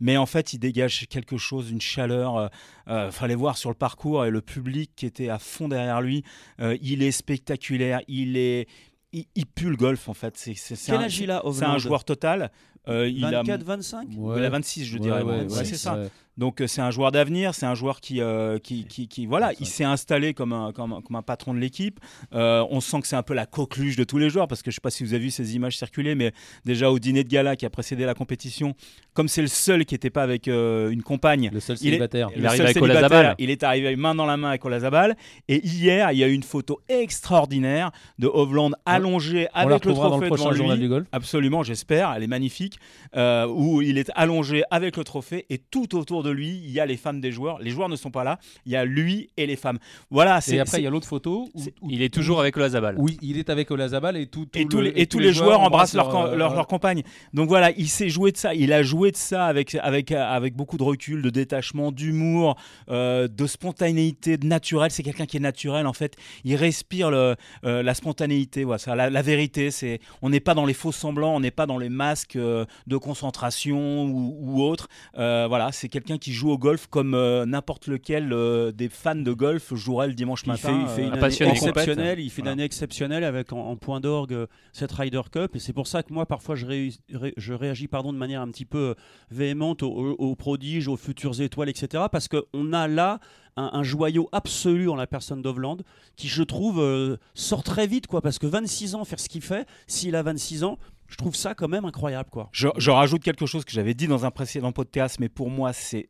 mais 0.00 0.16
en 0.16 0.26
fait 0.26 0.52
il 0.52 0.58
dégage 0.58 1.06
quelque 1.08 1.36
chose, 1.36 1.70
une 1.70 1.80
chaleur. 1.80 2.36
Euh, 2.36 2.48
euh, 2.88 3.10
fallait 3.10 3.34
voir 3.34 3.56
sur 3.56 3.70
le 3.70 3.76
parcours 3.76 4.24
et 4.24 4.30
le 4.30 4.40
public 4.40 4.90
qui 4.96 5.06
était 5.06 5.28
à 5.28 5.38
fond 5.38 5.68
derrière 5.68 6.00
lui. 6.00 6.24
Euh, 6.60 6.76
il 6.82 7.02
est 7.02 7.12
spectaculaire, 7.12 8.00
il 8.08 8.36
est, 8.36 8.66
il, 9.12 9.46
pue 9.46 9.70
le 9.70 9.76
golf 9.76 10.08
en 10.08 10.14
fait. 10.14 10.36
C'est 10.36 10.52
un, 10.92 11.08
C'est 11.08 11.64
un 11.64 11.78
joueur 11.78 12.04
total. 12.04 12.50
il 12.88 13.20
24, 13.20 13.62
25 13.62 14.08
Il 14.36 14.44
a 14.44 14.50
26, 14.50 14.84
je 14.84 14.98
dirais. 14.98 15.22
c'est 15.48 15.76
ça. 15.76 16.00
Donc 16.40 16.62
euh, 16.62 16.66
c'est 16.66 16.80
un 16.80 16.90
joueur 16.90 17.12
d'avenir, 17.12 17.54
c'est 17.54 17.66
un 17.66 17.74
joueur 17.74 18.00
qui, 18.00 18.22
euh, 18.22 18.58
qui, 18.58 18.86
qui, 18.86 19.26
voilà, 19.26 19.52
il 19.60 19.66
s'est 19.66 19.84
installé 19.84 20.32
comme 20.32 20.54
un, 20.54 20.72
comme, 20.72 20.94
un, 21.14 21.22
patron 21.22 21.52
de 21.52 21.58
l'équipe. 21.58 22.00
Euh, 22.32 22.64
on 22.70 22.80
sent 22.80 23.02
que 23.02 23.08
c'est 23.08 23.16
un 23.16 23.22
peu 23.22 23.34
la 23.34 23.44
coqueluche 23.44 23.96
de 23.96 24.04
tous 24.04 24.16
les 24.16 24.30
joueurs 24.30 24.48
parce 24.48 24.62
que 24.62 24.70
je 24.70 24.76
sais 24.76 24.80
pas 24.80 24.88
si 24.88 25.04
vous 25.04 25.12
avez 25.12 25.24
vu 25.24 25.30
ces 25.30 25.54
images 25.54 25.76
circuler, 25.76 26.14
mais 26.14 26.32
déjà 26.64 26.90
au 26.90 26.98
dîner 26.98 27.24
de 27.24 27.28
gala 27.28 27.56
qui 27.56 27.66
a 27.66 27.70
précédé 27.70 28.06
la 28.06 28.14
compétition, 28.14 28.74
comme 29.12 29.28
c'est 29.28 29.42
le 29.42 29.48
seul 29.48 29.84
qui 29.84 29.92
n'était 29.92 30.08
pas 30.08 30.22
avec 30.22 30.46
une 30.46 31.02
compagne, 31.02 31.50
le 31.52 31.60
seul 31.60 31.76
célibataire, 31.76 32.30
il, 32.34 32.42
est, 32.42 32.46
arrive 32.46 32.62
avec 32.62 32.80
Olazabal. 32.80 33.34
Il 33.38 33.50
est 33.50 33.62
arrivé 33.62 33.94
main 33.96 34.14
dans 34.14 34.24
la 34.24 34.38
main 34.38 34.48
avec 34.48 34.64
Olazabal. 34.64 35.16
Et 35.48 35.66
hier, 35.66 36.10
il 36.12 36.18
y 36.18 36.24
a 36.24 36.28
eu 36.28 36.32
une 36.32 36.42
photo 36.42 36.80
extraordinaire 36.88 37.90
de 38.18 38.28
Hovland 38.28 38.70
allongé 38.86 39.46
avec 39.52 39.84
le 39.84 39.92
trophée 39.92 40.30
dans 40.30 40.36
le 40.36 40.38
devant 40.38 40.52
journal 40.54 40.78
Du 40.78 40.88
golf. 40.88 41.06
Absolument, 41.12 41.62
j'espère. 41.62 42.14
Elle 42.16 42.22
est 42.22 42.28
magnifique. 42.28 42.78
où 43.14 43.82
il 43.82 43.98
est 43.98 44.10
allongé 44.14 44.62
avec 44.70 44.96
le 44.96 45.04
trophée 45.04 45.44
et 45.50 45.58
tout 45.58 45.98
autour 45.98 46.22
de 46.22 46.29
lui, 46.30 46.60
il 46.64 46.70
y 46.70 46.80
a 46.80 46.86
les 46.86 46.96
femmes 46.96 47.20
des 47.20 47.32
joueurs. 47.32 47.58
Les 47.60 47.70
joueurs 47.70 47.88
ne 47.88 47.96
sont 47.96 48.10
pas 48.10 48.24
là. 48.24 48.38
Il 48.66 48.72
y 48.72 48.76
a 48.76 48.84
lui 48.84 49.30
et 49.36 49.46
les 49.46 49.56
femmes. 49.56 49.78
Voilà. 50.10 50.40
Et 50.48 50.60
après, 50.60 50.78
il 50.78 50.84
y 50.84 50.86
a 50.86 50.90
l'autre 50.90 51.06
photo 51.06 51.48
où, 51.54 51.90
il 51.90 52.02
est 52.02 52.12
toujours 52.12 52.40
avec 52.40 52.56
Olazabal. 52.56 52.96
Oui, 52.98 53.18
il 53.22 53.38
est 53.38 53.50
avec 53.50 53.70
Olazabal 53.70 54.16
et 54.16 54.26
tout. 54.26 54.46
et, 54.54 54.66
tous 54.66 54.80
les, 54.80 54.92
et, 54.96 55.06
tous 55.06 55.18
les, 55.18 55.32
joueurs, 55.32 55.60
embrassent 55.60 55.94
leur, 55.94 56.36
leur, 56.36 56.66
compagne. 56.66 57.02
Donc 57.34 57.48
voilà, 57.48 57.70
il 57.72 57.88
s'est 57.88 58.08
joué 58.08 58.32
de 58.32 58.36
ça. 58.36 58.54
Il 58.54 58.72
a 58.72 58.82
joué 58.82 59.10
de 59.10 59.16
ça 59.16 59.46
avec 59.46 59.74
avec 59.74 60.12
avec 60.12 60.54
beaucoup 60.54 60.76
de 60.76 60.82
recul, 60.82 61.22
de 61.22 61.30
détachement, 61.30 61.92
d'humour, 61.92 62.56
euh, 62.90 63.28
de 63.28 63.46
spontanéité, 63.46 64.36
de 64.36 64.46
naturel. 64.46 64.90
C'est 64.90 65.02
quelqu'un 65.02 65.26
qui 65.26 65.36
est 65.36 65.40
naturel 65.40 65.86
en 65.86 65.92
fait. 65.92 66.16
Il 66.44 66.54
respire 66.56 67.10
le, 67.10 67.36
euh, 67.64 67.82
la 67.82 67.94
spontanéité. 67.94 68.64
Voilà, 68.64 68.78
ça, 68.78 68.94
la, 68.94 69.22
vérité, 69.22 69.70
c'est 69.70 70.00
on 70.22 70.30
n'est 70.30 70.40
pas 70.40 70.54
dans 70.54 70.66
les 70.66 70.74
faux 70.74 70.92
semblants, 70.92 71.34
on 71.36 71.40
n'est 71.40 71.50
pas 71.50 71.66
dans 71.66 71.78
les 71.78 71.88
masques 71.88 72.36
euh, 72.36 72.64
de 72.86 72.96
concentration 72.96 74.04
ou, 74.04 74.36
ou 74.40 74.62
autre. 74.62 74.88
voilà, 75.14 75.70
c'est 75.72 75.88
quelqu'un 75.88 76.18
qui 76.20 76.32
joue 76.32 76.50
au 76.50 76.58
golf 76.58 76.86
comme 76.86 77.14
euh, 77.14 77.46
n'importe 77.46 77.86
lequel 77.86 78.32
euh, 78.32 78.70
des 78.70 78.88
fans 78.88 79.14
de 79.16 79.32
golf 79.32 79.74
jouerait 79.74 80.08
le 80.08 80.14
dimanche 80.14 80.46
matin. 80.46 80.78
il 80.82 80.88
fait 80.88 81.06
une 81.06 81.12
année 81.12 81.50
exceptionnelle. 81.50 82.20
Il 82.20 82.30
fait 82.30 82.42
une 82.42 82.48
année 82.48 82.64
exceptionnelle 82.64 83.24
avec 83.24 83.52
en, 83.52 83.76
point 83.76 84.00
d'orgue 84.00 84.46
cette 84.72 84.92
Ryder 84.92 85.22
Cup. 85.32 85.56
Et 85.56 85.58
c'est 85.58 85.72
pour 85.72 85.86
ça 85.86 86.02
que 86.02 86.12
moi, 86.12 86.26
parfois, 86.26 86.54
je, 86.54 86.92
je 87.36 87.52
réagis 87.52 87.88
pardon, 87.88 88.12
de 88.12 88.18
manière 88.18 88.42
un 88.42 88.48
petit 88.48 88.64
peu 88.64 88.94
véhémente 89.30 89.82
aux, 89.82 90.36
prodiges, 90.36 90.86
aux 90.86 90.96
futures 90.96 91.40
étoiles, 91.40 91.68
etc. 91.68 92.04
Parce 92.12 92.28
qu'on 92.28 92.72
a 92.72 92.86
là 92.86 93.18
un, 93.56 93.82
joyau 93.82 94.28
absolu 94.32 94.88
en 94.88 94.96
la 94.96 95.06
personne 95.06 95.42
d'Ovland 95.42 95.78
qui, 96.16 96.28
je 96.28 96.42
trouve, 96.42 97.18
sort 97.34 97.62
très 97.62 97.86
vite. 97.86 98.06
quoi 98.06 98.20
Parce 98.20 98.38
que 98.38 98.46
26 98.46 98.94
ans, 98.94 99.04
faire 99.04 99.20
ce 99.20 99.28
qu'il 99.28 99.42
fait, 99.42 99.66
s'il 99.86 100.14
a 100.14 100.22
26 100.22 100.64
ans, 100.64 100.78
je 101.10 101.16
trouve 101.16 101.34
ça 101.34 101.54
quand 101.54 101.68
même 101.68 101.84
incroyable. 101.84 102.30
Quoi. 102.30 102.48
Je, 102.52 102.90
rajoute 102.90 103.22
quelque 103.22 103.44
chose 103.44 103.64
que 103.64 103.72
j'avais 103.72 103.94
dit 103.94 104.06
dans 104.06 104.24
un 104.24 104.30
précédent 104.30 104.72
podcast, 104.72 105.18
mais 105.18 105.28
pour 105.28 105.50
moi, 105.50 105.72
c'est 105.72 106.06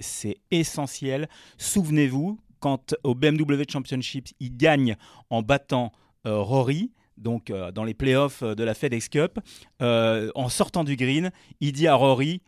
essentiel. 0.51 1.29
Souvenez-vous, 1.57 2.39
quand 2.61 2.95
au 3.03 3.15
BMW 3.15 3.63
Championship, 3.69 4.29
il 4.39 4.57
gagne 4.57 4.97
en 5.31 5.43
battant 5.43 5.93
euh, 6.27 6.39
Rory, 6.39 6.93
donc 7.17 7.49
euh, 7.49 7.73
dans 7.73 7.85
les 7.85 7.95
playoffs 7.95 8.43
euh, 8.43 8.55
de 8.55 8.63
la 8.63 8.75
FedEx 8.75 9.09
Cup, 9.09 9.41
en 9.81 10.49
sortant 10.51 10.85
du 10.85 10.97
green, 10.97 11.31
il 11.61 11.73
dit 11.73 11.89
à 11.89 11.95
Rory, 11.95 12.43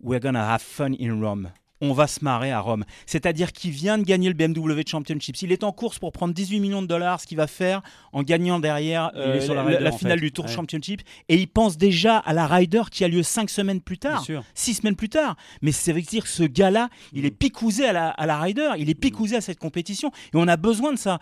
We're 0.00 0.20
gonna 0.20 0.52
have 0.52 0.62
fun 0.62 0.92
in 0.98 1.20
Rome 1.20 1.50
on 1.80 1.92
va 1.92 2.06
se 2.06 2.24
marrer 2.24 2.52
à 2.52 2.60
Rome. 2.60 2.84
C'est-à-dire 3.06 3.52
qu'il 3.52 3.70
vient 3.70 3.98
de 3.98 4.04
gagner 4.04 4.28
le 4.28 4.34
BMW 4.34 4.82
Championship. 4.86 5.36
Il 5.42 5.52
est 5.52 5.64
en 5.64 5.72
course 5.72 5.98
pour 5.98 6.12
prendre 6.12 6.32
18 6.32 6.60
millions 6.60 6.82
de 6.82 6.86
dollars, 6.86 7.20
ce 7.20 7.26
qu'il 7.26 7.36
va 7.36 7.46
faire 7.46 7.82
en 8.12 8.22
gagnant 8.22 8.58
derrière 8.58 9.10
euh, 9.16 9.80
la, 9.80 9.92
finale 9.92 10.20
du 10.20 10.32
Tour 10.32 10.48
Championship. 10.48 11.02
Et 11.28 11.36
il 11.36 11.48
pense 11.48 11.76
déjà 11.76 12.18
à 12.18 12.32
la 12.32 12.46
Ryder 12.46 12.82
qui 12.90 13.04
a 13.04 13.08
lieu 13.08 13.22
5 13.22 13.50
semaines 13.50 13.80
plus 13.80 13.98
tard, 13.98 14.24
6 14.54 14.74
semaines 14.74 14.96
plus 14.96 15.08
tard. 15.08 15.36
Mais 15.62 15.72
ça 15.72 15.92
veut 15.92 16.00
dire 16.00 16.22
que 16.22 16.28
ce 16.28 16.44
gars-là, 16.44 16.88
il 17.12 17.26
est 17.26 17.34
mm. 17.34 17.36
picousé 17.36 17.86
à 17.86 17.92
la, 17.92 18.10
à 18.10 18.26
la 18.26 18.40
Ryder, 18.40 18.70
il 18.78 18.88
est 18.88 18.94
picousé 18.94 19.36
à 19.36 19.40
cette 19.40 19.58
compétition. 19.58 20.10
Et 20.32 20.36
on 20.36 20.48
a 20.48 20.56
besoin 20.56 20.92
de 20.92 20.98
ça. 20.98 21.18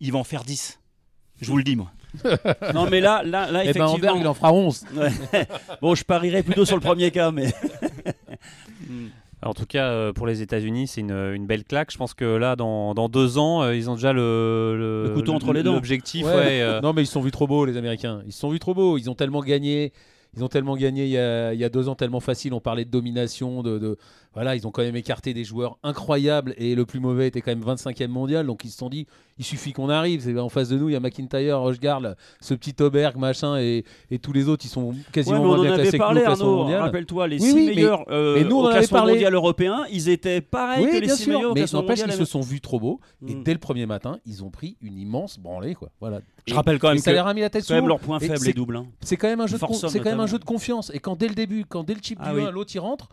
Il 0.00 0.12
va 0.12 0.18
en 0.18 0.24
faire 0.24 0.44
10. 0.44 0.80
Je 1.40 1.50
vous 1.50 1.56
le 1.56 1.64
dis, 1.64 1.76
moi. 1.76 1.90
non, 2.74 2.88
mais 2.88 3.00
là, 3.00 3.22
là, 3.24 3.50
là 3.50 3.64
eh 3.64 3.72
ben, 3.72 3.86
effectivement. 3.86 4.16
il 4.16 4.26
en 4.26 4.34
fera 4.34 4.52
11. 4.52 4.86
bon, 5.82 5.94
je 5.94 6.04
parierais 6.04 6.42
plutôt 6.42 6.64
sur 6.64 6.76
le 6.76 6.82
premier 6.82 7.10
cas, 7.10 7.30
mais. 7.32 7.52
En 9.44 9.52
tout 9.52 9.66
cas, 9.66 9.90
euh, 9.90 10.12
pour 10.12 10.26
les 10.26 10.40
États-Unis, 10.40 10.86
c'est 10.86 11.02
une, 11.02 11.46
belle 11.46 11.64
claque. 11.64 11.92
Je 11.92 11.98
pense 11.98 12.14
que 12.14 12.24
là, 12.24 12.56
dans, 12.56 13.08
deux 13.08 13.38
ans, 13.38 13.62
euh, 13.62 13.76
ils 13.76 13.90
ont 13.90 13.94
déjà 13.94 14.12
le, 14.12 15.12
couteau 15.14 15.34
entre 15.34 15.52
les 15.52 15.62
dents. 15.62 15.74
L'objectif. 15.74 16.24
Euh. 16.26 16.80
Non, 16.84 16.92
mais 16.92 17.02
ils 17.02 17.06
sont 17.06 17.20
vus 17.20 17.30
trop 17.30 17.46
beaux, 17.46 17.64
les 17.64 17.76
Américains. 17.76 18.22
Ils 18.26 18.32
se 18.32 18.40
sont 18.40 18.50
vus 18.50 18.58
trop 18.58 18.74
beaux. 18.74 18.98
Ils 18.98 19.10
ont 19.10 19.14
tellement 19.14 19.40
gagné. 19.40 19.92
Ils 20.36 20.42
ont 20.42 20.48
tellement 20.48 20.76
gagné 20.76 21.04
il 21.04 21.10
y, 21.10 21.64
a, 21.64 21.68
deux 21.68 21.88
ans, 21.88 21.94
tellement 21.94 22.20
facile. 22.20 22.54
On 22.54 22.60
parlait 22.60 22.84
de 22.84 22.90
domination, 22.90 23.62
de, 23.62 23.96
voilà, 24.34 24.56
ils 24.56 24.66
ont 24.66 24.70
quand 24.70 24.82
même 24.82 24.96
écarté 24.96 25.32
des 25.32 25.44
joueurs 25.44 25.78
incroyables 25.82 26.54
et 26.58 26.74
le 26.74 26.84
plus 26.84 27.00
mauvais 27.00 27.28
était 27.28 27.40
quand 27.40 27.52
même 27.52 27.64
25e 27.64 28.08
mondial. 28.08 28.46
Donc 28.46 28.64
ils 28.64 28.70
se 28.70 28.78
sont 28.78 28.88
dit, 28.88 29.06
il 29.38 29.44
suffit 29.44 29.72
qu'on 29.72 29.88
arrive. 29.88 30.38
En 30.38 30.48
face 30.48 30.68
de 30.68 30.76
nous, 30.76 30.88
il 30.88 30.92
y 30.92 30.96
a 30.96 31.00
McIntyre, 31.00 31.60
Rochegard, 31.60 32.02
ce 32.40 32.54
petit 32.54 32.74
Auberg, 32.82 33.16
machin, 33.16 33.58
et, 33.58 33.84
tous 34.22 34.32
les 34.32 34.48
autres, 34.48 34.64
ils 34.64 34.70
sont 34.70 34.94
quasiment 35.12 35.40
ouais, 35.40 35.46
moins 35.46 35.62
bien 35.62 35.74
classés 35.74 35.98
parlé, 35.98 36.22
que 36.22 36.42
nous 36.42 36.64
Rappelle-toi, 36.78 37.28
les 37.28 37.38
six 37.38 37.54
meilleurs 37.54 38.04
euh, 38.10 38.42
nous, 38.44 38.56
on 38.56 38.66
au 38.66 38.70
classement 38.70 38.98
parlé. 38.98 39.12
mondial 39.14 39.34
européen, 39.34 39.84
ils 39.90 40.08
étaient 40.08 40.40
pareils 40.40 40.86
que 40.86 40.96
les 40.96 41.08
six 41.08 41.28
meilleurs. 41.28 41.54
Mais 41.54 41.64
n'empêche 41.72 42.02
qu'ils 42.02 42.12
se 42.12 42.24
sont 42.24 42.40
vus 42.40 42.60
trop 42.60 42.80
beaux. 42.80 43.00
Et 43.26 43.34
mm. 43.34 43.42
dès 43.44 43.52
le 43.52 43.60
premier 43.60 43.86
matin, 43.86 44.18
ils 44.26 44.44
ont 44.44 44.50
pris 44.50 44.76
une 44.82 44.98
immense 44.98 45.38
branlée. 45.38 45.74
Quoi. 45.74 45.90
Voilà. 46.00 46.20
Je 46.46 46.54
rappelle 46.54 46.78
quand 46.78 46.88
même 46.88 46.98
que 46.98 47.02
ça 47.02 47.12
leur 47.12 47.26
a 47.26 47.34
mis 47.34 47.40
la 47.40 47.50
tête 47.50 47.64
quand 47.66 47.74
même 47.74 47.88
leur 47.88 48.00
point 48.00 48.18
faible 48.18 48.44
les 48.44 48.52
doubles. 48.52 48.76
Hein. 48.76 48.86
C'est 49.00 49.16
quand 49.16 49.28
même 49.28 49.40
un 49.40 49.46
jeu 49.46 49.58
c'est 49.88 50.00
quand 50.00 50.10
même 50.10 50.20
un 50.20 50.26
jeu 50.26 50.38
de 50.38 50.44
confiance. 50.44 50.90
Et 50.92 50.98
quand 50.98 51.16
dès 51.16 51.28
le 51.28 51.34
début, 51.34 51.64
quand 51.64 51.84
dès 51.84 51.94
le 51.94 52.00
chip 52.02 52.18
ah 52.20 52.32
du 52.32 52.40
1, 52.40 52.50
l'autre 52.50 52.74
y 52.74 52.78
rentre 52.78 53.08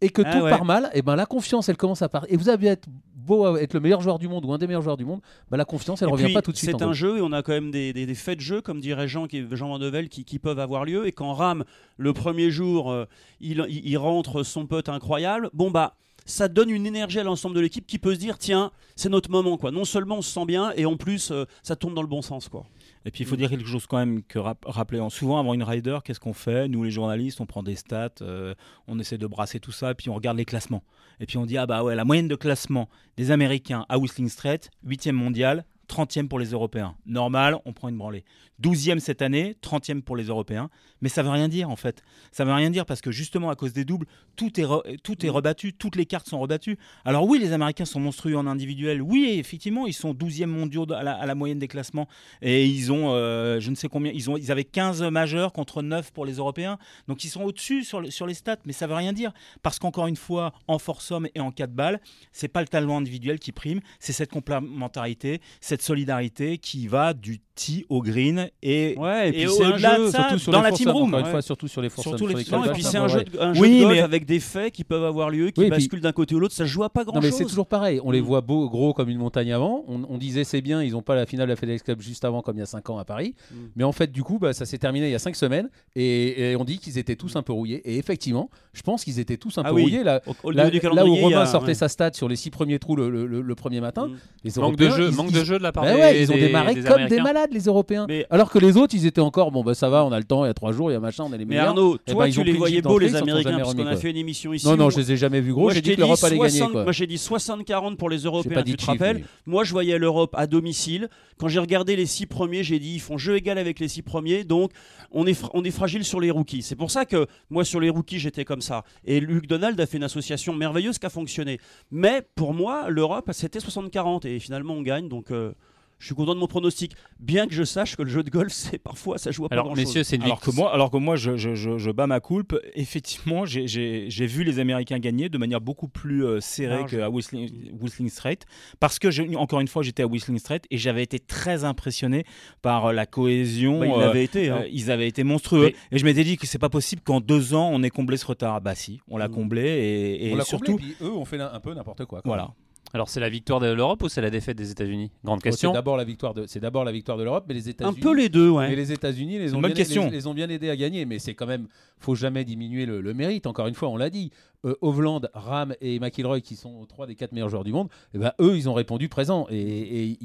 et 0.00 0.10
que 0.10 0.22
ah 0.24 0.32
tout 0.32 0.40
part 0.48 0.64
mal, 0.64 0.90
et 0.94 1.02
ben 1.02 1.16
la 1.16 1.26
confiance 1.26 1.68
elle 1.68 1.76
commence 1.76 2.02
à 2.02 2.08
partir. 2.08 2.32
Et 2.32 2.36
vous 2.36 2.48
avez 2.48 2.68
être 2.68 2.88
beau 3.14 3.56
être 3.56 3.74
le 3.74 3.80
meilleur 3.80 4.00
joueur 4.00 4.18
du 4.18 4.28
monde 4.28 4.44
ou 4.44 4.52
un 4.52 4.58
des 4.58 4.66
meilleurs 4.66 4.82
joueurs 4.82 4.96
du 4.96 5.04
monde, 5.04 5.20
ben 5.50 5.56
la 5.56 5.64
confiance 5.64 6.02
elle 6.02 6.08
ne 6.08 6.12
revient 6.12 6.32
pas 6.32 6.42
tout 6.42 6.52
de 6.52 6.56
suite. 6.56 6.70
C'est 6.78 6.84
un 6.84 6.92
jeu 6.92 7.18
et 7.18 7.20
on 7.20 7.32
a 7.32 7.42
quand 7.42 7.52
même 7.52 7.70
des, 7.70 7.92
des, 7.92 8.14
faits 8.14 8.38
de 8.38 8.42
jeu, 8.42 8.60
comme 8.60 8.80
dirait 8.80 9.08
Jean, 9.08 9.26
qui, 9.26 9.44
Jean 9.52 9.68
Vandevel, 9.68 10.08
qui, 10.08 10.24
qui 10.24 10.38
peuvent 10.38 10.58
avoir 10.58 10.84
lieu. 10.84 11.06
Et 11.06 11.12
quand 11.12 11.32
Ram, 11.34 11.64
le 11.96 12.12
premier 12.12 12.50
jour, 12.50 12.90
euh, 12.90 13.04
il, 13.40 13.64
il, 13.68 13.98
rentre 13.98 14.42
son 14.42 14.66
pote 14.66 14.88
incroyable, 14.88 15.50
bon 15.52 15.70
bah 15.70 15.94
ça 16.26 16.48
donne 16.48 16.70
une 16.70 16.86
énergie 16.86 17.18
à 17.18 17.24
l'ensemble 17.24 17.54
de 17.54 17.60
l'équipe 17.60 17.86
qui 17.86 17.98
peut 17.98 18.14
se 18.14 18.18
dire 18.18 18.38
tiens 18.38 18.70
c'est 18.94 19.08
notre 19.08 19.30
moment 19.30 19.56
quoi 19.56 19.70
non 19.70 19.84
seulement 19.84 20.18
on 20.18 20.22
se 20.22 20.30
sent 20.30 20.44
bien 20.44 20.72
et 20.76 20.86
en 20.86 20.96
plus 20.96 21.30
euh, 21.30 21.44
ça 21.62 21.76
tourne 21.76 21.94
dans 21.94 22.02
le 22.02 22.08
bon 22.08 22.22
sens 22.22 22.48
quoi 22.48 22.66
et 23.04 23.10
puis 23.10 23.24
il 23.24 23.26
faut 23.26 23.36
dire 23.36 23.48
quelque 23.48 23.66
chose 23.66 23.86
quand 23.86 23.98
même 23.98 24.22
que 24.22 24.38
rappeler 24.38 25.00
souvent 25.10 25.38
avant 25.38 25.54
une 25.54 25.62
rider, 25.62 25.98
qu'est-ce 26.04 26.20
qu'on 26.20 26.34
fait? 26.34 26.68
Nous 26.68 26.82
les 26.84 26.90
journalistes, 26.90 27.40
on 27.40 27.46
prend 27.46 27.62
des 27.62 27.76
stats, 27.76 28.10
euh, 28.20 28.54
on 28.86 28.98
essaie 28.98 29.18
de 29.18 29.26
brasser 29.26 29.60
tout 29.60 29.72
ça, 29.72 29.92
et 29.92 29.94
puis 29.94 30.10
on 30.10 30.14
regarde 30.14 30.36
les 30.36 30.44
classements. 30.44 30.84
Et 31.18 31.26
puis 31.26 31.38
on 31.38 31.46
dit 31.46 31.56
ah 31.56 31.66
bah 31.66 31.82
ouais, 31.82 31.94
la 31.94 32.04
moyenne 32.04 32.28
de 32.28 32.36
classement 32.36 32.88
des 33.16 33.30
Américains 33.30 33.86
à 33.88 33.98
Whistling 33.98 34.28
Straits, 34.28 34.70
8e 34.86 35.12
mondial, 35.12 35.64
30e 35.88 36.28
pour 36.28 36.38
les 36.38 36.50
Européens. 36.50 36.94
Normal, 37.06 37.58
on 37.64 37.72
prend 37.72 37.88
une 37.88 37.98
branlée. 37.98 38.24
12e 38.62 38.98
cette 38.98 39.22
année, 39.22 39.56
30e 39.62 40.02
pour 40.02 40.16
les 40.16 40.24
Européens. 40.24 40.70
Mais 41.02 41.08
ça 41.08 41.22
veut 41.22 41.30
rien 41.30 41.48
dire 41.48 41.70
en 41.70 41.76
fait. 41.76 42.02
Ça 42.32 42.44
veut 42.44 42.52
rien 42.52 42.70
dire 42.70 42.86
parce 42.86 43.00
que 43.00 43.10
justement 43.10 43.50
à 43.50 43.56
cause 43.56 43.72
des 43.72 43.84
doubles, 43.84 44.06
tout 44.36 44.60
est, 44.60 44.66
tout 45.02 45.24
est 45.24 45.28
rebattu, 45.28 45.72
toutes 45.72 45.96
les 45.96 46.06
cartes 46.06 46.28
sont 46.28 46.38
rebattues. 46.38 46.78
Alors 47.04 47.26
oui, 47.26 47.38
les 47.38 47.52
Américains 47.52 47.84
sont 47.84 48.00
monstrueux 48.00 48.36
en 48.36 48.46
individuel. 48.46 49.00
Oui, 49.02 49.36
effectivement, 49.38 49.86
ils 49.86 49.94
sont 49.94 50.12
12e 50.12 50.46
mondiaux 50.46 50.86
à 50.92 51.02
la, 51.02 51.34
moyenne 51.34 51.58
des 51.58 51.68
classements. 51.68 52.08
Et 52.42 52.66
ils 52.66 52.92
ont, 52.92 53.14
euh, 53.14 53.60
je 53.60 53.70
ne 53.70 53.74
sais 53.74 53.88
combien, 53.88 54.12
ils, 54.12 54.28
ont, 54.28 54.36
ils 54.36 54.52
avaient 54.52 54.64
15 54.64 55.02
majeurs 55.04 55.52
contre 55.52 55.82
9 55.82 56.12
pour 56.12 56.26
les 56.26 56.34
Européens. 56.34 56.78
Donc 57.08 57.24
ils 57.24 57.28
sont 57.28 57.42
au-dessus 57.42 57.84
sur, 57.84 58.12
sur 58.12 58.26
les 58.26 58.34
stats, 58.34 58.58
mais 58.66 58.72
ça 58.72 58.86
veut 58.86 58.94
rien 58.94 59.12
dire. 59.12 59.32
Parce 59.62 59.78
qu'encore 59.78 60.06
une 60.06 60.16
fois, 60.16 60.52
en 60.68 60.78
force 60.78 61.10
homme 61.10 61.28
et 61.34 61.40
en 61.40 61.50
4 61.50 61.72
balles, 61.72 62.00
c'est 62.32 62.48
pas 62.48 62.60
le 62.60 62.68
talent 62.68 62.98
individuel 62.98 63.38
qui 63.38 63.52
prime, 63.52 63.80
c'est 63.98 64.12
cette 64.12 64.30
complémentarité, 64.30 65.40
cette 65.60 65.82
solidarité 65.82 66.58
qui 66.58 66.86
va 66.86 67.14
du 67.14 67.40
tee 67.54 67.84
au 67.88 68.02
green 68.02 68.49
et, 68.62 68.94
ouais, 68.98 69.30
et, 69.30 69.32
puis 69.32 69.48
c'est 69.48 69.64
un 69.64 69.76
jeu, 69.78 70.10
surtout 70.10 70.38
sur 70.38 70.52
dans 70.52 70.60
la 70.60 70.72
team 70.72 70.90
room. 70.90 71.14
Une 71.14 71.24
fois, 71.24 71.40
surtout 71.40 71.68
sur 71.68 71.80
les 71.80 71.88
forces 71.88 72.08
surtout 72.08 72.26
les, 72.26 72.42
et 72.42 72.72
puis 72.72 72.82
c'est 72.82 72.98
un 72.98 73.08
jeu, 73.08 73.24
de, 73.24 73.38
un 73.38 73.54
jeu 73.54 73.66
de 73.66 73.82
golf 73.82 74.00
avec 74.00 74.26
des 74.26 74.40
faits 74.40 74.72
qui 74.72 74.84
peuvent 74.84 75.04
avoir 75.04 75.30
lieu, 75.30 75.50
qui 75.50 75.68
basculent 75.68 76.00
d'un 76.00 76.12
côté 76.12 76.34
ou 76.34 76.40
l'autre. 76.40 76.54
Ça 76.54 76.66
joue 76.66 76.82
à 76.82 76.90
pas 76.90 77.04
grand 77.04 77.14
non, 77.14 77.22
chose. 77.22 77.30
mais 77.30 77.36
c'est 77.36 77.46
toujours 77.46 77.66
pareil. 77.66 78.00
On 78.04 78.10
les 78.10 78.20
mm. 78.20 78.24
voit 78.24 78.40
beaux, 78.42 78.68
gros 78.68 78.92
comme 78.92 79.08
une 79.08 79.18
montagne 79.18 79.52
avant. 79.52 79.84
On, 79.88 80.18
disait 80.18 80.44
c'est 80.44 80.60
bien, 80.60 80.82
ils 80.82 80.92
n'ont 80.92 81.02
pas 81.02 81.14
la 81.14 81.24
finale 81.24 81.46
de 81.46 81.52
la 81.52 81.56
FedEx 81.56 81.82
Cup 81.82 82.00
juste 82.02 82.24
avant, 82.24 82.42
comme 82.42 82.56
il 82.56 82.60
y 82.60 82.62
a 82.62 82.66
5 82.66 82.90
ans 82.90 82.98
à 82.98 83.04
Paris. 83.04 83.34
Mm. 83.50 83.56
Mais 83.76 83.84
en 83.84 83.92
fait, 83.92 84.12
du 84.12 84.22
coup, 84.22 84.38
bah, 84.38 84.52
ça 84.52 84.66
s'est 84.66 84.78
terminé 84.78 85.08
il 85.08 85.12
y 85.12 85.14
a 85.14 85.18
5 85.18 85.34
semaines 85.36 85.70
et, 85.96 86.54
on 86.58 86.64
dit 86.64 86.78
qu'ils 86.78 86.98
étaient 86.98 87.16
tous 87.16 87.36
un 87.36 87.42
peu 87.42 87.54
rouillés. 87.54 87.80
Et 87.90 87.96
effectivement, 87.96 88.50
je 88.74 88.82
pense 88.82 89.04
qu'ils 89.04 89.18
étaient 89.18 89.38
tous 89.38 89.56
un 89.56 89.62
peu 89.62 89.68
ah 89.68 89.72
rouillés. 89.72 90.04
Là, 90.04 90.20
où 90.26 91.14
Romain 91.16 91.46
sortait 91.46 91.74
sa 91.74 91.88
stat 91.88 92.12
sur 92.12 92.28
les 92.28 92.36
6 92.36 92.50
premiers 92.50 92.78
trous 92.78 92.96
le 92.96 93.54
premier 93.54 93.80
matin, 93.80 94.08
mm. 94.44 94.60
manque 94.60 94.76
de 94.76 94.90
jeu, 94.90 95.10
manque 95.10 95.32
de 95.32 95.44
jeu 95.44 95.58
de 95.58 95.62
la 95.62 95.72
part 95.72 95.84
ben 95.84 96.14
Ils 96.14 96.30
ont 96.30 96.36
démarré 96.36 96.74
comme 96.82 97.06
des 97.06 97.20
malades 97.20 97.52
les 97.52 97.64
Européens. 97.64 98.06
Alors 98.40 98.50
que 98.50 98.58
les 98.58 98.78
autres, 98.78 98.94
ils 98.94 99.04
étaient 99.04 99.20
encore, 99.20 99.50
bon, 99.50 99.62
bah 99.62 99.74
ça 99.74 99.90
va, 99.90 100.02
on 100.02 100.12
a 100.12 100.18
le 100.18 100.24
temps, 100.24 100.46
il 100.46 100.48
y 100.48 100.50
a 100.50 100.54
trois 100.54 100.72
jours, 100.72 100.90
il 100.90 100.94
y 100.94 100.96
a 100.96 101.00
machin, 101.00 101.24
on 101.24 101.32
a 101.34 101.36
les 101.36 101.44
meilleurs. 101.44 101.64
Mais 101.64 101.68
Arnaud, 101.68 101.98
eh 102.06 102.12
toi, 102.12 102.24
ben, 102.24 102.32
tu 102.32 102.42
les 102.42 102.54
voyais 102.54 102.80
beaux, 102.80 102.98
les 102.98 103.14
Américains, 103.14 103.58
parce 103.58 103.74
qu'on 103.74 103.86
a 103.86 103.96
fait 103.96 104.08
une 104.08 104.16
émission 104.16 104.54
ici. 104.54 104.66
Non, 104.66 104.78
non, 104.78 104.88
je 104.88 104.96
les 104.96 105.12
ai 105.12 105.18
jamais 105.18 105.42
vus 105.42 105.52
gros. 105.52 105.68
J'ai 105.68 105.82
dit 105.82 105.94
que 105.94 106.00
l'Europe 106.00 106.24
allait 106.24 106.38
gagner. 106.38 106.66
Moi, 106.72 106.90
j'ai 106.90 107.06
dit 107.06 107.16
60-40 107.16 107.96
pour 107.96 108.08
les 108.08 108.20
Européens, 108.20 108.62
tu 108.62 108.76
te 108.76 108.86
rappelles 108.86 109.26
Moi, 109.44 109.64
je 109.64 109.72
voyais 109.72 109.98
l'Europe 109.98 110.34
à 110.38 110.46
domicile. 110.46 111.10
Quand 111.36 111.48
j'ai 111.48 111.58
regardé 111.58 111.96
les 111.96 112.06
six 112.06 112.24
premiers, 112.24 112.62
j'ai 112.62 112.78
dit, 112.78 112.94
ils 112.94 113.00
font 113.00 113.18
jeu 113.18 113.36
égal 113.36 113.58
avec 113.58 113.78
les 113.78 113.88
six 113.88 114.00
premiers, 114.00 114.44
donc 114.44 114.70
on 115.10 115.26
est, 115.26 115.38
on 115.52 115.62
est 115.62 115.70
fragile 115.70 116.04
sur 116.04 116.18
les 116.18 116.30
rookies. 116.30 116.62
C'est 116.62 116.76
pour 116.76 116.90
ça 116.90 117.04
que 117.04 117.26
moi, 117.50 117.66
sur 117.66 117.78
les 117.78 117.90
rookies, 117.90 118.20
j'étais 118.20 118.46
comme 118.46 118.62
ça. 118.62 118.84
Et 119.04 119.20
Luc 119.20 119.48
Donald 119.48 119.78
a 119.78 119.84
fait 119.84 119.98
une 119.98 120.04
association 120.04 120.54
merveilleuse 120.54 120.98
qui 120.98 121.04
a 121.04 121.10
fonctionné. 121.10 121.60
Mais 121.90 122.22
pour 122.36 122.54
moi, 122.54 122.88
l'Europe, 122.88 123.28
c'était 123.32 123.58
60-40. 123.58 124.26
Et 124.26 124.38
finalement, 124.38 124.72
on 124.72 124.82
gagne, 124.82 125.10
donc. 125.10 125.30
Euh, 125.30 125.52
je 126.00 126.06
suis 126.06 126.14
content 126.14 126.34
de 126.34 126.40
mon 126.40 126.46
pronostic, 126.46 126.96
bien 127.20 127.46
que 127.46 127.54
je 127.54 127.62
sache 127.62 127.94
que 127.94 128.02
le 128.02 128.08
jeu 128.08 128.22
de 128.22 128.30
golf, 128.30 128.52
c'est 128.52 128.78
parfois 128.82 129.18
ça 129.18 129.30
joue 129.30 129.44
à 129.44 129.48
pas 129.48 129.54
alors, 129.54 129.66
grand 129.66 129.76
messieurs, 129.76 130.02
c'est 130.02 130.20
alors 130.20 130.40
que 130.40 130.50
moi, 130.50 130.72
alors 130.72 130.90
que 130.90 130.96
moi, 130.96 131.14
je, 131.16 131.36
je, 131.36 131.54
je, 131.54 131.90
bats 131.90 132.06
ma 132.06 132.20
coulpe. 132.20 132.56
Effectivement, 132.74 133.44
j'ai 133.44 134.26
vu 134.26 134.42
les 134.42 134.58
Américains 134.58 134.98
gagner 134.98 135.28
de 135.28 135.38
manière 135.38 135.60
beaucoup 135.60 135.88
plus 135.88 136.24
euh, 136.24 136.40
serrée 136.40 136.84
qu'à 136.86 137.10
Whistling, 137.10 137.72
Whistling 137.80 138.08
Straight, 138.08 138.46
parce 138.80 138.98
que 138.98 139.36
encore 139.36 139.60
une 139.60 139.68
fois, 139.68 139.82
j'étais 139.82 140.02
à 140.02 140.06
Whistling 140.06 140.38
Straight 140.38 140.64
et 140.70 140.78
j'avais 140.78 141.02
été 141.02 141.18
très 141.20 141.64
impressionné 141.64 142.24
par 142.62 142.86
euh, 142.86 142.92
la 142.92 143.04
cohésion. 143.04 143.80
Bah, 143.80 143.86
ils, 143.86 144.02
avaient 144.02 144.24
été, 144.24 144.48
hein. 144.48 144.60
euh, 144.62 144.68
ils 144.72 144.90
avaient 144.90 145.08
été 145.08 145.22
monstrueux. 145.22 145.72
Et 145.92 145.98
je 145.98 146.04
m'étais 146.04 146.24
dit 146.24 146.38
que 146.38 146.46
c'est 146.46 146.58
pas 146.58 146.70
possible 146.70 147.02
qu'en 147.02 147.20
deux 147.20 147.54
ans 147.54 147.68
on 147.72 147.82
ait 147.82 147.90
comblé 147.90 148.16
ce 148.16 148.26
retard. 148.26 148.60
Bah 148.62 148.74
si, 148.74 149.00
on 149.08 149.18
l'a 149.18 149.28
mm. 149.28 149.32
comblé 149.32 149.62
et, 149.62 150.32
et 150.32 150.40
surtout. 150.42 150.72
Comblé, 150.72 150.94
puis 150.98 151.06
eux 151.06 151.12
ont 151.12 151.26
fait 151.26 151.40
un 151.40 151.60
peu 151.60 151.74
n'importe 151.74 152.06
quoi. 152.06 152.22
Voilà. 152.24 152.54
Alors 152.92 153.08
c'est 153.08 153.20
la 153.20 153.28
victoire 153.28 153.60
de 153.60 153.72
l'Europe 153.72 154.02
ou 154.02 154.08
c'est 154.08 154.20
la 154.20 154.30
défaite 154.30 154.56
des 154.56 154.70
États-Unis? 154.70 155.10
Grande 155.24 155.42
question. 155.42 155.70
c'est 155.70 155.74
d'abord 155.74 155.96
la 155.96 156.04
victoire 156.04 156.34
de 156.34 156.46
c'est 156.46 156.60
d'abord 156.60 156.84
la 156.84 156.92
victoire 156.92 157.16
de 157.18 157.22
l'Europe, 157.22 157.44
mais 157.46 157.54
les 157.54 157.68
États-Unis. 157.68 157.96
Un 157.98 158.02
peu 158.02 158.14
les 158.14 158.28
deux, 158.28 158.50
ouais. 158.50 158.68
Mais 158.68 158.76
les 158.76 158.92
États-Unis 158.92 159.38
les 159.38 159.54
ont 159.54 159.60
bien 159.60 159.74
les, 160.10 160.26
ont 160.26 160.34
bien 160.34 160.48
aidés 160.48 160.70
à 160.70 160.76
gagner, 160.76 161.04
mais 161.04 161.18
c'est 161.18 161.34
quand 161.34 161.46
même 161.46 161.68
faut 161.98 162.14
jamais 162.14 162.44
diminuer 162.44 162.86
le, 162.86 163.14
mérite. 163.14 163.46
Encore 163.46 163.66
une 163.66 163.74
fois, 163.74 163.88
on 163.88 163.96
l'a 163.96 164.10
dit. 164.10 164.30
Euh, 164.66 164.74
Hovland, 164.82 165.22
Ram 165.32 165.74
et 165.80 165.98
McIlroy 165.98 166.42
qui 166.42 166.54
sont 166.54 166.84
trois 166.84 167.06
des 167.06 167.14
quatre 167.14 167.32
meilleurs 167.32 167.48
joueurs 167.48 167.64
du 167.64 167.72
monde, 167.72 167.88
et 168.12 168.16
eh 168.16 168.18
ben 168.18 168.32
eux 168.42 168.58
ils 168.58 168.68
ont 168.68 168.74
répondu 168.74 169.08
présent 169.08 169.46
et, 169.50 170.18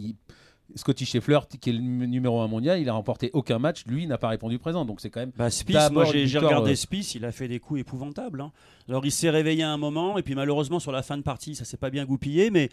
Scotty 0.73 1.05
Scheffler, 1.05 1.39
qui 1.61 1.69
est 1.69 1.73
le 1.73 1.79
numéro 1.79 2.41
1 2.41 2.47
mondial, 2.47 2.79
il 2.79 2.89
a 2.89 2.93
remporté 2.93 3.29
aucun 3.33 3.59
match. 3.59 3.85
Lui, 3.85 4.03
il 4.03 4.07
n'a 4.07 4.17
pas 4.17 4.29
répondu 4.29 4.57
présent. 4.57 4.85
Donc 4.85 4.99
c'est 4.99 5.09
quand 5.09 5.19
même. 5.19 5.31
Bah, 5.37 5.49
Spice, 5.49 5.91
moi 5.91 6.05
j'ai 6.05 6.39
regardé 6.39 6.71
euh, 6.71 6.75
Spice, 6.75 7.15
il 7.15 7.23
a 7.25 7.31
fait 7.31 7.47
des 7.47 7.59
coups 7.59 7.81
épouvantables. 7.81 8.41
Hein. 8.41 8.51
Alors 8.89 9.05
il 9.05 9.11
s'est 9.11 9.29
réveillé 9.29 9.63
à 9.63 9.71
un 9.71 9.77
moment, 9.77 10.17
et 10.17 10.23
puis 10.23 10.35
malheureusement 10.35 10.79
sur 10.79 10.91
la 10.91 11.03
fin 11.03 11.17
de 11.17 11.23
partie, 11.23 11.55
ça 11.55 11.65
s'est 11.65 11.77
pas 11.77 11.89
bien 11.89 12.05
goupillé, 12.05 12.49
mais 12.49 12.69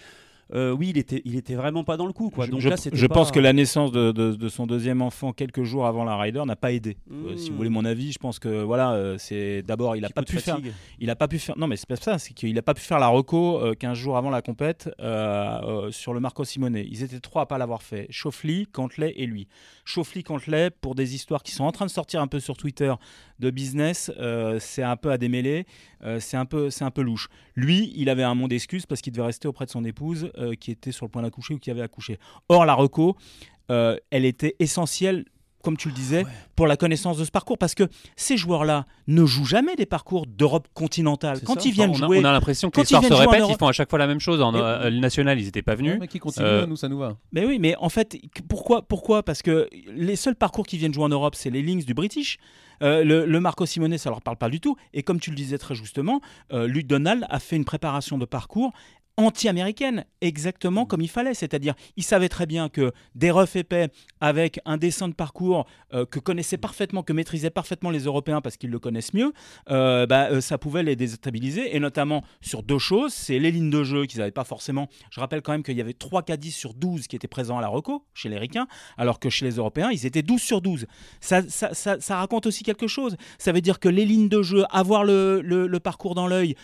euh, 0.55 0.73
oui, 0.73 0.91
il 0.91 0.99
était, 0.99 1.23
il 1.25 1.37
était 1.37 1.55
vraiment 1.55 1.85
pas 1.85 1.97
dans 1.97 2.07
le 2.07 2.13
coup. 2.13 2.31
Quoi. 2.31 2.47
Donc 2.47 2.61
je, 2.61 2.69
là, 2.69 2.77
je 2.93 3.07
pense 3.07 3.31
que 3.31 3.41
la 3.41 3.53
naissance 3.53 3.91
de, 3.93 4.49
son 4.49 4.67
deuxième 4.67 5.01
enfant 5.01 5.33
quelques 5.33 5.63
jours 5.63 5.87
avant 5.87 6.05
la 6.05 6.17
Ryder 6.17 6.43
n'a 6.45 6.57
pas 6.57 6.73
aidé. 6.73 6.99
Euh, 7.11 7.37
si 7.37 7.51
vous 7.51 7.57
voulez 7.57 7.71
mon 7.71 7.85
avis, 7.85 8.13
je 8.13 8.19
pense 8.19 8.39
que 8.39 8.63
voilà, 8.63 8.93
euh, 8.93 9.17
c'est 9.19 9.63
d'abord 9.63 9.97
il 9.97 10.05
a 10.05 10.11
pas 10.11 10.23
pu 10.23 10.39
faire, 10.39 10.59
il 10.99 11.11
a 11.11 11.17
pas 11.17 11.29
pu 11.29 11.39
faire. 11.39 11.57
Non, 11.57 11.67
mais 11.67 11.77
c'est 11.77 11.89
pas 11.89 11.97
ça, 11.97 12.19
c'est 12.19 12.35
qu'il 12.35 12.57
a 12.59 12.63
pas 12.63 12.75
pu 12.75 12.83
faire 12.83 12.99
la 12.99 13.09
reco 13.09 13.61
15 13.79 13.97
jours 13.97 14.17
avant 14.17 14.31
la 14.31 14.43
compète 14.43 14.91
sur 15.91 16.15
le 16.15 16.21
Marco 16.21 16.45
Simone. 16.45 16.77
Ils 16.77 17.03
étaient 17.03 17.21
trois 17.21 17.43
à 17.43 17.47
pas 17.47 17.59
l'avoir 17.59 17.83
fait. 17.83 18.07
Chauffly, 18.11 18.67
Cantley 18.67 19.15
et 19.17 19.27
lui. 19.27 19.49
Chauffly, 19.85 20.23
Cantley 20.23 20.71
pour 20.71 20.95
des 20.95 21.15
histoires 21.15 21.43
qui 21.43 21.53
sont 21.53 21.65
en 21.65 21.73
train 21.73 21.87
de 21.87 21.91
sortir 21.91 22.21
un 22.21 22.27
peu 22.27 22.41
sur 22.41 22.57
Twitter 22.57 22.93
de 23.39 23.51
business, 23.51 24.13
c'est 24.61 24.83
un 24.83 24.97
peu 24.97 25.11
à 25.11 25.19
démêler, 25.19 25.67
c'est 26.19 26.37
un 26.37 26.45
peu, 26.45 26.71
c'est 26.71 26.85
un 26.85 26.91
peu 26.91 27.03
louche. 27.03 27.29
Lui, 27.57 27.93
il 27.97 28.09
avait 28.09 28.23
un 28.23 28.35
monde 28.35 28.51
d'excuses 28.51 28.87
parce 28.87 29.01
qu'il 29.01 29.13
devait 29.13 29.27
rester 29.27 29.49
auprès 29.49 29.67
de 29.67 29.71
son 29.71 29.85
épouse 29.85 30.31
euh, 30.43 30.55
qui 30.55 30.71
était 30.71 30.93
sur 30.93 31.07
le 31.07 31.11
point 31.11 31.23
d'accoucher 31.23 31.55
ou 31.55 31.59
qui 31.59 31.71
avait 31.71 31.83
accouché. 31.83 32.19
Or, 32.49 32.65
la 32.65 32.75
reco, 32.75 33.17
euh, 33.71 33.97
elle 34.11 34.25
était 34.25 34.57
essentielle 34.59 35.25
comme 35.63 35.77
tu 35.77 35.89
le 35.89 35.95
disais, 35.95 36.25
pour 36.57 36.67
la 36.67 36.77
connaissance 36.77 37.17
de 37.17 37.25
ce 37.25 37.31
parcours. 37.31 37.57
Parce 37.57 37.75
que 37.75 37.85
ces 38.17 38.37
joueurs-là 38.37 38.85
ne 39.07 39.25
jouent 39.25 39.47
jamais 39.47 39.77
des 39.77 39.87
parcours 39.87 40.27
d'Europe 40.27 40.69
continentale. 40.75 41.41
Quand 41.43 41.65
ils 41.65 41.73
viennent 41.73 41.95
jouer. 41.95 42.19
On 42.21 42.25
a 42.25 42.33
l'impression 42.33 42.71
que 42.71 42.81
l'histoire 42.81 43.05
se 43.05 43.13
répète, 43.15 43.45
ils 43.49 43.57
font 43.57 43.69
à 43.69 43.73
chaque 43.73 43.89
fois 43.89 43.99
la 43.99 44.07
même 44.07 44.21
chose. 44.21 44.43
En 44.43 44.55
euh, 44.55 44.91
national, 44.91 45.41
ils 45.41 45.45
n'étaient 45.45 45.63
pas 45.63 45.77
venus. 45.77 45.99
mais 46.01 46.09
qui 46.09 46.19
continuent, 46.19 46.67
nous, 46.67 46.77
ça 46.77 46.89
nous 46.89 46.99
va. 46.99 47.17
Mais 47.33 47.47
oui, 47.47 47.59
mais 47.59 47.77
en 47.77 47.89
fait, 47.89 48.19
pourquoi, 48.49 48.83
pourquoi? 48.83 49.23
Parce 49.23 49.43
que 49.43 49.69
les 49.95 50.17
seuls 50.17 50.35
parcours 50.35 50.67
qui 50.67 50.77
viennent 50.77 50.93
jouer 50.93 51.05
en 51.05 51.09
Europe, 51.09 51.37
c'est 51.37 51.51
les 51.51 51.63
Links 51.63 51.87
du 51.87 51.95
British. 51.95 52.39
le, 52.81 53.39
Marco 53.39 53.65
Simone, 53.65 53.97
ça 53.99 54.11
leur 54.11 54.21
parle 54.21 54.37
pas 54.37 54.49
du 54.49 54.61
tout. 54.61 54.77
Et 54.93 55.05
comme 55.05 55.21
tu 55.21 55.31
le 55.31 55.37
disais 55.37 55.59
très 55.59 55.77
justement, 55.77 56.21
Luc 56.51 56.87
Donald 56.89 57.25
a 57.31 57.39
fait 57.39 57.57
une 57.57 57.65
préparation 57.65 58.19
de 58.19 58.25
parcours 58.25 58.73
anti-américaine, 59.17 60.05
exactement 60.21 60.85
mm. 60.85 60.87
comme 60.87 61.01
il 61.03 61.09
fallait. 61.09 61.35
C'est-à-dire, 61.35 61.75
il 61.97 62.03
savait 62.03 62.29
très 62.29 62.47
bien 62.47 62.69
que 62.69 62.93
des 63.15 63.31
refs 63.31 63.57
épais 63.57 63.89
avec 64.21 64.61
un 64.65 64.77
dessin 64.77 65.09
de 65.09 65.15
parcours 65.15 65.67
euh, 65.93 66.07
que 66.07 66.19
connaissaient 66.19 66.57
parfaitement, 66.57 67.03
que 67.03 67.13
maîtrisaient 67.13 67.51
parfaitement 67.51 67.91
les 67.91 68.05
Européens 68.05 68.41
parce 68.41 68.57
qu'ils 68.57 68.71
le 68.71 68.79
connaissent 68.79 69.15
mieux, 69.15 69.33
euh, 69.71 70.07
bah, 70.07 70.29
euh, 70.31 70.41
ça 70.41 70.59
pouvait 70.59 70.83
les 70.83 70.97
déstabiliser. 70.97 71.75
Et 71.77 71.81
notamment 71.81 72.23
sur 72.41 72.63
deux 72.63 72.79
choses, 72.79 73.13
c'est 73.13 73.39
les 73.39 73.51
lignes 73.51 73.71
de 73.71 73.85
jeu 73.85 74.07
qu'ils 74.07 74.21
n'avaient 74.21 74.31
pas 74.31 74.45
forcément. 74.45 74.89
Je 75.11 75.21
rappelle 75.21 75.43
quand 75.43 75.53
même 75.53 75.63
qu'il 75.63 75.77
y 75.77 75.81
avait 75.81 75.93
3 75.93 76.23
cas 76.23 76.37
10 76.37 76.53
sur 76.53 76.75
12 76.75 77.07
qui 77.07 77.17
étaient 77.17 77.29
présents 77.29 77.59
à 77.59 77.61
la 77.61 77.69
Reco, 77.69 78.05
chez 78.15 78.29
les 78.29 78.39
Ricains, 78.39 78.67
alors 78.97 79.19
que 79.19 79.29
chez 79.29 79.45
les 79.45 79.57
Européens, 79.57 79.91
ils 79.91 80.07
étaient 80.07 80.23
12 80.23 80.41
sur 80.41 80.61
12. 80.61 80.87
Ça, 81.21 81.43
ça, 81.49 82.17
raconte 82.17 82.47
aussi 82.47 82.63
quelque 82.63 82.87
chose. 82.87 83.17
Ça 83.39 83.53
veut 83.53 83.61
dire 83.61 83.81
que 83.81 83.89
les 83.89 84.05
lignes 84.05 84.29
de 84.29 84.43
jeu, 84.43 84.65
avoir 84.71 85.05
le, 85.05 85.41
le 85.43 85.81
parcours 85.81 86.15
dans 86.15 86.27
l'œil, 86.27 86.55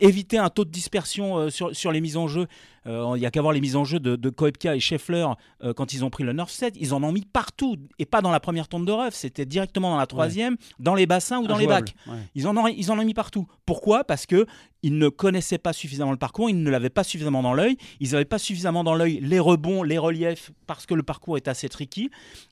éviter 0.00 0.38
un 0.38 0.50
taux 0.50 0.64
de 0.64 0.70
dispersion 0.70 1.37
euh, 1.38 1.50
sur, 1.50 1.92
les 1.92 2.00
mises 2.00 2.16
en 2.16 2.28
jeu. 2.28 2.46
Euh, 2.88 3.12
il 3.16 3.20
n'y 3.20 3.26
a 3.26 3.30
qu'à 3.30 3.42
voir 3.42 3.52
les 3.52 3.60
mises 3.60 3.76
en 3.76 3.84
jeu 3.84 4.00
de, 4.00 4.16
de 4.16 4.30
Koepka 4.30 4.74
et 4.74 4.80
Scheffler 4.80 5.26
euh, 5.62 5.72
quand 5.74 5.92
ils 5.92 6.04
ont 6.04 6.10
pris 6.10 6.24
le 6.24 6.32
Nerf 6.32 6.50
set. 6.50 6.74
Ils 6.80 6.94
en 6.94 7.02
ont 7.02 7.12
mis 7.12 7.24
partout 7.24 7.76
et 7.98 8.06
pas 8.06 8.22
dans 8.22 8.30
la 8.30 8.40
première 8.40 8.68
tourne 8.68 8.84
de 8.84 8.92
ref. 8.92 9.14
C'était 9.14 9.46
directement 9.46 9.90
dans 9.90 9.98
la 9.98 10.06
troisième, 10.06 10.56
dans 10.78 10.94
les 10.94 11.06
bassins 11.06 11.38
ou 11.38 11.46
dans 11.46 11.58
les 11.58 11.66
bacs. 11.66 11.94
Ils, 12.34 12.46
en 12.46 12.56
ont, 12.56 12.66
ils 12.66 12.90
en 12.90 12.98
ont 12.98 13.04
mis 13.04 13.14
partout. 13.14 13.46
Pourquoi? 13.66 14.04
Parce 14.04 14.26
que 14.26 14.46
ils 14.84 14.96
ne 14.96 15.08
connaissaient 15.08 15.58
pas 15.58 15.72
suffisamment 15.72 16.12
le 16.12 16.18
parcours, 16.18 16.48
ils 16.48 16.62
ne 16.62 16.70
l'avaient 16.70 16.88
pas 16.88 17.02
suffisamment 17.02 17.42
dans 17.42 17.52
l'œil, 17.52 17.76
ils 17.98 18.12
n'avaient 18.12 18.24
pas 18.24 18.38
suffisamment 18.38 18.84
dans 18.84 18.94
l'œil 18.94 19.18
les 19.20 19.40
rebonds, 19.40 19.82
les 19.82 19.98
reliefs, 19.98 20.52
parce 20.68 20.86
que 20.86 20.94
le 20.94 21.02
parcours 21.02 21.36
est 21.36 21.48
assez 21.48 21.68
tricky, 21.68 22.10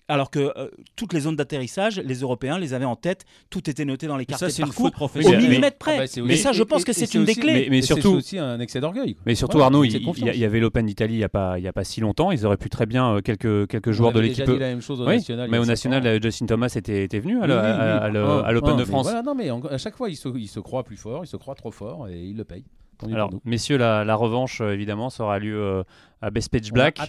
alors 0.09 0.32
que 0.32 0.53
toutes 0.97 1.12
les 1.12 1.20
zones 1.20 1.37
d'atterrissage, 1.37 2.01
les 2.01 2.16
Européens 2.16 2.59
les 2.59 2.74
avaient 2.74 2.84
en 2.84 2.97
tête, 2.97 3.24
tout 3.49 3.70
était 3.70 3.84
noté 3.84 4.09
dans 4.09 4.16
les 4.16 4.26
cartes 4.26 4.43
de 4.43 4.61
parcours 4.61 4.91
au 5.01 5.37
millimètre 5.37 5.78
près. 5.78 5.99
Ah 5.99 6.05
bah, 6.16 6.22
mais 6.24 6.37
ça, 6.37 6.53
je 6.53 6.62
pense 6.62 6.84
que 6.84 6.93
c'est 6.93 7.14
une 7.14 7.24
des 7.24 7.34
clés. 7.34 7.68
Mais, 7.70 7.82
surtout 7.82 8.11
aussi 8.11 8.39
un 8.39 8.61
excès 8.61 8.80
d'orgueil. 8.80 9.16
Mais 9.24 9.34
surtout 9.34 9.61
Arnaud, 9.61 9.84
il, 9.84 9.93
il 10.35 10.41
y, 10.41 10.45
avait 10.45 10.61
l'Open 10.61 10.87
d'Italie 10.87 11.14
il 11.14 11.18
n'y 11.18 11.24
a, 11.24 11.29
pas, 11.29 11.59
il 11.59 11.66
a 11.66 11.72
pas 11.72 11.85
si 11.85 12.01
longtemps. 12.01 12.31
Ils 12.31 12.47
auraient 12.47 12.57
pu 12.57 12.68
très 12.68 12.87
bien, 12.87 13.16
euh, 13.16 13.20
quelques, 13.20 13.68
quelques 13.68 13.93
joueurs 13.93 14.12
de 14.12 14.20
l'équipe. 14.20 14.47
la 14.47 14.59
même 14.59 14.81
chose 14.81 15.01
au 15.01 15.07
national. 15.07 15.49
Mais 15.51 15.59
au 15.59 15.64
national, 15.64 16.07
euh, 16.07 16.18
Justin 16.20 16.47
Thomas 16.47 16.72
était, 16.77 17.05
était 17.05 17.18
venu 17.18 17.41
à 17.43 18.09
l'Open 18.53 18.77
de 18.77 18.85
France. 18.85 19.09
non, 19.24 19.35
mais 19.35 19.51
à 19.70 19.79
chaque 19.79 19.97
fois, 19.97 20.09
il 20.09 20.16
se, 20.16 20.29
il 20.37 20.49
se 20.49 20.61
croit 20.61 20.85
plus 20.85 20.97
fort, 20.97 21.24
il 21.24 21.29
se 21.29 21.37
croit 21.37 21.55
trop 21.55 21.70
fort 21.70 22.09
et 22.09 22.20
il 22.20 22.37
le 22.37 22.45
paye. 22.45 22.64
Alors, 23.12 23.31
messieurs, 23.45 23.77
la, 23.77 24.14
revanche, 24.14 24.61
euh, 24.61 24.72
évidemment, 24.72 25.11
sera 25.11 25.39
lieu 25.39 25.85
à 26.22 26.31
Best 26.31 26.51
Page 26.51 26.72
Black 26.72 27.01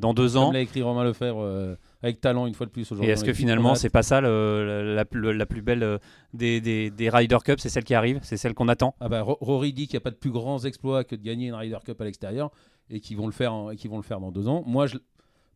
dans 0.00 0.14
deux 0.14 0.36
ans. 0.36 0.46
Comme 0.46 0.54
l'a 0.54 0.60
écrit 0.60 0.82
Romain 0.82 1.04
Lefebvre 1.04 1.76
avec 2.02 2.20
talent 2.20 2.46
une 2.46 2.54
fois 2.54 2.66
de 2.66 2.70
plus 2.70 2.90
aujourd'hui. 2.92 3.10
Et 3.10 3.12
est-ce 3.12 3.24
que 3.24 3.32
finalement, 3.32 3.74
c'est 3.74 3.90
pas 3.90 4.02
ça 4.02 4.20
la, 4.20 5.04
plus 5.04 5.62
belle 5.62 5.98
des, 6.34 6.60
des, 6.60 6.90
des 6.90 7.08
Ryder 7.08 7.38
Cup 7.44 7.60
C'est 7.60 7.68
celle 7.68 7.84
qui 7.84 7.94
arrive 7.94 8.20
C'est 8.22 8.36
celle 8.36 8.54
qu'on 8.54 8.68
attend? 8.68 8.94
Ah 9.00 9.08
bah, 9.08 9.22
Rory 9.22 9.72
dit 9.72 9.86
qu'il 9.86 9.94
n'y 9.94 10.02
a 10.02 10.02
pas 10.02 10.10
de 10.10 10.16
plus 10.16 10.30
grands 10.30 10.64
exploits 10.64 11.04
que 11.04 11.16
de 11.16 11.22
gagner 11.22 11.48
une 11.48 11.54
Ryder 11.54 11.78
Cup 11.84 12.00
à 12.00 12.04
l'extérieur 12.04 12.50
et 12.90 13.00
qui 13.00 13.14
vont 13.14 13.26
le 13.26 13.32
faire, 13.32 13.52
vont 13.52 13.96
le 13.96 14.02
faire 14.02 14.20
dans 14.20 14.30
deux 14.30 14.48
ans. 14.48 14.62
Moi, 14.66 14.86
je, 14.86 14.98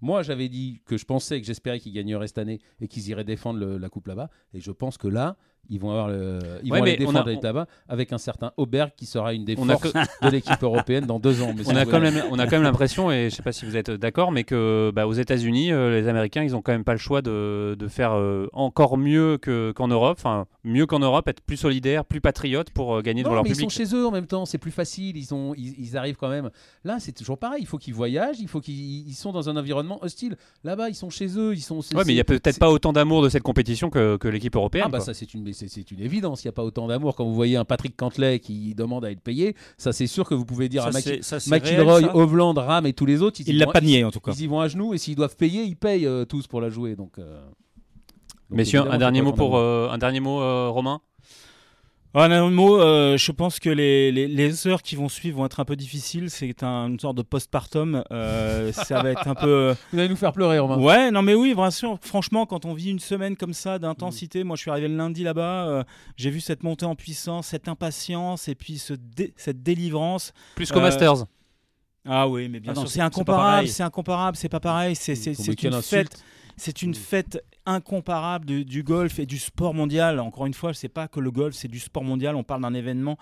moi, 0.00 0.22
j'avais 0.22 0.48
dit 0.48 0.80
que 0.86 0.96
je 0.96 1.04
pensais 1.04 1.40
que 1.40 1.46
j'espérais 1.46 1.78
qu'ils 1.78 1.92
gagneraient 1.92 2.26
cette 2.26 2.38
année 2.38 2.60
et 2.80 2.88
qu'ils 2.88 3.08
iraient 3.08 3.24
défendre 3.24 3.64
la 3.64 3.88
coupe 3.88 4.06
là-bas. 4.06 4.30
Et 4.54 4.60
je 4.60 4.70
pense 4.70 4.96
que 4.98 5.08
là, 5.08 5.36
ils 5.68 5.78
vont 5.78 5.90
avoir 5.90 6.08
le, 6.08 6.38
ils 6.62 6.70
vont 6.70 6.82
aller 6.82 6.96
défendre 6.96 7.30
là-bas 7.42 7.66
avec 7.88 8.12
un 8.12 8.18
certain 8.18 8.52
Auberg 8.56 8.90
qui 8.96 9.06
sera 9.06 9.34
une 9.34 9.44
des 9.44 9.56
forces 9.56 9.92
de 9.92 10.28
l'équipe 10.28 10.62
européenne 10.62 11.06
dans 11.06 11.20
deux 11.20 11.42
ans. 11.42 11.52
Mais 11.56 11.62
on, 11.68 11.76
a 11.76 11.86
quand 11.86 12.00
même, 12.00 12.22
on 12.30 12.38
a 12.38 12.44
quand 12.46 12.56
même 12.56 12.62
l'impression, 12.62 13.10
et 13.10 13.22
je 13.22 13.24
ne 13.26 13.30
sais 13.30 13.42
pas 13.42 13.52
si 13.52 13.64
vous 13.64 13.76
êtes 13.76 13.90
d'accord, 13.90 14.32
mais 14.32 14.44
que 14.44 14.90
bah, 14.94 15.06
aux 15.06 15.12
États-Unis, 15.12 15.72
euh, 15.72 15.90
les 16.00 16.08
Américains, 16.08 16.42
ils 16.42 16.52
n'ont 16.52 16.62
quand 16.62 16.72
même 16.72 16.84
pas 16.84 16.92
le 16.92 16.98
choix 16.98 17.22
de, 17.22 17.76
de 17.78 17.88
faire 17.88 18.12
euh, 18.12 18.48
encore 18.52 18.98
mieux 18.98 19.38
qu'en 19.38 19.88
Europe, 19.88 20.16
enfin 20.18 20.46
mieux 20.64 20.86
qu'en 20.86 20.98
Europe, 20.98 21.28
être 21.28 21.40
plus 21.40 21.56
solidaire, 21.56 22.04
plus 22.04 22.20
patriote 22.20 22.70
pour 22.70 22.96
euh, 22.96 23.02
gagner 23.02 23.22
devant 23.22 23.34
leur 23.34 23.44
mais 23.44 23.50
public. 23.50 23.66
Ils 23.66 23.70
sont 23.70 23.84
chez 23.84 23.96
eux 23.96 24.06
en 24.06 24.10
même 24.10 24.26
temps, 24.26 24.44
c'est 24.46 24.58
plus 24.58 24.70
facile. 24.70 25.16
Ils, 25.16 25.34
ont, 25.34 25.54
ils, 25.56 25.96
arrivent 25.96 26.16
quand 26.16 26.28
même. 26.28 26.50
Là, 26.84 26.98
c'est 27.00 27.12
toujours 27.12 27.38
pareil. 27.38 27.62
Il 27.62 27.66
faut 27.66 27.78
qu'ils 27.78 27.94
voyagent, 27.94 28.40
il 28.40 28.48
faut 28.48 28.60
qu'ils 28.60 29.14
sont 29.14 29.32
dans 29.32 29.48
un 29.48 29.56
environnement 29.56 30.02
hostile. 30.02 30.36
Là-bas, 30.64 30.88
ils 30.88 30.94
sont 30.94 31.10
chez 31.10 31.38
eux, 31.38 31.54
ils 31.54 31.62
sont. 31.62 31.78
Ouais, 31.94 32.02
mais 32.06 32.12
il 32.12 32.16
y 32.16 32.20
a 32.20 32.24
peut-être 32.24 32.58
pas 32.58 32.70
autant 32.70 32.92
d'amour 32.92 33.22
de 33.22 33.28
cette 33.28 33.42
compétition 33.42 33.90
que, 33.90 34.16
que 34.16 34.28
l'équipe 34.28 34.54
européenne. 34.54 34.84
Ah 34.86 34.90
bah 34.90 35.00
ça, 35.00 35.14
c'est 35.14 35.32
une, 35.34 35.49
c'est 35.52 35.90
une 35.90 36.00
évidence 36.00 36.44
il 36.44 36.46
n'y 36.46 36.50
a 36.50 36.52
pas 36.52 36.64
autant 36.64 36.86
d'amour. 36.88 37.14
Quand 37.14 37.24
vous 37.24 37.34
voyez 37.34 37.56
un 37.56 37.64
Patrick 37.64 37.96
Cantley 37.96 38.38
qui 38.40 38.74
demande 38.74 39.04
à 39.04 39.10
être 39.10 39.20
payé, 39.20 39.54
ça 39.78 39.92
c'est 39.92 40.06
sûr 40.06 40.28
que 40.28 40.34
vous 40.34 40.44
pouvez 40.44 40.68
dire 40.68 40.84
à 40.84 40.90
McIlroy, 40.90 42.14
Hovland, 42.14 42.58
Ram 42.58 42.86
et 42.86 42.92
tous 42.92 43.06
les 43.06 43.22
autres. 43.22 43.40
Il 43.46 43.58
l'a 43.58 43.66
pas 43.66 43.80
nié 43.80 44.04
en 44.04 44.10
tout 44.10 44.20
cas. 44.20 44.32
Ils 44.32 44.42
y 44.42 44.46
vont 44.46 44.60
à 44.60 44.68
genoux 44.68 44.94
et 44.94 44.98
s'ils 44.98 45.16
doivent 45.16 45.36
payer, 45.36 45.62
ils 45.62 45.76
payent 45.76 46.06
euh, 46.06 46.24
tous 46.24 46.46
pour 46.46 46.60
la 46.60 46.70
jouer. 46.70 46.96
Donc, 46.96 47.18
euh, 47.18 47.40
Messieurs, 48.50 48.80
un 48.80 48.98
dernier, 48.98 49.22
mot 49.22 49.32
pour, 49.32 49.56
euh, 49.56 49.88
un 49.90 49.98
dernier 49.98 50.20
mot, 50.20 50.38
Romain? 50.72 51.00
Un 52.14 52.50
mot, 52.50 52.80
euh, 52.80 53.16
je 53.16 53.32
pense 53.32 53.60
que 53.60 53.70
les, 53.70 54.10
les, 54.10 54.66
heures 54.66 54.82
qui 54.82 54.96
vont 54.96 55.08
suivre 55.08 55.38
vont 55.38 55.46
être 55.46 55.60
un 55.60 55.64
peu 55.64 55.76
difficiles. 55.76 56.30
C'est 56.30 56.62
un, 56.62 56.88
une 56.88 56.98
sorte 56.98 57.16
de 57.16 57.22
postpartum. 57.22 58.02
Euh, 58.10 58.72
ça 58.72 59.02
va 59.02 59.10
être 59.10 59.28
un 59.28 59.34
peu. 59.34 59.74
Vous 59.92 59.98
allez 59.98 60.08
nous 60.08 60.16
faire 60.16 60.32
pleurer, 60.32 60.58
Romain. 60.58 60.78
Ouais, 60.78 61.10
non, 61.10 61.22
mais 61.22 61.34
oui, 61.34 61.52
vraiment, 61.52 61.98
franchement, 62.02 62.46
quand 62.46 62.64
on 62.64 62.74
vit 62.74 62.90
une 62.90 62.98
semaine 62.98 63.36
comme 63.36 63.54
ça 63.54 63.78
d'intensité, 63.78 64.44
moi 64.44 64.56
je 64.56 64.62
suis 64.62 64.70
arrivé 64.70 64.88
le 64.88 64.96
lundi 64.96 65.22
là-bas, 65.22 65.68
euh, 65.68 65.84
j'ai 66.16 66.30
vu 66.30 66.40
cette 66.40 66.62
montée 66.62 66.86
en 66.86 66.94
puissance, 66.94 67.48
cette 67.48 67.68
impatience 67.68 68.48
et 68.48 68.54
puis 68.54 68.78
ce 68.78 68.94
cette 69.36 69.62
délivrance. 69.62 70.32
Plus 70.56 70.70
qu'au 70.72 70.80
Masters. 70.80 71.26
Ah 72.06 72.26
oui, 72.26 72.48
mais 72.48 72.60
bien 72.60 72.72
ah 72.74 72.80
sûr, 72.80 72.88
c'est 72.88 73.00
incomparable, 73.00 73.68
c'est 73.68 73.82
incomparable, 73.82 74.36
c'est 74.36 74.48
pas 74.48 74.60
pareil, 74.60 74.96
c'est 74.96 75.14
une 75.14 75.82
fête. 75.82 76.24
C'est 76.60 76.82
une 76.82 76.94
fête 76.94 77.42
incomparable 77.64 78.44
du 78.44 78.82
golf 78.82 79.18
et 79.18 79.24
du 79.24 79.38
sport 79.38 79.72
mondial. 79.72 80.20
Encore 80.20 80.44
une 80.44 80.52
fois, 80.52 80.74
c'est 80.74 80.90
pas 80.90 81.08
que 81.08 81.18
le 81.18 81.30
golf, 81.30 81.54
c'est 81.54 81.68
du 81.68 81.78
sport 81.78 82.04
mondial. 82.04 82.36
On 82.36 82.42
parle 82.42 82.60
d'un 82.60 82.74
événement 82.74 83.16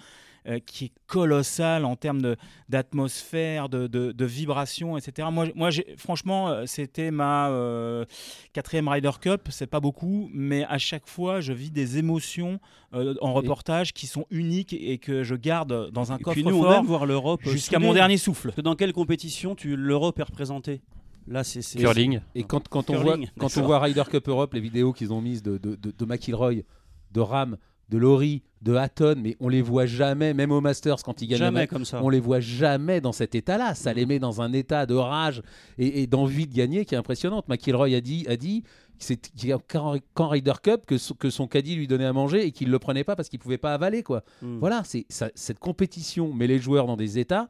euh, 0.49 0.59
qui 0.59 0.87
est 0.87 0.93
colossal 1.07 1.85
en 1.85 1.95
termes 1.95 2.35
d'atmosphère, 2.69 3.69
de, 3.69 3.87
de, 3.87 4.11
de, 4.11 4.25
vibration, 4.25 4.99
etc. 4.99 5.29
Moi, 5.31 5.47
moi 5.55 5.71
franchement, 5.97 6.49
euh, 6.49 6.65
c'était 6.67 7.13
ma 7.13 7.49
euh, 7.51 8.05
quatrième 8.55 8.89
Ryder 8.89 9.13
Cup. 9.21 9.43
C'est 9.51 9.69
pas 9.69 9.79
beaucoup, 9.79 10.29
mais 10.33 10.65
à 10.65 10.79
chaque 10.79 11.07
fois, 11.07 11.41
je 11.41 11.53
vis 11.53 11.71
des 11.71 11.97
émotions 11.97 12.59
en 12.93 13.35
reportage 13.35 13.93
qui 13.93 14.09
sont 14.09 14.27
uniques 14.31 14.73
et 14.73 14.99
que 14.99 15.23
je 15.23 15.37
garde 15.37 15.93
dans 15.93 16.11
un 16.11 16.19
coffre 16.19 16.41
fort 16.41 16.83
voir 16.83 17.07
l'Europe 17.07 17.43
jusqu'à 17.45 17.79
mon 17.79 17.95
dernier 17.95 18.17
souffle. 18.17 18.51
Dans 18.61 18.75
quelle 18.75 18.93
compétition 18.93 19.55
l'Europe 19.63 20.19
est 20.19 20.25
représentée? 20.25 20.81
Là, 21.29 21.45
c'est 21.45 21.61
curling. 21.79 22.21
Et 22.35 22.45
quand, 22.45 22.69
quand 22.69 22.91
on 22.91 23.01
voit 23.01 23.19
quand 23.39 23.57
on 23.57 23.63
voit 23.63 23.81
Ryder 23.81 24.05
Cup 24.11 24.29
Europe, 24.29 24.55
les 24.55 24.61
vidéos 24.61 24.93
qu'ils 24.93 25.13
ont 25.13 25.21
mises 25.21 25.43
de, 25.43 25.59
de, 25.59 25.77
de, 25.77 26.05
McIlroy, 26.05 26.63
de 27.13 27.21
Ram, 27.21 27.57
de 27.89 27.99
Laurie, 27.99 28.43
de 28.63 28.75
Hatton, 28.75 29.17
mais 29.19 29.37
on 29.41 29.49
les 29.49 29.63
voit 29.63 29.87
jamais, 29.87 30.35
même 30.35 30.51
au 30.51 30.61
Masters 30.61 31.03
quand 31.05 31.23
ils 31.23 31.29
gagnent. 31.29 31.39
Jamais 31.39 31.67
comme 31.67 31.85
ça. 31.85 32.03
On 32.03 32.09
les 32.09 32.21
voit 32.21 32.41
jamais 32.41 33.01
dans 33.01 33.13
cet 33.13 33.35
état-là. 33.35 33.75
Ça 33.75 33.93
les 33.93 34.05
met 34.05 34.19
dans 34.19 34.43
un 34.43 34.53
état 34.53 34.85
de 34.85 34.95
rage 34.95 35.43
et, 35.79 36.07
d'envie 36.07 36.47
de 36.47 36.55
gagner 36.55 36.85
qui 36.85 36.95
est 36.95 36.99
impressionnante. 36.99 37.49
McIlroy 37.49 37.95
a 37.95 38.01
dit, 38.01 38.27
a 38.29 38.37
dit 38.37 38.65
c'est 38.99 39.21
qu'en 39.69 40.29
Ryder 40.29 40.55
Cup 40.63 40.83
que, 40.87 40.97
que, 41.15 41.31
son 41.31 41.47
caddie 41.47 41.77
lui 41.77 41.87
donnait 41.87 42.05
à 42.05 42.13
manger 42.13 42.47
et 42.47 42.51
qu'il 42.51 42.71
le 42.71 42.79
prenait 42.81 43.05
pas 43.05 43.15
parce 43.15 43.29
qu'il 43.29 43.39
pouvait 43.39 43.59
pas 43.59 43.73
avaler 43.73 44.03
quoi. 44.03 44.25
Hmm. 44.43 44.59
Voilà, 44.59 44.83
c'est 44.85 45.07
cette 45.09 45.61
compétition 45.61 46.33
met 46.35 46.49
les 46.49 46.59
joueurs 46.59 46.87
dans 46.87 46.97
des 46.97 47.19
états 47.19 47.47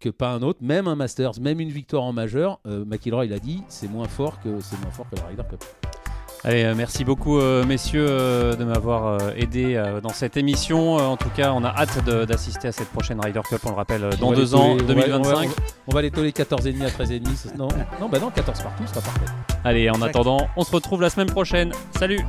que 0.00 0.08
pas 0.08 0.30
un 0.32 0.42
autre, 0.42 0.60
même 0.62 0.88
un 0.88 0.96
Masters, 0.96 1.40
même 1.40 1.60
une 1.60 1.70
victoire 1.70 2.02
en 2.02 2.12
majeur. 2.12 2.60
McIlroy, 2.64 3.26
il 3.26 3.32
a 3.32 3.38
dit, 3.38 3.62
c'est 3.68 3.90
moins 3.90 4.08
fort 4.08 4.40
que 4.40 4.60
c'est 4.60 4.80
moins 4.80 4.90
fort 4.90 5.06
que 5.10 5.16
la 5.16 5.26
Ryder 5.26 5.42
Cup. 5.48 5.64
Allez, 6.46 6.62
euh, 6.64 6.74
merci 6.76 7.04
beaucoup 7.04 7.40
euh, 7.40 7.64
messieurs 7.64 8.06
euh, 8.06 8.54
de 8.54 8.64
m'avoir 8.64 9.18
aidé 9.34 9.82
dans 10.02 10.10
cette 10.10 10.36
émission. 10.36 10.96
en 10.96 11.16
tout 11.16 11.30
cas, 11.30 11.52
on 11.52 11.64
a 11.64 11.68
hâte 11.68 12.04
d'assister 12.04 12.68
à 12.68 12.72
cette 12.72 12.90
prochaine 12.90 13.18
Ryder 13.18 13.40
Cup, 13.48 13.60
on 13.64 13.70
le 13.70 13.76
rappelle, 13.76 14.10
dans 14.20 14.32
deux 14.32 14.54
ans, 14.54 14.76
2025. 14.76 15.48
On 15.86 15.94
va, 15.94 16.02
les 16.02 16.10
toller 16.10 16.32
14,5 16.32 16.84
à 16.84 16.88
13,5. 16.88 17.56
Non, 17.56 17.68
non, 17.98 18.08
bah 18.10 18.18
non, 18.18 18.30
14 18.30 18.60
partout, 18.60 18.86
ça 18.86 18.94
sera 18.94 19.02
parfait. 19.02 19.32
Allez, 19.64 19.88
en 19.88 20.02
attendant, 20.02 20.48
on 20.56 20.64
se 20.64 20.72
retrouve 20.72 21.00
la 21.00 21.08
semaine 21.08 21.30
prochaine. 21.30 21.72
Salut 21.98 22.20